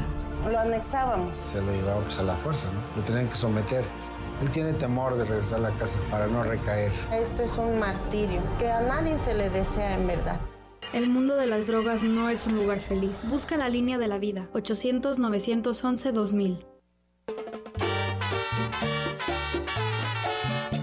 Lo 0.46 0.58
anexábamos. 0.58 1.38
Se 1.38 1.62
lo 1.62 1.72
llevaba 1.72 2.02
pues 2.02 2.18
a 2.18 2.22
la 2.22 2.36
fuerza, 2.36 2.66
¿no? 2.66 2.96
Lo 2.96 3.02
tenían 3.02 3.28
que 3.28 3.34
someter. 3.34 3.82
Él 4.42 4.50
tiene 4.50 4.74
temor 4.74 5.16
de 5.16 5.24
regresar 5.24 5.56
a 5.56 5.70
la 5.70 5.78
casa 5.78 5.98
para 6.10 6.26
no 6.26 6.44
recaer. 6.44 6.92
Esto 7.10 7.42
es 7.42 7.56
un 7.56 7.78
martirio 7.78 8.42
que 8.58 8.70
a 8.70 8.82
nadie 8.82 9.18
se 9.18 9.32
le 9.32 9.48
desea 9.48 9.94
en 9.94 10.06
verdad. 10.06 10.38
El 10.92 11.08
mundo 11.08 11.36
de 11.36 11.46
las 11.46 11.66
drogas 11.66 12.02
no 12.02 12.28
es 12.28 12.46
un 12.46 12.56
lugar 12.56 12.78
feliz. 12.78 13.26
Busca 13.30 13.56
la 13.56 13.70
línea 13.70 13.96
de 13.96 14.08
la 14.08 14.18
vida. 14.18 14.50
800-911-2000. 14.52 16.66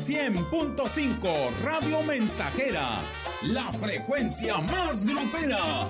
100.5 0.06 1.50
Radio 1.64 2.04
Mensajera, 2.04 3.00
la 3.48 3.72
frecuencia 3.74 4.58
más 4.58 5.06
grupera. 5.06 5.88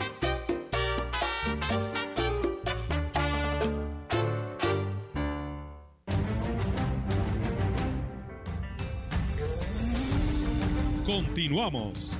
Continuamos. 11.05 12.17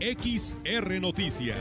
XR 0.00 1.00
Noticias. 1.00 1.56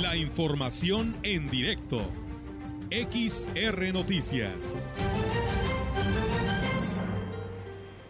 La 0.00 0.16
información 0.16 1.16
en 1.22 1.50
directo. 1.50 2.02
XR 2.90 3.92
Noticias. 3.92 4.84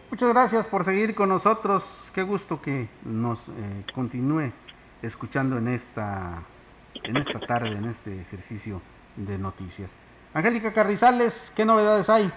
Muchas 0.09 0.29
gracias 0.29 0.65
por 0.65 0.83
seguir 0.83 1.13
con 1.13 1.29
nosotros. 1.29 2.11
Qué 2.15 2.23
gusto 2.23 2.59
que 2.63 2.89
nos 3.03 3.49
eh, 3.49 3.51
continúe 3.93 4.51
escuchando 5.03 5.59
en 5.59 5.67
esta, 5.67 6.41
en 7.03 7.15
esta 7.15 7.39
tarde, 7.41 7.77
en 7.77 7.85
este 7.85 8.21
ejercicio 8.21 8.81
de 9.17 9.37
noticias. 9.37 9.93
Angélica 10.33 10.73
Carrizales, 10.73 11.53
¿qué 11.55 11.63
novedades 11.63 12.09
hay? 12.09 12.31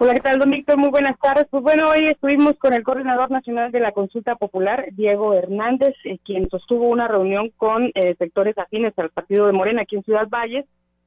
Hola, 0.00 0.14
¿qué 0.14 0.20
tal, 0.20 0.38
don 0.38 0.50
Víctor? 0.50 0.76
Muy 0.76 0.90
buenas 0.90 1.18
tardes. 1.18 1.46
Pues 1.50 1.62
bueno, 1.62 1.88
hoy 1.90 2.06
estuvimos 2.06 2.56
con 2.58 2.72
el 2.72 2.84
coordinador 2.84 3.30
nacional 3.32 3.72
de 3.72 3.80
la 3.80 3.90
consulta 3.90 4.36
popular, 4.36 4.86
Diego 4.92 5.34
Hernández, 5.34 5.94
eh, 6.04 6.18
quien 6.24 6.48
sostuvo 6.50 6.88
una 6.88 7.08
reunión 7.08 7.50
con 7.56 7.86
eh, 7.94 8.14
sectores 8.16 8.56
afines 8.58 8.96
al 8.96 9.10
partido 9.10 9.46
de 9.46 9.52
Morena 9.52 9.82
aquí 9.82 9.96
en 9.96 10.04
Ciudad 10.04 10.28
Valles. 10.28 10.66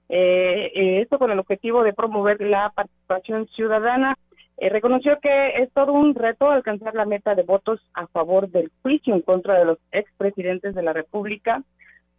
Eh, 0.09 0.71
eh, 0.75 1.01
esto 1.01 1.17
con 1.19 1.31
el 1.31 1.39
objetivo 1.39 1.83
de 1.83 1.93
promover 1.93 2.41
la 2.41 2.69
participación 2.75 3.47
ciudadana. 3.55 4.15
Reconoció 4.57 5.17
que 5.21 5.63
es 5.63 5.71
todo 5.73 5.93
un 5.93 6.13
reto 6.13 6.51
alcanzar 6.51 6.93
la 6.93 7.05
meta 7.05 7.33
de 7.33 7.43
votos 7.43 7.79
a 7.93 8.05
favor 8.07 8.49
del 8.49 8.69
juicio 8.83 9.15
en 9.15 9.21
contra 9.21 9.57
de 9.57 9.65
los 9.65 9.79
expresidentes 9.91 10.75
de 10.75 10.83
la 10.83 10.93
República, 10.93 11.63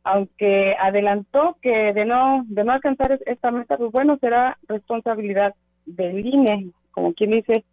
aunque 0.02 0.74
adelantó 0.80 1.56
que 1.62 1.92
de 1.92 2.04
no 2.04 2.44
de 2.48 2.64
no 2.64 2.72
alcanzar 2.72 3.12
es- 3.12 3.22
esta 3.26 3.52
meta, 3.52 3.76
pues 3.76 3.92
bueno, 3.92 4.16
será 4.20 4.58
responsabilidad 4.66 5.54
del 5.86 6.26
INE, 6.26 6.70
como 6.90 7.14
quien 7.14 7.30
dice, 7.30 7.64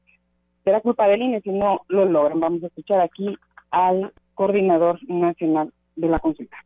será 0.64 0.82
culpa 0.82 1.08
del 1.08 1.22
INE 1.22 1.42
si 1.42 1.52
no 1.52 1.82
lo 1.88 2.06
logran. 2.06 2.40
Vamos 2.40 2.64
a 2.64 2.68
escuchar 2.68 3.02
aquí 3.02 3.38
al 3.72 4.14
coordinador 4.36 5.00
nacional 5.08 5.72
de 5.96 6.08
la 6.08 6.20
consulta. 6.20 6.58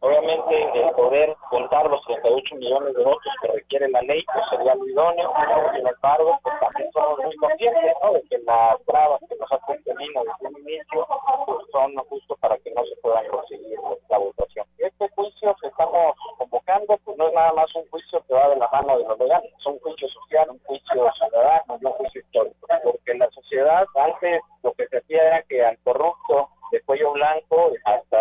Obviamente, 0.00 0.80
el 0.80 0.90
poder 0.90 1.34
contar 1.48 1.88
los 1.88 2.04
38 2.04 2.56
millones 2.56 2.94
de 2.94 3.04
votos 3.04 3.32
que 3.40 3.48
requiere 3.48 3.88
la 3.88 4.02
ley 4.02 4.24
pues 4.32 4.44
sería 4.50 4.74
lo 4.74 4.86
idóneo. 4.86 5.32
Sin 5.74 5.86
embargo, 5.86 6.38
pues 6.42 6.54
también 6.60 6.90
somos 6.92 7.18
muy 7.18 7.36
conscientes 7.36 7.82
de 7.82 8.22
que 8.28 8.38
las 8.44 8.82
trabas 8.84 9.20
que 9.28 9.36
nos 9.36 9.50
ha 9.50 9.58
puesto 9.58 9.90
el 9.90 10.00
INE 10.02 10.20
desde 10.20 10.54
un 10.54 10.60
inicio 10.60 11.06
pues, 11.46 11.58
son 11.72 11.96
justo 12.08 12.36
para 12.36 12.58
que 12.58 12.70
no 12.72 12.84
se 12.84 12.96
puedan 12.96 13.26
conseguir 13.28 13.78
la 14.10 14.18
votación. 14.18 14.66
Este 14.78 15.08
juicio 15.14 15.56
que 15.60 15.68
estamos 15.68 16.14
convocando 16.38 16.98
pues 17.04 17.16
no 17.16 17.28
es 17.28 17.34
nada 17.34 17.52
más 17.54 17.74
un 17.74 17.88
juicio 17.88 18.22
que 18.28 18.34
va 18.34 18.48
de 18.50 18.56
la 18.56 18.68
mano 18.68 18.98
de 18.98 19.04
los 19.04 19.18
legal, 19.18 19.42
es 19.44 19.66
un 19.66 19.78
juicio 19.80 20.08
social, 20.08 20.50
un 20.50 20.58
juicio 20.60 21.10
ciudadano, 21.12 21.78
no 21.80 21.90
un 21.90 21.96
juicio 21.96 22.20
histórico. 22.20 22.66
Porque 22.84 23.12
en 23.12 23.18
la 23.18 23.30
sociedad 23.30 23.86
antes 23.94 24.42
lo 24.62 24.72
que 24.74 24.86
se 24.88 24.98
hacía 24.98 25.26
era 25.26 25.42
que 25.42 25.64
al 25.64 25.78
corrupto 25.78 26.50
de 26.72 26.80
cuello 26.82 27.12
blanco 27.12 27.70
hasta 27.84 28.18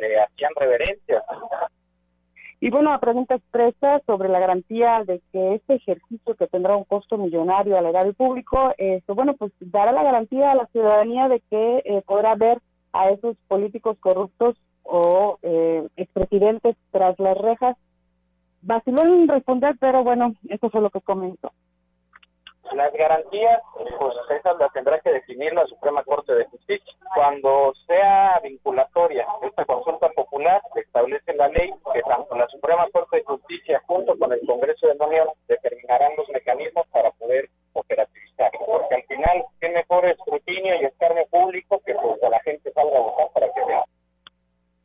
le 0.00 0.20
hacían 0.20 0.52
reverencias. 0.56 1.22
Y 2.58 2.70
bueno, 2.70 2.92
a 2.92 2.98
pregunta 2.98 3.34
expresa 3.34 4.00
sobre 4.06 4.28
la 4.28 4.40
garantía 4.40 5.04
de 5.06 5.20
que 5.30 5.54
este 5.56 5.74
ejercicio 5.74 6.34
que 6.34 6.46
tendrá 6.46 6.74
un 6.74 6.84
costo 6.84 7.18
millonario 7.18 7.76
al 7.76 7.86
erario 7.86 8.14
público, 8.14 8.72
esto, 8.78 9.14
bueno, 9.14 9.34
pues 9.34 9.52
dará 9.60 9.92
la 9.92 10.02
garantía 10.02 10.52
a 10.52 10.54
la 10.54 10.66
ciudadanía 10.68 11.28
de 11.28 11.40
que 11.50 11.82
eh, 11.84 12.02
podrá 12.06 12.34
ver 12.34 12.60
a 12.92 13.10
esos 13.10 13.36
políticos 13.46 13.98
corruptos 14.00 14.56
o 14.84 15.38
eh, 15.42 15.86
expresidentes 15.96 16.76
tras 16.92 17.18
las 17.18 17.36
rejas. 17.36 17.76
Vaciló 18.62 19.02
en 19.02 19.28
responder, 19.28 19.76
pero 19.78 20.02
bueno, 20.02 20.34
eso 20.48 20.70
fue 20.70 20.80
lo 20.80 20.90
que 20.90 21.02
comentó. 21.02 21.52
Las 22.74 22.92
garantías, 22.92 23.62
pues 23.98 24.14
esas 24.38 24.58
las 24.58 24.72
tendrá 24.72 24.98
que 25.00 25.10
definir 25.10 25.52
la 25.54 25.66
Suprema 25.66 26.02
Corte 26.04 26.34
de 26.34 26.44
Justicia. 26.46 26.92
Cuando 27.14 27.72
sea 27.86 28.40
vinculatoria 28.42 29.26
esta 29.42 29.64
consulta 29.64 30.08
popular, 30.10 30.60
se 30.74 30.80
establece 30.80 31.34
la 31.34 31.48
ley 31.48 31.72
que 31.92 32.02
tanto 32.02 32.36
la 32.36 32.46
Suprema 32.48 32.86
Corte 32.92 33.18
de 33.18 33.24
Justicia 33.24 33.82
junto 33.86 34.18
con 34.18 34.32
el 34.32 34.40
Congreso 34.46 34.88
de 34.88 34.94
la 34.96 35.06
Unión 35.06 35.28
determinarán 35.48 36.12
los 36.16 36.28
mecanismos 36.28 36.86
para 36.88 37.10
poder 37.12 37.48
operativizar. 37.72 38.50
Porque 38.66 38.94
al 38.94 39.02
final, 39.04 39.44
qué 39.60 39.68
mejor 39.70 40.06
escrutinio 40.06 40.74
y 40.80 40.84
escarnio 40.84 41.26
público 41.30 41.80
que 41.84 41.94
pues 41.94 42.20
la 42.30 42.40
gente 42.40 42.72
salga 42.72 42.98
a 42.98 43.00
votar 43.00 43.28
para 43.32 43.46
que 43.52 43.64
vea. 43.64 43.84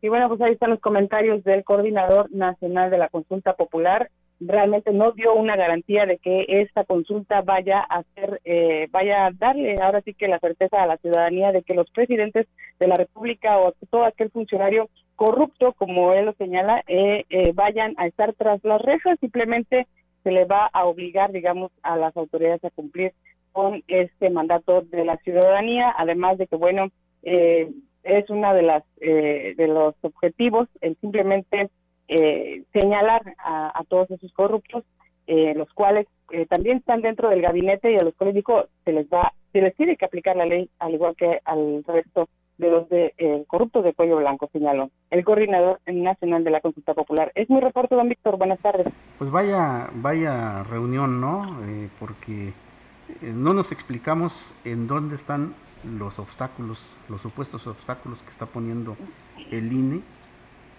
Y 0.01 0.09
bueno, 0.09 0.29
pues 0.29 0.41
ahí 0.41 0.53
están 0.53 0.71
los 0.71 0.79
comentarios 0.79 1.43
del 1.43 1.63
coordinador 1.63 2.31
nacional 2.31 2.89
de 2.89 2.97
la 2.97 3.09
consulta 3.09 3.53
popular. 3.53 4.09
Realmente 4.43 4.91
no 4.91 5.11
dio 5.11 5.35
una 5.35 5.55
garantía 5.55 6.07
de 6.07 6.17
que 6.17 6.45
esta 6.47 6.83
consulta 6.83 7.41
vaya 7.41 7.79
a 7.79 8.01
ser, 8.15 8.41
eh, 8.43 8.87
vaya 8.89 9.27
a 9.27 9.31
darle 9.31 9.79
ahora 9.79 10.01
sí 10.01 10.15
que 10.15 10.27
la 10.27 10.39
certeza 10.39 10.81
a 10.81 10.87
la 10.87 10.97
ciudadanía 10.97 11.51
de 11.51 11.61
que 11.61 11.75
los 11.75 11.89
presidentes 11.91 12.47
de 12.79 12.87
la 12.87 12.95
República 12.95 13.59
o 13.59 13.73
todo 13.91 14.03
aquel 14.03 14.31
funcionario 14.31 14.89
corrupto, 15.15 15.73
como 15.73 16.13
él 16.13 16.25
lo 16.25 16.33
señala, 16.33 16.83
eh, 16.87 17.25
eh, 17.29 17.51
vayan 17.53 17.93
a 17.97 18.07
estar 18.07 18.33
tras 18.33 18.63
las 18.63 18.81
rejas. 18.81 19.19
Simplemente 19.19 19.85
se 20.23 20.31
le 20.31 20.45
va 20.45 20.65
a 20.73 20.85
obligar, 20.85 21.31
digamos, 21.31 21.71
a 21.83 21.95
las 21.95 22.17
autoridades 22.17 22.63
a 22.63 22.71
cumplir 22.71 23.13
con 23.51 23.83
este 23.87 24.29
mandato 24.29 24.81
de 24.81 25.05
la 25.05 25.17
ciudadanía, 25.17 25.93
además 25.97 26.37
de 26.37 26.47
que, 26.47 26.55
bueno, 26.55 26.87
eh, 27.23 27.69
es 28.03 28.29
una 28.29 28.53
de 28.53 28.63
las 28.63 28.83
eh, 28.99 29.53
de 29.57 29.67
los 29.67 29.93
objetivos 30.01 30.67
el 30.81 30.97
simplemente 30.97 31.69
eh, 32.11 32.63
señalar 32.73 33.21
a, 33.37 33.79
a, 33.79 33.83
todos 33.85 34.11
esos 34.11 34.33
corruptos 34.33 34.83
eh, 35.27 35.53
los 35.55 35.71
cuales 35.73 36.07
eh, 36.31 36.45
también 36.45 36.79
están 36.79 37.01
dentro 37.01 37.29
del 37.29 37.41
gabinete 37.41 37.89
y 37.89 37.95
a 37.95 38.03
los 38.03 38.13
cuales 38.15 38.35
dijo 38.35 38.65
se 38.83 38.91
les 38.91 39.07
va 39.07 39.31
se 39.53 39.61
les 39.61 39.73
tiene 39.77 39.95
que 39.95 40.03
aplicar 40.03 40.35
la 40.35 40.45
ley 40.45 40.69
al 40.79 40.93
igual 40.93 41.15
que 41.15 41.39
al 41.45 41.85
resto 41.87 42.27
de 42.57 42.69
los 42.69 42.89
de 42.89 43.13
eh, 43.17 43.45
corruptos 43.47 43.85
de 43.85 43.93
cuello 43.93 44.17
blanco 44.17 44.49
señaló 44.51 44.89
el 45.09 45.23
coordinador 45.23 45.79
nacional 45.85 46.43
de 46.43 46.51
la 46.51 46.59
consulta 46.59 46.93
popular. 46.93 47.31
Es 47.33 47.49
mi 47.49 47.61
reporte 47.61 47.95
don 47.95 48.09
Víctor. 48.09 48.37
Buenas 48.37 48.59
tardes. 48.59 48.87
Pues 49.17 49.31
vaya 49.31 49.89
vaya 49.93 50.63
reunión 50.63 51.21
no 51.21 51.57
porque 51.97 52.51
no 53.21 53.53
nos 53.53 53.71
explicamos 53.71 54.53
en 54.65 54.87
dónde 54.87 55.15
están 55.15 55.53
los 55.97 56.19
obstáculos, 56.19 56.99
los 57.09 57.21
supuestos 57.21 57.67
obstáculos 57.67 58.21
que 58.23 58.29
está 58.29 58.47
poniendo 58.47 58.97
el 59.49 59.71
INE, 59.71 60.01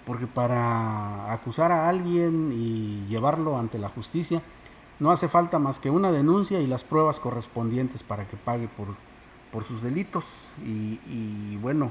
porque 0.06 0.26
para 0.26 1.32
acusar 1.32 1.72
a 1.72 1.88
alguien 1.88 2.52
y 2.52 3.06
llevarlo 3.08 3.58
ante 3.58 3.78
la 3.78 3.88
justicia 3.88 4.42
no 4.98 5.10
hace 5.10 5.28
falta 5.28 5.58
más 5.58 5.80
que 5.80 5.90
una 5.90 6.12
denuncia 6.12 6.60
y 6.60 6.66
las 6.66 6.84
pruebas 6.84 7.18
correspondientes 7.18 8.02
para 8.02 8.26
que 8.28 8.36
pague 8.36 8.68
por, 8.68 8.88
por 9.50 9.64
sus 9.64 9.82
delitos. 9.82 10.24
Y, 10.64 11.56
bueno, 11.56 11.90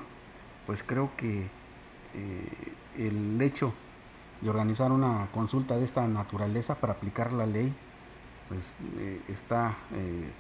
pues 0.66 0.84
creo 0.84 1.12
que 1.18 1.48
eh, 2.14 2.74
el 2.98 3.42
hecho 3.42 3.74
de 4.40 4.50
organizar 4.50 4.92
una 4.92 5.28
consulta 5.34 5.78
de 5.78 5.84
esta 5.84 6.08
naturaleza 6.08 6.76
para 6.76 6.94
aplicar 6.94 7.34
la 7.34 7.46
ley, 7.46 7.74
pues 8.50 8.74
eh, 8.98 9.22
está... 9.28 9.76
Eh, 9.94 10.32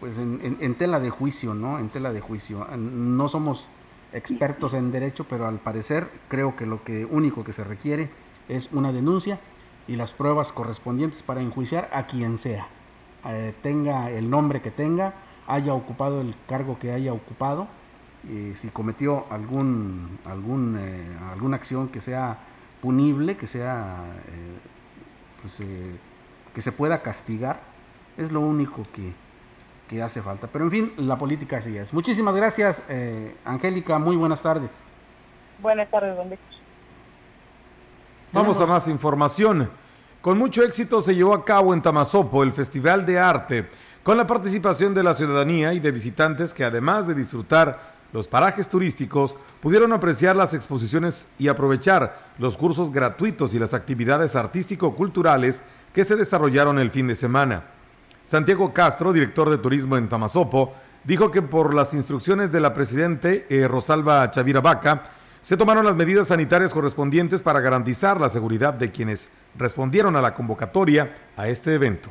pues 0.00 0.18
en, 0.18 0.74
tela 0.74 1.00
de 1.00 1.08
juicio, 1.08 1.54
¿no? 1.54 1.78
En 1.78 1.88
tela 1.88 2.12
de 2.12 2.20
juicio. 2.20 2.66
No 2.76 3.28
somos 3.28 3.68
expertos 4.14 4.74
en 4.74 4.92
derecho, 4.92 5.26
pero 5.28 5.46
al 5.46 5.58
parecer 5.58 6.08
creo 6.28 6.56
que 6.56 6.66
lo 6.66 6.82
que 6.84 7.04
único 7.04 7.44
que 7.44 7.52
se 7.52 7.64
requiere 7.64 8.08
es 8.48 8.70
una 8.72 8.92
denuncia 8.92 9.40
y 9.86 9.96
las 9.96 10.12
pruebas 10.12 10.52
correspondientes 10.52 11.22
para 11.22 11.42
enjuiciar 11.42 11.90
a 11.92 12.06
quien 12.06 12.38
sea, 12.38 12.68
eh, 13.26 13.54
tenga 13.62 14.10
el 14.10 14.30
nombre 14.30 14.62
que 14.62 14.70
tenga, 14.70 15.14
haya 15.46 15.74
ocupado 15.74 16.20
el 16.20 16.34
cargo 16.46 16.78
que 16.78 16.92
haya 16.92 17.12
ocupado, 17.12 17.66
eh, 18.28 18.52
si 18.54 18.68
cometió 18.68 19.26
algún, 19.30 20.18
algún, 20.24 20.78
eh, 20.78 21.06
alguna 21.30 21.56
acción 21.56 21.88
que 21.88 22.00
sea 22.00 22.38
punible, 22.80 23.36
que 23.36 23.46
sea, 23.46 24.04
pues, 25.40 25.62
que 26.54 26.60
se 26.60 26.72
pueda 26.72 27.02
castigar, 27.02 27.60
es 28.16 28.30
lo 28.30 28.40
único 28.40 28.82
que, 28.92 29.12
que 29.88 30.02
hace 30.02 30.22
falta. 30.22 30.46
Pero 30.46 30.64
en 30.64 30.70
fin, 30.70 30.92
la 30.96 31.18
política 31.18 31.58
así 31.58 31.76
es. 31.76 31.92
Muchísimas 31.92 32.34
gracias, 32.34 32.82
eh, 32.88 33.36
Angélica. 33.44 33.98
Muy 33.98 34.16
buenas 34.16 34.42
tardes. 34.42 34.82
Buenas 35.60 35.90
tardes, 35.90 36.16
don 36.16 36.30
Víctor. 36.30 36.54
Vamos 38.32 38.60
a 38.60 38.66
más 38.66 38.88
información. 38.88 39.70
Con 40.20 40.38
mucho 40.38 40.62
éxito 40.62 41.00
se 41.00 41.14
llevó 41.14 41.34
a 41.34 41.44
cabo 41.44 41.74
en 41.74 41.82
Tamazopo 41.82 42.42
el 42.42 42.52
Festival 42.52 43.06
de 43.06 43.18
Arte, 43.18 43.68
con 44.02 44.16
la 44.16 44.26
participación 44.26 44.94
de 44.94 45.02
la 45.02 45.14
ciudadanía 45.14 45.74
y 45.74 45.80
de 45.80 45.92
visitantes 45.92 46.54
que 46.54 46.64
además 46.64 47.06
de 47.06 47.14
disfrutar 47.14 47.94
los 48.14 48.28
parajes 48.28 48.68
turísticos, 48.68 49.36
pudieron 49.60 49.92
apreciar 49.92 50.36
las 50.36 50.54
exposiciones 50.54 51.26
y 51.36 51.48
aprovechar 51.48 52.16
los 52.38 52.56
cursos 52.56 52.92
gratuitos 52.92 53.54
y 53.54 53.58
las 53.58 53.74
actividades 53.74 54.36
artístico-culturales 54.36 55.62
que 55.92 56.04
se 56.04 56.14
desarrollaron 56.14 56.78
el 56.78 56.92
fin 56.92 57.08
de 57.08 57.16
semana. 57.16 57.64
Santiago 58.24 58.72
Castro, 58.72 59.12
director 59.12 59.50
de 59.50 59.58
turismo 59.58 59.96
en 59.96 60.08
Tamazopo, 60.08 60.72
dijo 61.04 61.30
que 61.30 61.42
por 61.42 61.74
las 61.74 61.94
instrucciones 61.94 62.50
de 62.50 62.60
la 62.60 62.72
presidente 62.72 63.46
eh, 63.48 63.68
Rosalba 63.68 64.30
Chavira 64.30 64.60
Vaca, 64.60 65.02
se 65.42 65.58
tomaron 65.58 65.84
las 65.84 65.94
medidas 65.94 66.28
sanitarias 66.28 66.72
correspondientes 66.72 67.42
para 67.42 67.60
garantizar 67.60 68.18
la 68.20 68.30
seguridad 68.30 68.72
de 68.72 68.90
quienes 68.90 69.30
respondieron 69.56 70.16
a 70.16 70.22
la 70.22 70.34
convocatoria 70.34 71.14
a 71.36 71.48
este 71.48 71.74
evento 71.74 72.10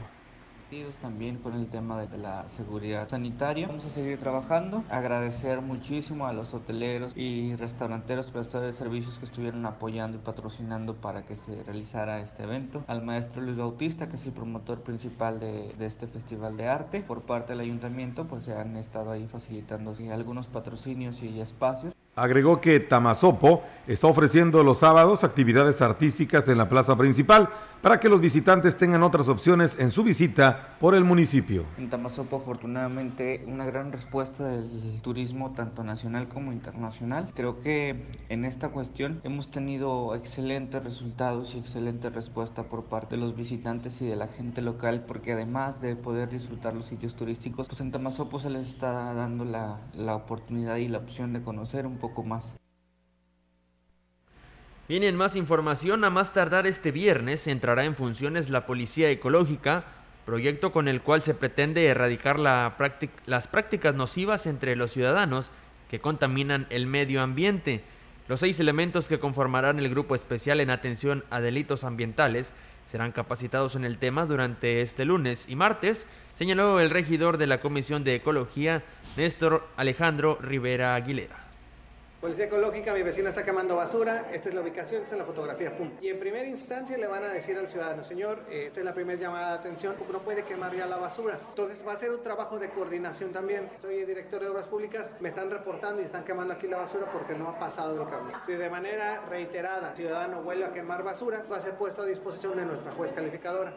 también 1.02 1.38
con 1.38 1.54
el 1.54 1.68
tema 1.68 2.02
de 2.02 2.18
la 2.18 2.48
seguridad 2.48 3.08
sanitaria. 3.08 3.68
Vamos 3.68 3.86
a 3.86 3.90
seguir 3.90 4.18
trabajando. 4.18 4.84
Agradecer 4.90 5.62
muchísimo 5.62 6.26
a 6.26 6.34
los 6.34 6.54
hoteleros 6.54 7.16
y 7.16 7.56
restauranteros 7.56 8.32
prestadores 8.32 8.74
de 8.74 8.78
servicios 8.78 9.20
que 9.20 9.26
estuvieron 9.26 9.66
apoyando 9.66 10.18
y 10.18 10.22
patrocinando 10.22 10.96
para 10.96 11.26
que 11.26 11.36
se 11.36 11.64
realizara 11.64 12.22
este 12.22 12.44
evento. 12.44 12.84
Al 12.88 13.04
maestro 13.04 13.42
Luis 13.42 13.58
Bautista, 13.58 14.10
que 14.10 14.16
es 14.16 14.26
el 14.26 14.32
promotor 14.32 14.82
principal 14.82 15.40
de, 15.40 15.74
de 15.78 15.86
este 15.86 16.08
festival 16.08 16.58
de 16.58 16.68
arte. 16.68 17.02
Por 17.02 17.22
parte 17.22 17.54
del 17.54 17.62
ayuntamiento, 17.62 18.26
pues 18.26 18.46
se 18.46 18.56
han 18.56 18.76
estado 18.78 19.12
ahí 19.12 19.28
facilitando 19.28 19.96
algunos 20.12 20.48
patrocinios 20.48 21.22
y 21.22 21.40
espacios. 21.40 21.94
Agregó 22.16 22.62
que 22.62 22.80
Tamazopo 22.80 23.64
está 23.88 24.06
ofreciendo 24.08 24.64
los 24.64 24.80
sábados 24.80 25.24
actividades 25.24 25.82
artísticas 25.82 26.48
en 26.48 26.60
la 26.60 26.70
plaza 26.70 26.96
principal 26.96 27.50
para 27.84 28.00
que 28.00 28.08
los 28.08 28.22
visitantes 28.22 28.78
tengan 28.78 29.04
otras 29.04 29.28
opciones 29.28 29.78
en 29.78 29.92
su 29.92 30.06
visita 30.06 30.78
por 30.80 30.96
el 30.96 31.04
municipio. 31.04 31.66
En 31.78 31.90
Tamazopo, 31.90 32.38
afortunadamente, 32.38 33.44
una 33.46 33.66
gran 33.66 33.92
respuesta 33.92 34.48
del 34.48 35.02
turismo 35.02 35.52
tanto 35.52 35.84
nacional 35.84 36.30
como 36.30 36.54
internacional. 36.54 37.30
Creo 37.36 37.60
que 37.60 38.08
en 38.30 38.46
esta 38.46 38.70
cuestión 38.70 39.20
hemos 39.26 39.52
tenido 39.52 40.16
excelentes 40.16 40.82
resultados 40.82 41.56
y 41.56 41.60
excelente 41.60 42.10
respuesta 42.10 42.64
por 42.64 42.86
parte 42.86 43.18
de 43.18 43.22
los 43.22 43.36
visitantes 43.36 44.02
y 44.02 44.06
de 44.06 44.16
la 44.16 44.30
gente 44.30 44.62
local, 44.62 45.04
porque 45.06 45.34
además 45.34 45.82
de 45.82 45.98
poder 45.98 46.30
disfrutar 46.30 46.74
los 46.74 46.86
sitios 46.86 47.16
turísticos, 47.16 47.68
pues 47.68 47.82
en 47.82 47.92
Tamazopo 47.92 48.40
se 48.40 48.50
les 48.50 48.66
está 48.66 49.14
dando 49.14 49.44
la, 49.44 49.82
la 49.94 50.16
oportunidad 50.16 50.78
y 50.78 50.88
la 50.88 51.00
opción 51.00 51.34
de 51.34 51.42
conocer 51.42 51.86
un 51.86 51.98
poco 51.98 52.24
más. 52.24 52.56
Bien, 54.94 55.02
en 55.02 55.16
más 55.16 55.36
información, 55.36 56.04
a 56.04 56.12
más 56.12 56.34
tardar 56.34 56.68
este 56.68 56.91
viernes 56.91 57.48
entrará 57.48 57.84
en 57.84 57.96
funciones 57.96 58.52
la 58.52 58.68
Policía 58.68 59.10
Ecológica, 59.10 59.86
proyecto 60.24 60.72
con 60.72 60.88
el 60.88 61.02
cual 61.02 61.24
se 61.24 61.34
pretende 61.34 61.88
erradicar 61.88 62.38
la 62.38 62.76
las 63.26 63.48
prácticas 63.48 63.96
nocivas 63.96 64.46
entre 64.46 64.76
los 64.76 64.91
ciudadanos 64.91 65.50
que 65.89 66.00
contaminan 66.00 66.68
el 66.70 66.86
medio 66.86 67.24
ambiente. 67.24 67.82
Los 68.28 68.41
seis 68.41 68.60
elementos 68.60 69.08
que 69.08 69.18
conformarán 69.18 69.80
el 69.80 69.89
grupo 69.89 70.14
especial 70.14 70.60
en 70.60 70.70
atención 70.70 71.24
a 71.32 71.41
delitos 71.41 71.84
ambientales 71.84 72.54
serán 72.86 73.14
capacitados 73.14 73.76
en 73.76 73.86
el 73.86 73.98
tema 73.98 74.28
durante 74.28 74.84
este 74.84 75.06
lunes 75.06 75.50
y 75.50 75.56
martes, 75.56 76.06
señaló 76.38 76.80
el 76.80 76.91
regidor 76.91 77.39
de 77.39 77.48
la 77.48 77.62
Comisión 77.62 78.04
de 78.04 78.14
Ecología, 78.14 78.84
Néstor 79.18 79.68
Alejandro 79.76 80.38
Rivera 80.39 80.94
Aguilera. 80.94 81.43
Policía 82.24 82.46
Ecológica, 82.46 82.94
mi 82.94 83.04
vecina 83.04 83.28
está 83.28 83.44
quemando 83.44 83.76
basura, 83.76 84.30
esta 84.32 84.48
es 84.48 84.56
la 84.56 84.62
ubicación, 84.62 85.04
esta 85.04 85.16
es 85.16 85.20
la 85.20 85.26
fotografía. 85.26 85.74
Y 86.00 86.08
en 86.08 86.18
primera 86.18 86.48
instancia 86.48 86.98
le 86.98 87.06
van 87.06 87.22
a 87.26 87.28
decir 87.28 87.58
al 87.58 87.68
ciudadano, 87.68 88.02
señor, 88.02 88.46
eh, 88.50 88.68
esta 88.68 88.80
es 88.80 88.86
la 88.86 88.94
primera 88.94 89.20
llamada 89.20 89.50
de 89.50 89.60
atención, 89.60 89.94
no 90.10 90.20
puede 90.20 90.44
quemar 90.44 90.74
ya 90.74 90.86
la 90.86 90.96
basura. 90.96 91.38
Entonces 91.50 91.86
va 91.86 91.92
a 91.92 91.98
ser 91.98 92.12
un 92.12 92.24
trabajo 92.24 92.60
de 92.60 92.70
coordinación 92.70 93.34
también. 93.34 93.70
Soy 93.82 93.96
el 93.96 94.08
director 94.08 94.42
de 94.42 94.48
Obras 94.48 94.70
Públicas, 94.70 95.10
me 95.20 95.28
están 95.28 95.52
reportando 95.52 96.02
y 96.02 96.06
están 96.06 96.24
quemando 96.24 96.54
aquí 96.54 96.66
la 96.66 96.78
basura 96.78 97.08
porque 97.12 97.34
no 97.34 97.50
ha 97.50 97.60
pasado 97.60 98.02
el 98.02 98.10
cambio. 98.10 98.38
Si 98.46 98.54
de 98.54 98.70
manera 98.70 99.26
reiterada 99.30 99.90
el 99.90 99.96
ciudadano 99.98 100.42
vuelve 100.44 100.64
a 100.64 100.72
quemar 100.72 101.04
basura, 101.04 101.44
va 101.52 101.58
a 101.58 101.60
ser 101.60 101.74
puesto 101.74 102.04
a 102.04 102.06
disposición 102.06 102.56
de 102.56 102.64
nuestra 102.64 102.94
juez 102.94 103.12
calificadora. 103.12 103.76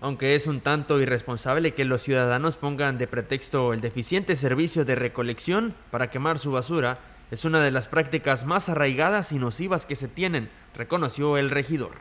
Aunque 0.00 0.36
es 0.36 0.46
un 0.46 0.60
tanto 0.60 1.00
irresponsable 1.00 1.74
que 1.74 1.84
los 1.84 2.02
ciudadanos 2.02 2.56
pongan 2.56 2.98
de 2.98 3.08
pretexto 3.08 3.72
el 3.72 3.80
deficiente 3.80 4.36
servicio 4.36 4.84
de 4.84 4.94
recolección 4.94 5.74
para 5.90 6.10
quemar 6.10 6.38
su 6.38 6.52
basura, 6.52 6.98
es 7.34 7.44
una 7.44 7.60
de 7.60 7.72
las 7.72 7.88
prácticas 7.88 8.46
más 8.46 8.68
arraigadas 8.68 9.32
y 9.32 9.40
nocivas 9.40 9.86
que 9.86 9.96
se 9.96 10.06
tienen, 10.06 10.48
reconoció 10.72 11.36
el 11.36 11.50
regidor. 11.50 11.96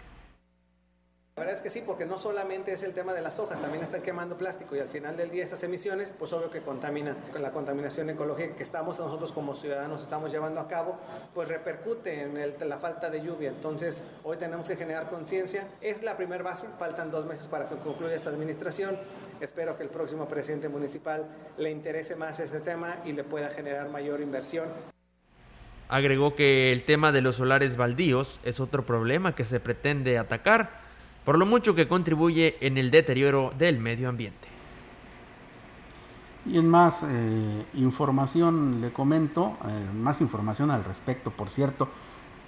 La 1.36 1.42
verdad 1.42 1.56
es 1.56 1.62
que 1.64 1.72
sí, 1.72 1.82
porque 1.84 2.06
no 2.06 2.20
solamente 2.20 2.72
es 2.72 2.84
el 2.84 2.94
tema 2.94 3.16
de 3.16 3.22
las 3.24 3.40
hojas, 3.40 3.60
también 3.60 3.84
están 3.84 4.04
quemando 4.04 4.38
plástico 4.38 4.76
y 4.76 4.80
al 4.80 4.90
final 4.90 5.18
del 5.18 5.32
día 5.32 5.44
estas 5.44 5.64
emisiones, 5.64 6.14
pues 6.20 6.32
obvio 6.34 6.52
que 6.52 6.62
contaminan. 6.62 7.18
La 7.40 7.50
contaminación 7.50 8.12
ecológica 8.12 8.56
que 8.56 8.62
estamos 8.62 9.00
nosotros 9.00 9.32
como 9.32 9.56
ciudadanos 9.56 10.04
estamos 10.04 10.32
llevando 10.32 10.62
a 10.62 10.68
cabo, 10.68 11.00
pues 11.34 11.48
repercute 11.48 12.22
en 12.22 12.70
la 12.70 12.78
falta 12.78 13.10
de 13.10 13.24
lluvia. 13.24 13.50
Entonces, 13.50 14.04
hoy 14.24 14.38
tenemos 14.38 14.70
que 14.70 14.76
generar 14.76 15.10
conciencia. 15.10 15.68
Es 15.82 16.04
la 16.04 16.16
primera 16.16 16.44
base, 16.44 16.68
faltan 16.78 17.10
dos 17.10 17.26
meses 17.26 17.48
para 17.48 17.68
que 17.68 17.76
concluya 17.78 18.14
esta 18.14 18.30
administración. 18.30 19.00
Espero 19.42 19.76
que 19.76 19.82
el 19.82 19.90
próximo 19.90 20.28
presidente 20.28 20.70
municipal 20.70 21.26
le 21.58 21.72
interese 21.72 22.16
más 22.16 22.40
este 22.40 22.60
tema 22.60 23.02
y 23.04 23.14
le 23.14 23.24
pueda 23.24 23.50
generar 23.50 23.90
mayor 23.90 24.22
inversión. 24.22 24.93
Agregó 25.90 26.36
que 26.36 26.72
el 26.72 26.84
tema 26.84 27.12
de 27.12 27.22
los 27.22 27.36
solares 27.36 27.78
baldíos 27.78 28.40
es 28.44 28.60
otro 28.60 28.86
problema 28.86 29.36
que 29.36 29.46
se 29.46 29.60
pretende 29.60 30.18
atacar 30.18 30.82
por 31.26 31.38
lo 31.38 31.46
mucho 31.46 31.76
que 31.76 31.88
contribuye 31.88 32.58
en 32.62 32.78
el 32.78 32.92
deterioro 32.92 33.54
del 33.58 33.80
medio 33.80 34.10
ambiente. 34.10 34.48
Y 36.46 36.58
en 36.58 36.68
más 36.68 37.04
eh, 37.04 37.66
información 37.76 38.82
le 38.82 38.92
comento, 38.92 39.56
eh, 39.66 39.96
más 39.96 40.20
información 40.20 40.72
al 40.72 40.84
respecto, 40.84 41.32
por 41.32 41.50
cierto, 41.50 41.88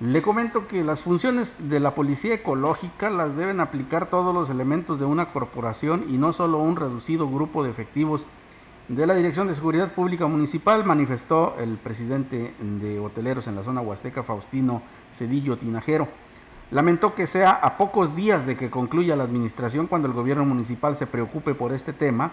le 0.02 0.22
comento 0.22 0.68
que 0.68 0.84
las 0.84 1.04
funciones 1.04 1.56
de 1.58 1.80
la 1.80 1.96
policía 1.96 2.34
ecológica 2.34 3.10
las 3.10 3.38
deben 3.38 3.62
aplicar 3.62 4.10
todos 4.10 4.34
los 4.34 4.50
elementos 4.50 5.00
de 5.00 5.06
una 5.06 5.32
corporación 5.32 6.06
y 6.10 6.18
no 6.18 6.34
solo 6.34 6.58
un 6.58 6.76
reducido 6.76 7.30
grupo 7.30 7.64
de 7.64 7.70
efectivos 7.70 8.26
de 8.88 9.08
la 9.08 9.16
Dirección 9.16 9.48
de 9.48 9.56
Seguridad 9.56 9.94
Pública 9.94 10.28
Municipal, 10.28 10.86
manifestó 10.86 11.56
el 11.58 11.78
presidente 11.78 12.54
de 12.60 13.00
hoteleros 13.00 13.48
en 13.48 13.56
la 13.56 13.64
zona 13.64 13.82
huasteca, 13.82 14.22
Faustino 14.22 14.84
Cedillo 15.12 15.58
Tinajero. 15.58 16.08
Lamentó 16.70 17.16
que 17.16 17.26
sea 17.26 17.52
a 17.52 17.78
pocos 17.78 18.16
días 18.16 18.46
de 18.46 18.56
que 18.56 18.70
concluya 18.70 19.16
la 19.16 19.24
administración 19.24 19.88
cuando 19.88 20.08
el 20.08 20.14
gobierno 20.14 20.46
municipal 20.46 20.96
se 20.96 21.08
preocupe 21.08 21.56
por 21.56 21.74
este 21.74 21.94
tema, 21.94 22.32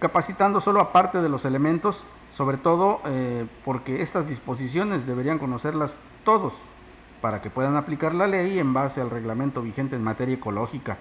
capacitando 0.00 0.60
solo 0.60 0.80
a 0.80 0.92
parte 0.92 1.22
de 1.22 1.28
los 1.28 1.44
elementos, 1.44 2.04
sobre 2.32 2.56
todo 2.56 3.00
eh, 3.04 3.46
porque 3.64 4.02
estas 4.02 4.28
disposiciones 4.28 5.06
deberían 5.06 5.38
conocerlas 5.38 5.98
todos 6.24 6.54
para 7.20 7.40
que 7.40 7.50
puedan 7.50 7.76
aplicar 7.76 8.14
la 8.14 8.26
ley 8.26 8.58
en 8.58 8.74
base 8.74 9.00
al 9.00 9.10
reglamento 9.10 9.62
vigente 9.62 9.94
en 9.94 10.02
materia 10.02 10.34
ecológica. 10.34 10.98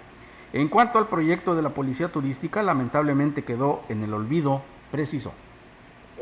En 0.54 0.68
cuanto 0.68 1.00
al 1.00 1.08
proyecto 1.08 1.56
de 1.56 1.64
la 1.64 1.70
policía 1.70 2.12
turística, 2.12 2.62
lamentablemente 2.62 3.44
quedó 3.44 3.82
en 3.90 4.04
el 4.04 4.14
olvido, 4.14 4.62
precisó 4.94 5.34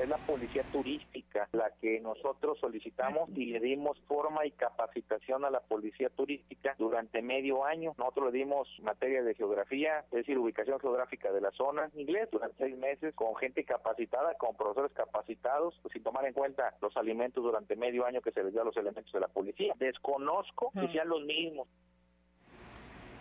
es 0.01 0.07
la 0.07 0.17
policía 0.19 0.63
turística 0.71 1.49
la 1.51 1.71
que 1.81 1.99
nosotros 1.99 2.57
solicitamos 2.59 3.29
y 3.35 3.47
le 3.47 3.59
dimos 3.59 3.99
forma 4.07 4.45
y 4.45 4.51
capacitación 4.51 5.43
a 5.43 5.49
la 5.49 5.59
policía 5.59 6.09
turística 6.09 6.73
durante 6.79 7.21
medio 7.21 7.65
año. 7.65 7.93
Nosotros 7.97 8.31
le 8.31 8.39
dimos 8.39 8.69
materia 8.81 9.21
de 9.23 9.35
geografía, 9.35 9.99
es 9.99 10.11
decir, 10.11 10.37
ubicación 10.37 10.79
geográfica 10.79 11.33
de 11.33 11.41
la 11.41 11.51
zona, 11.51 11.89
inglés 11.95 12.29
durante 12.31 12.63
seis 12.63 12.77
meses 12.77 13.13
con 13.13 13.35
gente 13.35 13.65
capacitada, 13.65 14.35
con 14.35 14.55
profesores 14.55 14.93
capacitados, 14.93 15.77
pues, 15.81 15.91
sin 15.91 16.03
tomar 16.03 16.25
en 16.25 16.33
cuenta 16.33 16.73
los 16.81 16.95
alimentos 16.95 17.43
durante 17.43 17.75
medio 17.75 18.05
año 18.05 18.21
que 18.21 18.31
se 18.31 18.41
les 18.41 18.53
dio 18.53 18.61
a 18.61 18.65
los 18.65 18.77
elementos 18.77 19.11
de 19.11 19.19
la 19.19 19.27
policía. 19.27 19.73
Desconozco 19.77 20.71
que 20.71 20.87
sean 20.93 21.09
los 21.09 21.23
mismos 21.25 21.67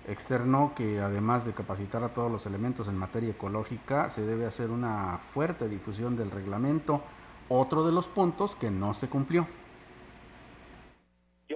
externó 0.07 0.73
que 0.75 1.01
además 1.01 1.45
de 1.45 1.53
capacitar 1.53 2.03
a 2.05 2.15
todos 2.15 2.31
los 2.31 2.47
elementos 2.47 2.89
en 2.89 2.97
materia 2.97 3.31
ecológica, 3.31 4.09
se 4.09 4.23
debe 4.23 4.47
hacer 4.47 4.71
una 4.71 5.19
fuerte 5.33 5.69
difusión 5.69 6.17
del 6.17 6.31
reglamento, 6.31 7.03
otro 7.49 7.85
de 7.85 7.93
los 7.93 8.07
puntos 8.07 8.55
que 8.57 8.71
no 8.71 8.95
se 8.95 9.09
cumplió 9.09 9.47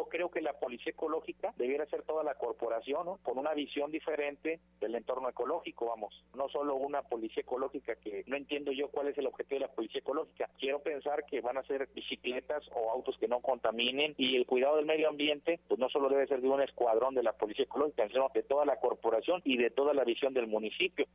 creo 0.02 0.30
que 0.30 0.40
la 0.40 0.52
policía 0.54 0.90
ecológica 0.90 1.54
debiera 1.56 1.86
ser 1.86 2.02
toda 2.02 2.24
la 2.24 2.34
corporación, 2.34 3.18
Con 3.22 3.38
una 3.38 3.54
visión 3.54 3.90
diferente 3.90 4.60
del 4.80 4.94
entorno 4.94 5.28
ecológico, 5.28 5.86
vamos. 5.86 6.24
No 6.34 6.48
solo 6.48 6.74
una 6.74 7.02
policía 7.02 7.42
ecológica 7.42 7.94
que 7.96 8.24
no 8.26 8.36
entiendo 8.36 8.72
yo 8.72 8.88
cuál 8.88 9.08
es 9.08 9.18
el 9.18 9.26
objetivo 9.26 9.60
de 9.60 9.66
la 9.66 9.72
policía 9.72 10.00
ecológica. 10.00 10.50
Quiero 10.58 10.80
pensar 10.80 11.24
que 11.26 11.40
van 11.40 11.58
a 11.58 11.62
ser 11.62 11.88
bicicletas 11.94 12.64
o 12.74 12.90
autos 12.90 13.16
que 13.18 13.28
no 13.28 13.40
contaminen 13.40 14.14
y 14.18 14.36
el 14.36 14.46
cuidado 14.46 14.76
del 14.76 14.86
medio 14.86 15.08
ambiente, 15.08 15.60
pues 15.68 15.78
no 15.78 15.88
solo 15.88 16.08
debe 16.08 16.26
ser 16.26 16.40
de 16.40 16.48
un 16.48 16.60
escuadrón 16.60 17.14
de 17.14 17.22
la 17.22 17.32
policía 17.32 17.64
ecológica, 17.64 18.08
sino 18.08 18.28
de 18.34 18.42
toda 18.42 18.64
la 18.64 18.76
corporación 18.76 19.40
y 19.44 19.56
de 19.56 19.70
toda 19.70 19.94
la 19.94 20.04
visión 20.04 20.34
del 20.34 20.46
municipio. 20.46 21.06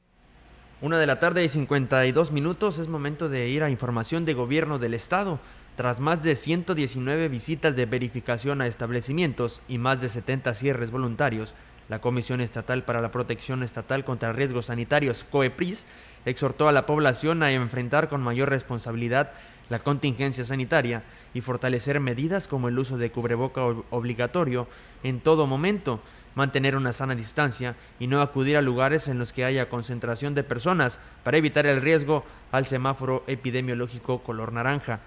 Una 0.82 0.98
de 0.98 1.08
la 1.08 1.20
tarde 1.20 1.44
y 1.44 1.50
52 1.50 2.32
minutos 2.32 2.80
es 2.80 2.88
momento 2.88 3.28
de 3.28 3.50
ir 3.50 3.64
a 3.64 3.70
información 3.70 4.24
de 4.24 4.34
gobierno 4.34 4.80
del 4.80 4.94
estado. 4.94 5.40
Tras 5.80 6.02
más 6.02 6.22
de 6.24 6.36
119 6.36 7.30
visitas 7.30 7.74
de 7.74 7.86
verificación 7.86 8.60
a 8.60 8.68
establecimientos 8.68 9.62
y 9.70 9.78
más 9.78 10.02
de 10.02 10.10
70 10.10 10.54
cierres 10.54 10.92
voluntarios, 10.92 11.54
la 11.88 12.02
Comisión 12.02 12.42
Estatal 12.42 12.84
para 12.84 13.00
la 13.00 13.14
Protección 13.14 13.64
Estatal 13.64 14.04
contra 14.04 14.34
Riesgos 14.34 14.66
Sanitarios, 14.66 15.24
COEPRIS, 15.32 15.86
exhortó 16.26 16.68
a 16.68 16.74
la 16.74 16.86
población 16.86 17.44
a 17.44 17.54
enfrentar 17.54 18.10
con 18.10 18.20
mayor 18.20 18.50
responsabilidad 18.50 19.32
la 19.70 19.80
contingencia 19.80 20.44
sanitaria 20.44 21.02
y 21.34 21.40
fortalecer 21.40 22.02
medidas 22.02 22.50
como 22.50 22.68
el 22.68 22.78
uso 22.78 22.98
de 22.98 23.14
cubreboca 23.14 23.64
obligatorio 23.64 24.68
en 25.04 25.22
todo 25.22 25.48
momento, 25.48 26.02
mantener 26.36 26.76
una 26.76 26.92
sana 26.92 27.16
distancia 27.16 27.78
y 28.02 28.08
no 28.08 28.22
acudir 28.22 28.58
a 28.58 28.62
lugares 28.62 29.08
en 29.08 29.18
los 29.18 29.32
que 29.32 29.46
haya 29.46 29.70
concentración 29.70 30.36
de 30.36 30.44
personas 30.44 31.00
para 31.24 31.38
evitar 31.38 31.66
el 31.68 31.82
riesgo 31.82 32.26
al 32.52 32.68
semáforo 32.68 33.24
epidemiológico 33.28 34.20
color 34.24 34.52
naranja. 34.52 35.00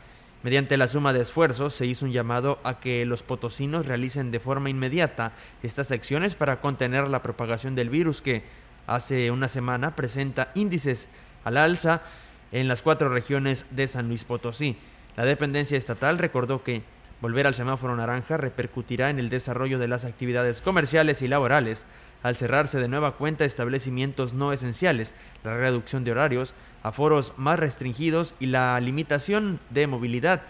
Mediante 0.43 0.76
la 0.76 0.88
suma 0.88 1.12
de 1.12 1.20
esfuerzos 1.20 1.72
se 1.72 1.86
hizo 1.86 2.05
un 2.05 2.11
llamado 2.11 2.59
a 2.64 2.80
que 2.80 3.07
los 3.07 3.22
potosinos 3.22 3.86
realicen 3.86 4.32
de 4.32 4.40
forma 4.40 4.70
inmediata 4.70 5.32
estas 5.62 5.93
acciones 5.93 6.34
para 6.34 6.61
contener 6.61 7.07
la 7.07 7.22
propagación 7.22 7.76
del 7.76 7.90
virus 7.90 8.22
que 8.22 8.43
hace 8.88 9.30
una 9.30 9.47
semana 9.47 9.95
presenta 9.95 10.51
índices 10.57 11.07
al 11.45 11.59
alza 11.59 12.03
en 12.51 12.66
las 12.66 12.82
cuatro 12.82 13.09
regiones 13.09 13.64
de 13.70 13.86
San 13.86 14.09
Luis 14.09 14.24
Potosí. 14.24 14.76
La 15.16 15.24
dependencia 15.24 15.78
estatal 15.78 16.18
recordó 16.18 16.64
que 16.64 16.82
volver 17.20 17.47
al 17.47 17.55
semáforo 17.55 17.95
naranja 17.95 18.36
repercutirá 18.36 19.11
en 19.11 19.20
el 19.20 19.30
desarrollo 19.30 19.78
de 19.78 19.86
las 19.86 20.05
actividades 20.05 20.61
comerciales 20.61 21.22
y 21.22 21.28
laborales, 21.28 21.84
al 22.23 22.37
cerrarse 22.37 22.79
de 22.79 22.89
nueva 22.89 23.12
cuenta 23.12 23.45
establecimientos 23.45 24.33
no 24.33 24.53
esenciales, 24.53 25.14
la 25.45 25.57
reducción 25.57 26.05
de 26.05 26.12
horarios, 26.12 26.55
aforos 26.83 27.35
más 27.37 27.59
restringidos 27.59 28.35
y 28.41 28.47
la 28.47 28.79
limitación 28.81 29.61
de 29.70 29.87
movilidad, 29.87 30.43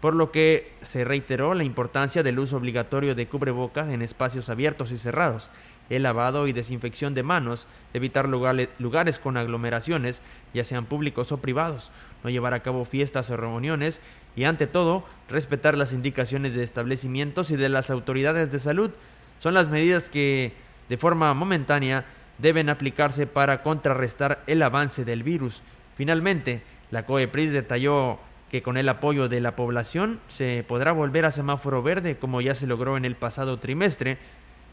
por 0.00 0.14
lo 0.14 0.30
que 0.30 0.72
se 0.82 1.04
reiteró 1.04 1.54
la 1.54 1.64
importancia 1.64 2.22
del 2.22 2.38
uso 2.38 2.56
obligatorio 2.56 3.14
de 3.14 3.26
cubrebocas 3.26 3.88
en 3.88 4.02
espacios 4.02 4.48
abiertos 4.50 4.92
y 4.92 4.98
cerrados, 4.98 5.50
el 5.90 6.02
lavado 6.02 6.46
y 6.46 6.52
desinfección 6.52 7.14
de 7.14 7.22
manos, 7.22 7.66
evitar 7.92 8.28
lugares, 8.28 9.18
con 9.18 9.36
aglomeraciones, 9.36 10.22
ya 10.54 10.64
sean 10.64 10.86
públicos 10.86 11.32
o 11.32 11.38
privados, 11.38 11.90
no 12.22 12.30
llevar 12.30 12.54
a 12.54 12.60
cabo 12.60 12.84
fiestas 12.84 13.30
o 13.30 13.36
reuniones 13.36 14.00
y 14.34 14.44
ante 14.44 14.66
todo 14.66 15.04
respetar 15.28 15.76
las 15.76 15.92
indicaciones 15.92 16.54
de 16.54 16.64
establecimientos 16.64 17.50
y 17.50 17.56
de 17.56 17.68
las 17.68 17.90
autoridades 17.90 18.50
de 18.50 18.58
salud. 18.58 18.90
Son 19.40 19.52
las 19.52 19.68
medidas 19.68 20.08
que 20.08 20.52
de 20.88 20.96
forma 20.96 21.32
momentánea 21.34 22.04
deben 22.38 22.68
aplicarse 22.68 23.26
para 23.26 23.62
contrarrestar 23.62 24.42
el 24.46 24.62
avance 24.62 25.04
del 25.04 25.22
virus. 25.22 25.62
Finalmente, 25.96 26.62
la 26.90 27.06
COEPRIS 27.06 27.52
detalló 27.52 28.18
que 28.50 28.62
con 28.62 28.76
el 28.76 28.88
apoyo 28.88 29.28
de 29.28 29.40
la 29.40 29.56
población 29.56 30.20
se 30.28 30.64
podrá 30.66 30.92
volver 30.92 31.24
a 31.24 31.32
semáforo 31.32 31.82
verde 31.82 32.16
como 32.16 32.40
ya 32.40 32.54
se 32.54 32.66
logró 32.66 32.96
en 32.96 33.04
el 33.04 33.16
pasado 33.16 33.58
trimestre, 33.58 34.18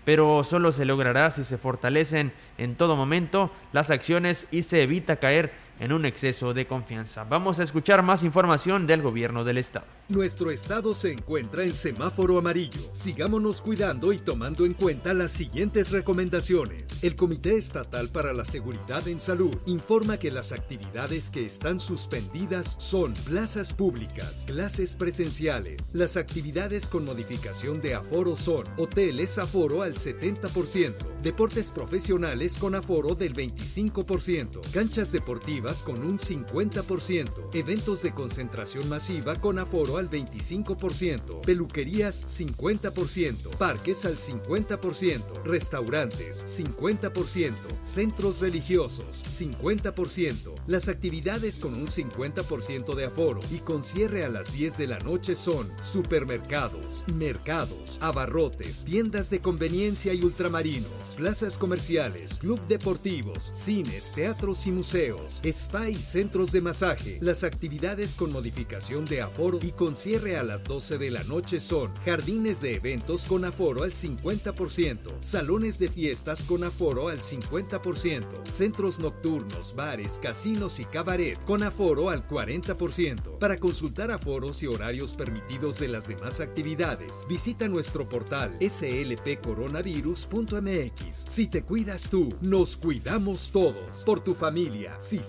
pero 0.06 0.44
solo 0.44 0.72
se 0.72 0.86
logrará 0.86 1.32
si 1.32 1.44
se 1.44 1.58
fortalecen 1.58 2.32
en 2.58 2.76
todo 2.76 2.96
momento 2.96 3.52
las 3.74 3.92
acciones 3.92 4.48
y 4.52 4.64
se 4.64 4.84
evita 4.84 5.18
caer 5.18 5.52
en 5.82 5.92
un 5.92 6.06
exceso 6.06 6.54
de 6.54 6.68
confianza. 6.68 7.24
Vamos 7.24 7.60
a 7.60 7.64
escuchar 7.64 8.04
más 8.04 8.24
información 8.24 8.86
del 8.86 9.02
gobierno 9.02 9.44
del 9.44 9.58
estado. 9.58 9.88
Nuestro 10.10 10.52
estado 10.52 10.94
se 10.94 11.12
encuentra 11.12 11.64
en 11.64 11.74
semáforo 11.74 12.38
amarillo. 12.38 12.82
Sigámonos 12.94 13.62
cuidando 13.62 14.14
y 14.14 14.20
tomando 14.20 14.66
en 14.66 14.74
cuenta 14.74 15.14
las 15.16 15.32
siguientes 15.32 15.90
recomendaciones. 15.90 16.84
El 17.02 17.16
Comité 17.16 17.58
Estatal 17.58 18.10
para 18.10 18.32
la 18.32 18.46
Seguridad 18.46 19.08
en 19.08 19.20
Salud 19.20 19.56
informa 19.66 20.18
que 20.18 20.30
las 20.30 20.52
actividades 20.52 21.32
que 21.32 21.46
están 21.46 21.80
suspendidas 21.80 22.76
son 22.78 23.14
plazas 23.14 23.74
públicas, 23.74 24.44
clases 24.46 24.96
presenciales. 24.96 25.78
Las 25.94 26.16
actividades 26.16 26.88
con 26.88 27.06
modificación 27.06 27.82
de 27.82 27.96
aforo 27.96 28.36
son 28.36 28.66
hoteles 28.78 29.40
aforo 29.40 29.82
al 29.82 29.96
70%, 29.96 30.94
deportes 31.24 31.72
profesionales 31.72 32.56
con 32.58 32.76
aforo 32.76 33.16
del 33.16 33.34
25%, 33.34 34.62
canchas 34.72 35.12
deportivas 35.12 35.71
con 35.80 36.04
un 36.04 36.20
50%, 36.20 37.50
eventos 37.54 38.02
de 38.02 38.14
concentración 38.14 38.90
masiva 38.90 39.36
con 39.36 39.58
aforo 39.58 39.98
al 39.98 40.10
25%, 40.10 41.42
peluquerías 41.42 42.26
50%, 42.28 43.56
parques 43.58 44.04
al 44.06 44.18
50%, 44.18 45.44
restaurantes 45.46 46.46
50%, 46.46 47.54
centros 47.82 48.42
religiosos 48.42 49.24
50%, 49.26 50.54
las 50.68 50.90
actividades 50.90 51.58
con 51.58 51.74
un 51.74 51.88
50% 51.88 52.94
de 52.94 53.06
aforo 53.06 53.40
y 53.50 53.60
con 53.60 53.84
cierre 53.84 54.26
a 54.26 54.30
las 54.30 54.52
10 54.52 54.78
de 54.78 54.88
la 54.88 55.00
noche 55.00 55.36
son 55.36 55.72
supermercados, 55.82 57.06
mercados, 57.16 57.98
abarrotes, 58.02 58.84
tiendas 58.84 59.30
de 59.30 59.40
conveniencia 59.40 60.14
y 60.14 60.24
ultramarinos, 60.24 60.92
plazas 61.16 61.58
comerciales, 61.58 62.40
club 62.40 62.60
deportivos, 62.68 63.52
cines, 63.54 64.12
teatros 64.14 64.68
y 64.68 64.72
museos, 64.72 65.40
spa 65.62 65.90
y 65.90 66.02
centros 66.02 66.52
de 66.52 66.60
masaje. 66.60 67.20
Las 67.22 67.44
actividades 67.44 68.16
con 68.16 68.32
modificación 68.32 69.06
de 69.06 69.22
aforo 69.22 69.60
y 69.62 69.72
con 69.72 69.96
cierre 69.96 70.38
a 70.38 70.44
las 70.44 70.64
12 70.64 70.98
de 70.98 71.12
la 71.12 71.24
noche 71.24 71.60
son 71.60 71.94
jardines 72.04 72.62
de 72.62 72.74
eventos 72.76 73.26
con 73.26 73.46
aforo 73.46 73.84
al 73.84 73.94
50%, 73.94 75.22
salones 75.22 75.78
de 75.78 75.90
fiestas 75.90 76.42
con 76.44 76.64
aforo 76.64 77.10
al 77.10 77.22
50%, 77.22 78.26
centros 78.50 78.98
nocturnos, 79.00 79.76
bares, 79.76 80.18
casinos 80.20 80.80
y 80.80 80.86
cabaret 80.86 81.38
con 81.46 81.62
aforo 81.62 82.10
al 82.10 82.28
40%. 82.28 83.38
Para 83.38 83.58
consultar 83.58 84.10
aforos 84.10 84.64
y 84.64 84.68
horarios 84.68 85.14
permitidos 85.14 85.78
de 85.78 85.90
las 85.90 86.08
demás 86.08 86.40
actividades, 86.40 87.24
visita 87.30 87.68
nuestro 87.68 88.10
portal 88.10 88.58
slpcoronavirus.mx. 88.60 91.26
Si 91.28 91.46
te 91.46 91.62
cuidas 91.64 92.10
tú, 92.10 92.30
nos 92.42 92.78
cuidamos 92.78 93.52
todos. 93.52 94.04
Por 94.06 94.22
tu 94.22 94.34
familia, 94.34 94.96
si 95.00 95.22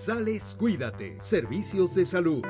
cuídate. 0.59 1.17
Servicios 1.21 1.95
de 1.95 2.05
salud. 2.05 2.43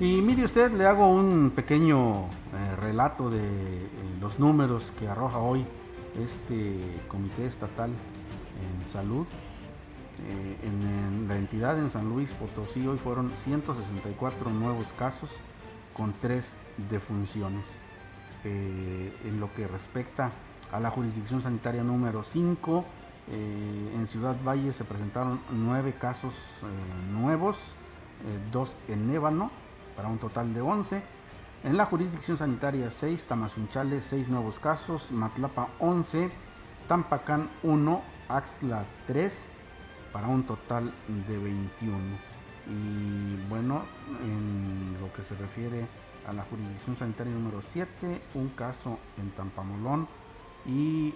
Y 0.00 0.20
mire 0.20 0.44
usted, 0.44 0.72
le 0.72 0.84
hago 0.86 1.06
un 1.06 1.52
pequeño 1.54 2.24
eh, 2.24 2.76
relato 2.80 3.30
de 3.30 3.38
eh, 3.38 3.88
los 4.20 4.38
números 4.40 4.92
que 4.98 5.06
arroja 5.06 5.38
hoy 5.38 5.64
este 6.20 6.76
Comité 7.06 7.46
Estatal 7.46 7.90
en 7.90 8.90
Salud. 8.90 9.26
Eh, 10.28 10.66
en 10.66 11.28
la 11.28 11.36
entidad 11.36 11.78
en 11.78 11.90
San 11.90 12.08
Luis 12.08 12.30
Potosí 12.32 12.86
hoy 12.86 12.98
fueron 12.98 13.30
164 13.30 14.50
nuevos 14.50 14.92
casos 14.94 15.30
con 15.94 16.12
tres 16.20 16.50
defunciones. 16.90 17.81
Eh, 18.44 19.16
en 19.24 19.40
lo 19.40 19.52
que 19.54 19.68
respecta 19.68 20.32
a 20.72 20.80
la 20.80 20.90
jurisdicción 20.90 21.42
sanitaria 21.42 21.84
número 21.84 22.22
5, 22.22 22.84
eh, 23.28 23.92
en 23.94 24.06
Ciudad 24.08 24.36
Valle 24.44 24.72
se 24.72 24.84
presentaron 24.84 25.40
nueve 25.50 25.94
casos 25.98 26.34
eh, 26.34 27.12
nuevos, 27.12 27.56
eh, 27.56 28.38
dos 28.50 28.76
en 28.88 29.08
Ébano, 29.10 29.50
para 29.96 30.08
un 30.08 30.18
total 30.18 30.52
de 30.54 30.60
11. 30.60 31.02
En 31.64 31.76
la 31.76 31.86
jurisdicción 31.86 32.36
sanitaria 32.36 32.90
6, 32.90 33.24
Tamazunchale 33.24 34.00
6 34.00 34.28
nuevos 34.28 34.58
casos, 34.58 35.12
Matlapa 35.12 35.68
11, 35.78 36.30
Tampacán 36.88 37.48
1, 37.62 38.02
Axtla 38.28 38.84
3, 39.06 39.46
para 40.12 40.26
un 40.26 40.42
total 40.42 40.92
de 41.28 41.38
21. 41.38 41.98
Y 42.66 43.48
bueno, 43.48 43.82
en 44.24 44.96
lo 45.00 45.12
que 45.12 45.22
se 45.22 45.36
refiere 45.36 45.86
a 46.26 46.32
la 46.32 46.44
jurisdicción 46.44 46.96
sanitaria 46.96 47.32
número 47.32 47.62
7, 47.62 48.22
un 48.34 48.48
caso 48.50 48.98
en 49.18 49.30
Tampamolón 49.30 50.08
y 50.66 51.14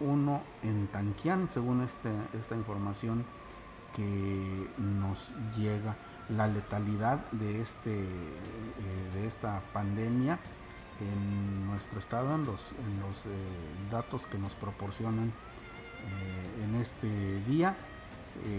uno 0.00 0.42
en 0.62 0.86
Tanquián, 0.88 1.48
según 1.50 1.82
este, 1.82 2.10
esta 2.38 2.54
información 2.54 3.24
que 3.94 4.68
nos 4.78 5.32
llega. 5.56 5.96
La 6.28 6.48
letalidad 6.48 7.30
de, 7.30 7.60
este, 7.60 8.02
eh, 8.02 9.10
de 9.14 9.26
esta 9.28 9.62
pandemia 9.72 10.40
en 11.00 11.66
nuestro 11.68 12.00
estado, 12.00 12.34
en 12.34 12.44
los, 12.44 12.72
eh, 12.72 13.28
datos 13.90 14.26
que 14.26 14.36
nos 14.36 14.52
proporcionan 14.54 15.28
eh, 15.28 16.64
en 16.64 16.74
este 16.80 17.40
día, 17.42 17.76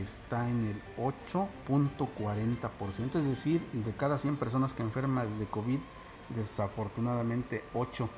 está 0.04 0.50
en 0.50 0.68
el 0.68 0.82
8.40%, 1.04 3.16
es 3.16 3.24
decir, 3.24 3.62
de 3.74 3.92
cada 3.94 4.18
100 4.18 4.36
personas 4.38 4.74
que 4.74 4.84
enferman 4.84 5.40
de 5.40 5.46
COVID, 5.46 5.80
desafortunadamente 6.36 7.64
8 7.74 8.10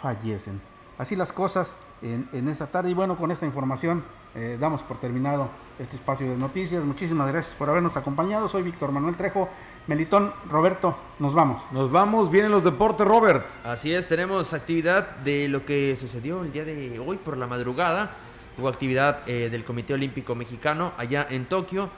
fallecen. 0.00 0.60
Así 0.98 1.16
las 1.16 1.32
cosas 1.32 1.76
en, 2.02 2.28
en 2.32 2.48
esta 2.48 2.66
tarde 2.68 2.90
y 2.90 2.94
bueno, 2.94 3.16
con 3.16 3.30
esta 3.30 3.46
información 3.46 4.02
eh, 4.38 4.58
damos 4.60 4.82
por 4.82 5.00
terminado 5.00 5.48
este 5.78 5.96
espacio 5.96 6.28
de 6.28 6.36
noticias. 6.36 6.84
Muchísimas 6.84 7.32
gracias 7.32 7.54
por 7.54 7.70
habernos 7.70 7.96
acompañado. 7.96 8.50
Soy 8.50 8.62
Víctor 8.62 8.92
Manuel 8.92 9.16
Trejo. 9.16 9.48
Melitón, 9.86 10.30
Roberto, 10.50 10.94
nos 11.18 11.32
vamos. 11.32 11.62
Nos 11.72 11.90
vamos, 11.90 12.30
vienen 12.30 12.50
los 12.50 12.62
deportes, 12.62 13.06
Robert. 13.06 13.46
Así 13.64 13.94
es, 13.94 14.08
tenemos 14.08 14.52
actividad 14.52 15.16
de 15.18 15.48
lo 15.48 15.64
que 15.64 15.96
sucedió 15.96 16.42
el 16.42 16.52
día 16.52 16.66
de 16.66 16.98
hoy 16.98 17.16
por 17.16 17.38
la 17.38 17.46
madrugada. 17.46 18.10
Hubo 18.58 18.68
actividad 18.68 19.20
eh, 19.26 19.48
del 19.50 19.64
Comité 19.64 19.94
Olímpico 19.94 20.34
Mexicano 20.34 20.92
allá 20.96 21.26
en 21.28 21.44
Tokio. 21.46 21.90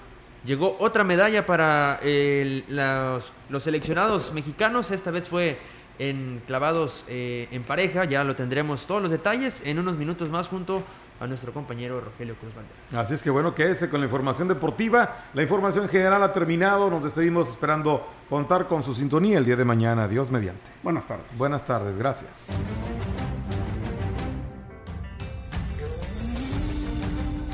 Llegó 0.45 0.77
otra 0.81 1.05
medalla 1.05 1.47
para 1.47 2.01
eh, 2.03 2.65
los, 2.69 3.33
los, 3.49 3.63
seleccionados 3.63 4.33
mexicanos. 4.33 4.91
Esta 4.91 5.11
vez 5.11 5.29
fue 5.29 5.59
en 5.99 6.43
clavados 6.47 7.05
eh, 7.09 7.49
en 7.51 7.63
pareja. 7.63 8.05
Ya 8.05 8.25
lo 8.25 8.35
tendremos 8.35 8.87
todos 8.87 9.03
los 9.03 9.11
detalles 9.11 9.63
en 9.65 9.79
unos 9.79 9.97
minutos 9.97 10.31
más 10.31 10.49
junto 10.49 10.83
a 11.21 11.27
nuestro 11.27 11.53
compañero 11.53 12.01
Rogelio 12.01 12.37
Cruz 12.37 12.53
Valderas. 12.55 13.07
Así 13.07 13.15
es 13.15 13.23
que 13.23 13.31
bueno, 13.31 13.55
quédese 13.55 13.91
con 13.91 14.01
la 14.01 14.07
información 14.07 14.49
deportiva. 14.49 15.25
La 15.35 15.43
información 15.43 15.89
general 15.89 16.23
ha 16.23 16.33
terminado. 16.33 16.91
Nos 16.91 17.05
despedimos 17.05 17.49
esperando 17.51 18.07
contar 18.29 18.69
con 18.69 18.83
su 18.83 18.95
sintonía 18.95 19.39
el 19.39 19.45
día 19.45 19.57
de 19.57 19.65
mañana. 19.65 20.07
Dios 20.07 20.31
mediante. 20.31 20.71
Buenas 20.83 21.07
tardes. 21.07 21.27
Buenas 21.37 21.67
tardes, 21.67 21.97
gracias. 21.97 22.49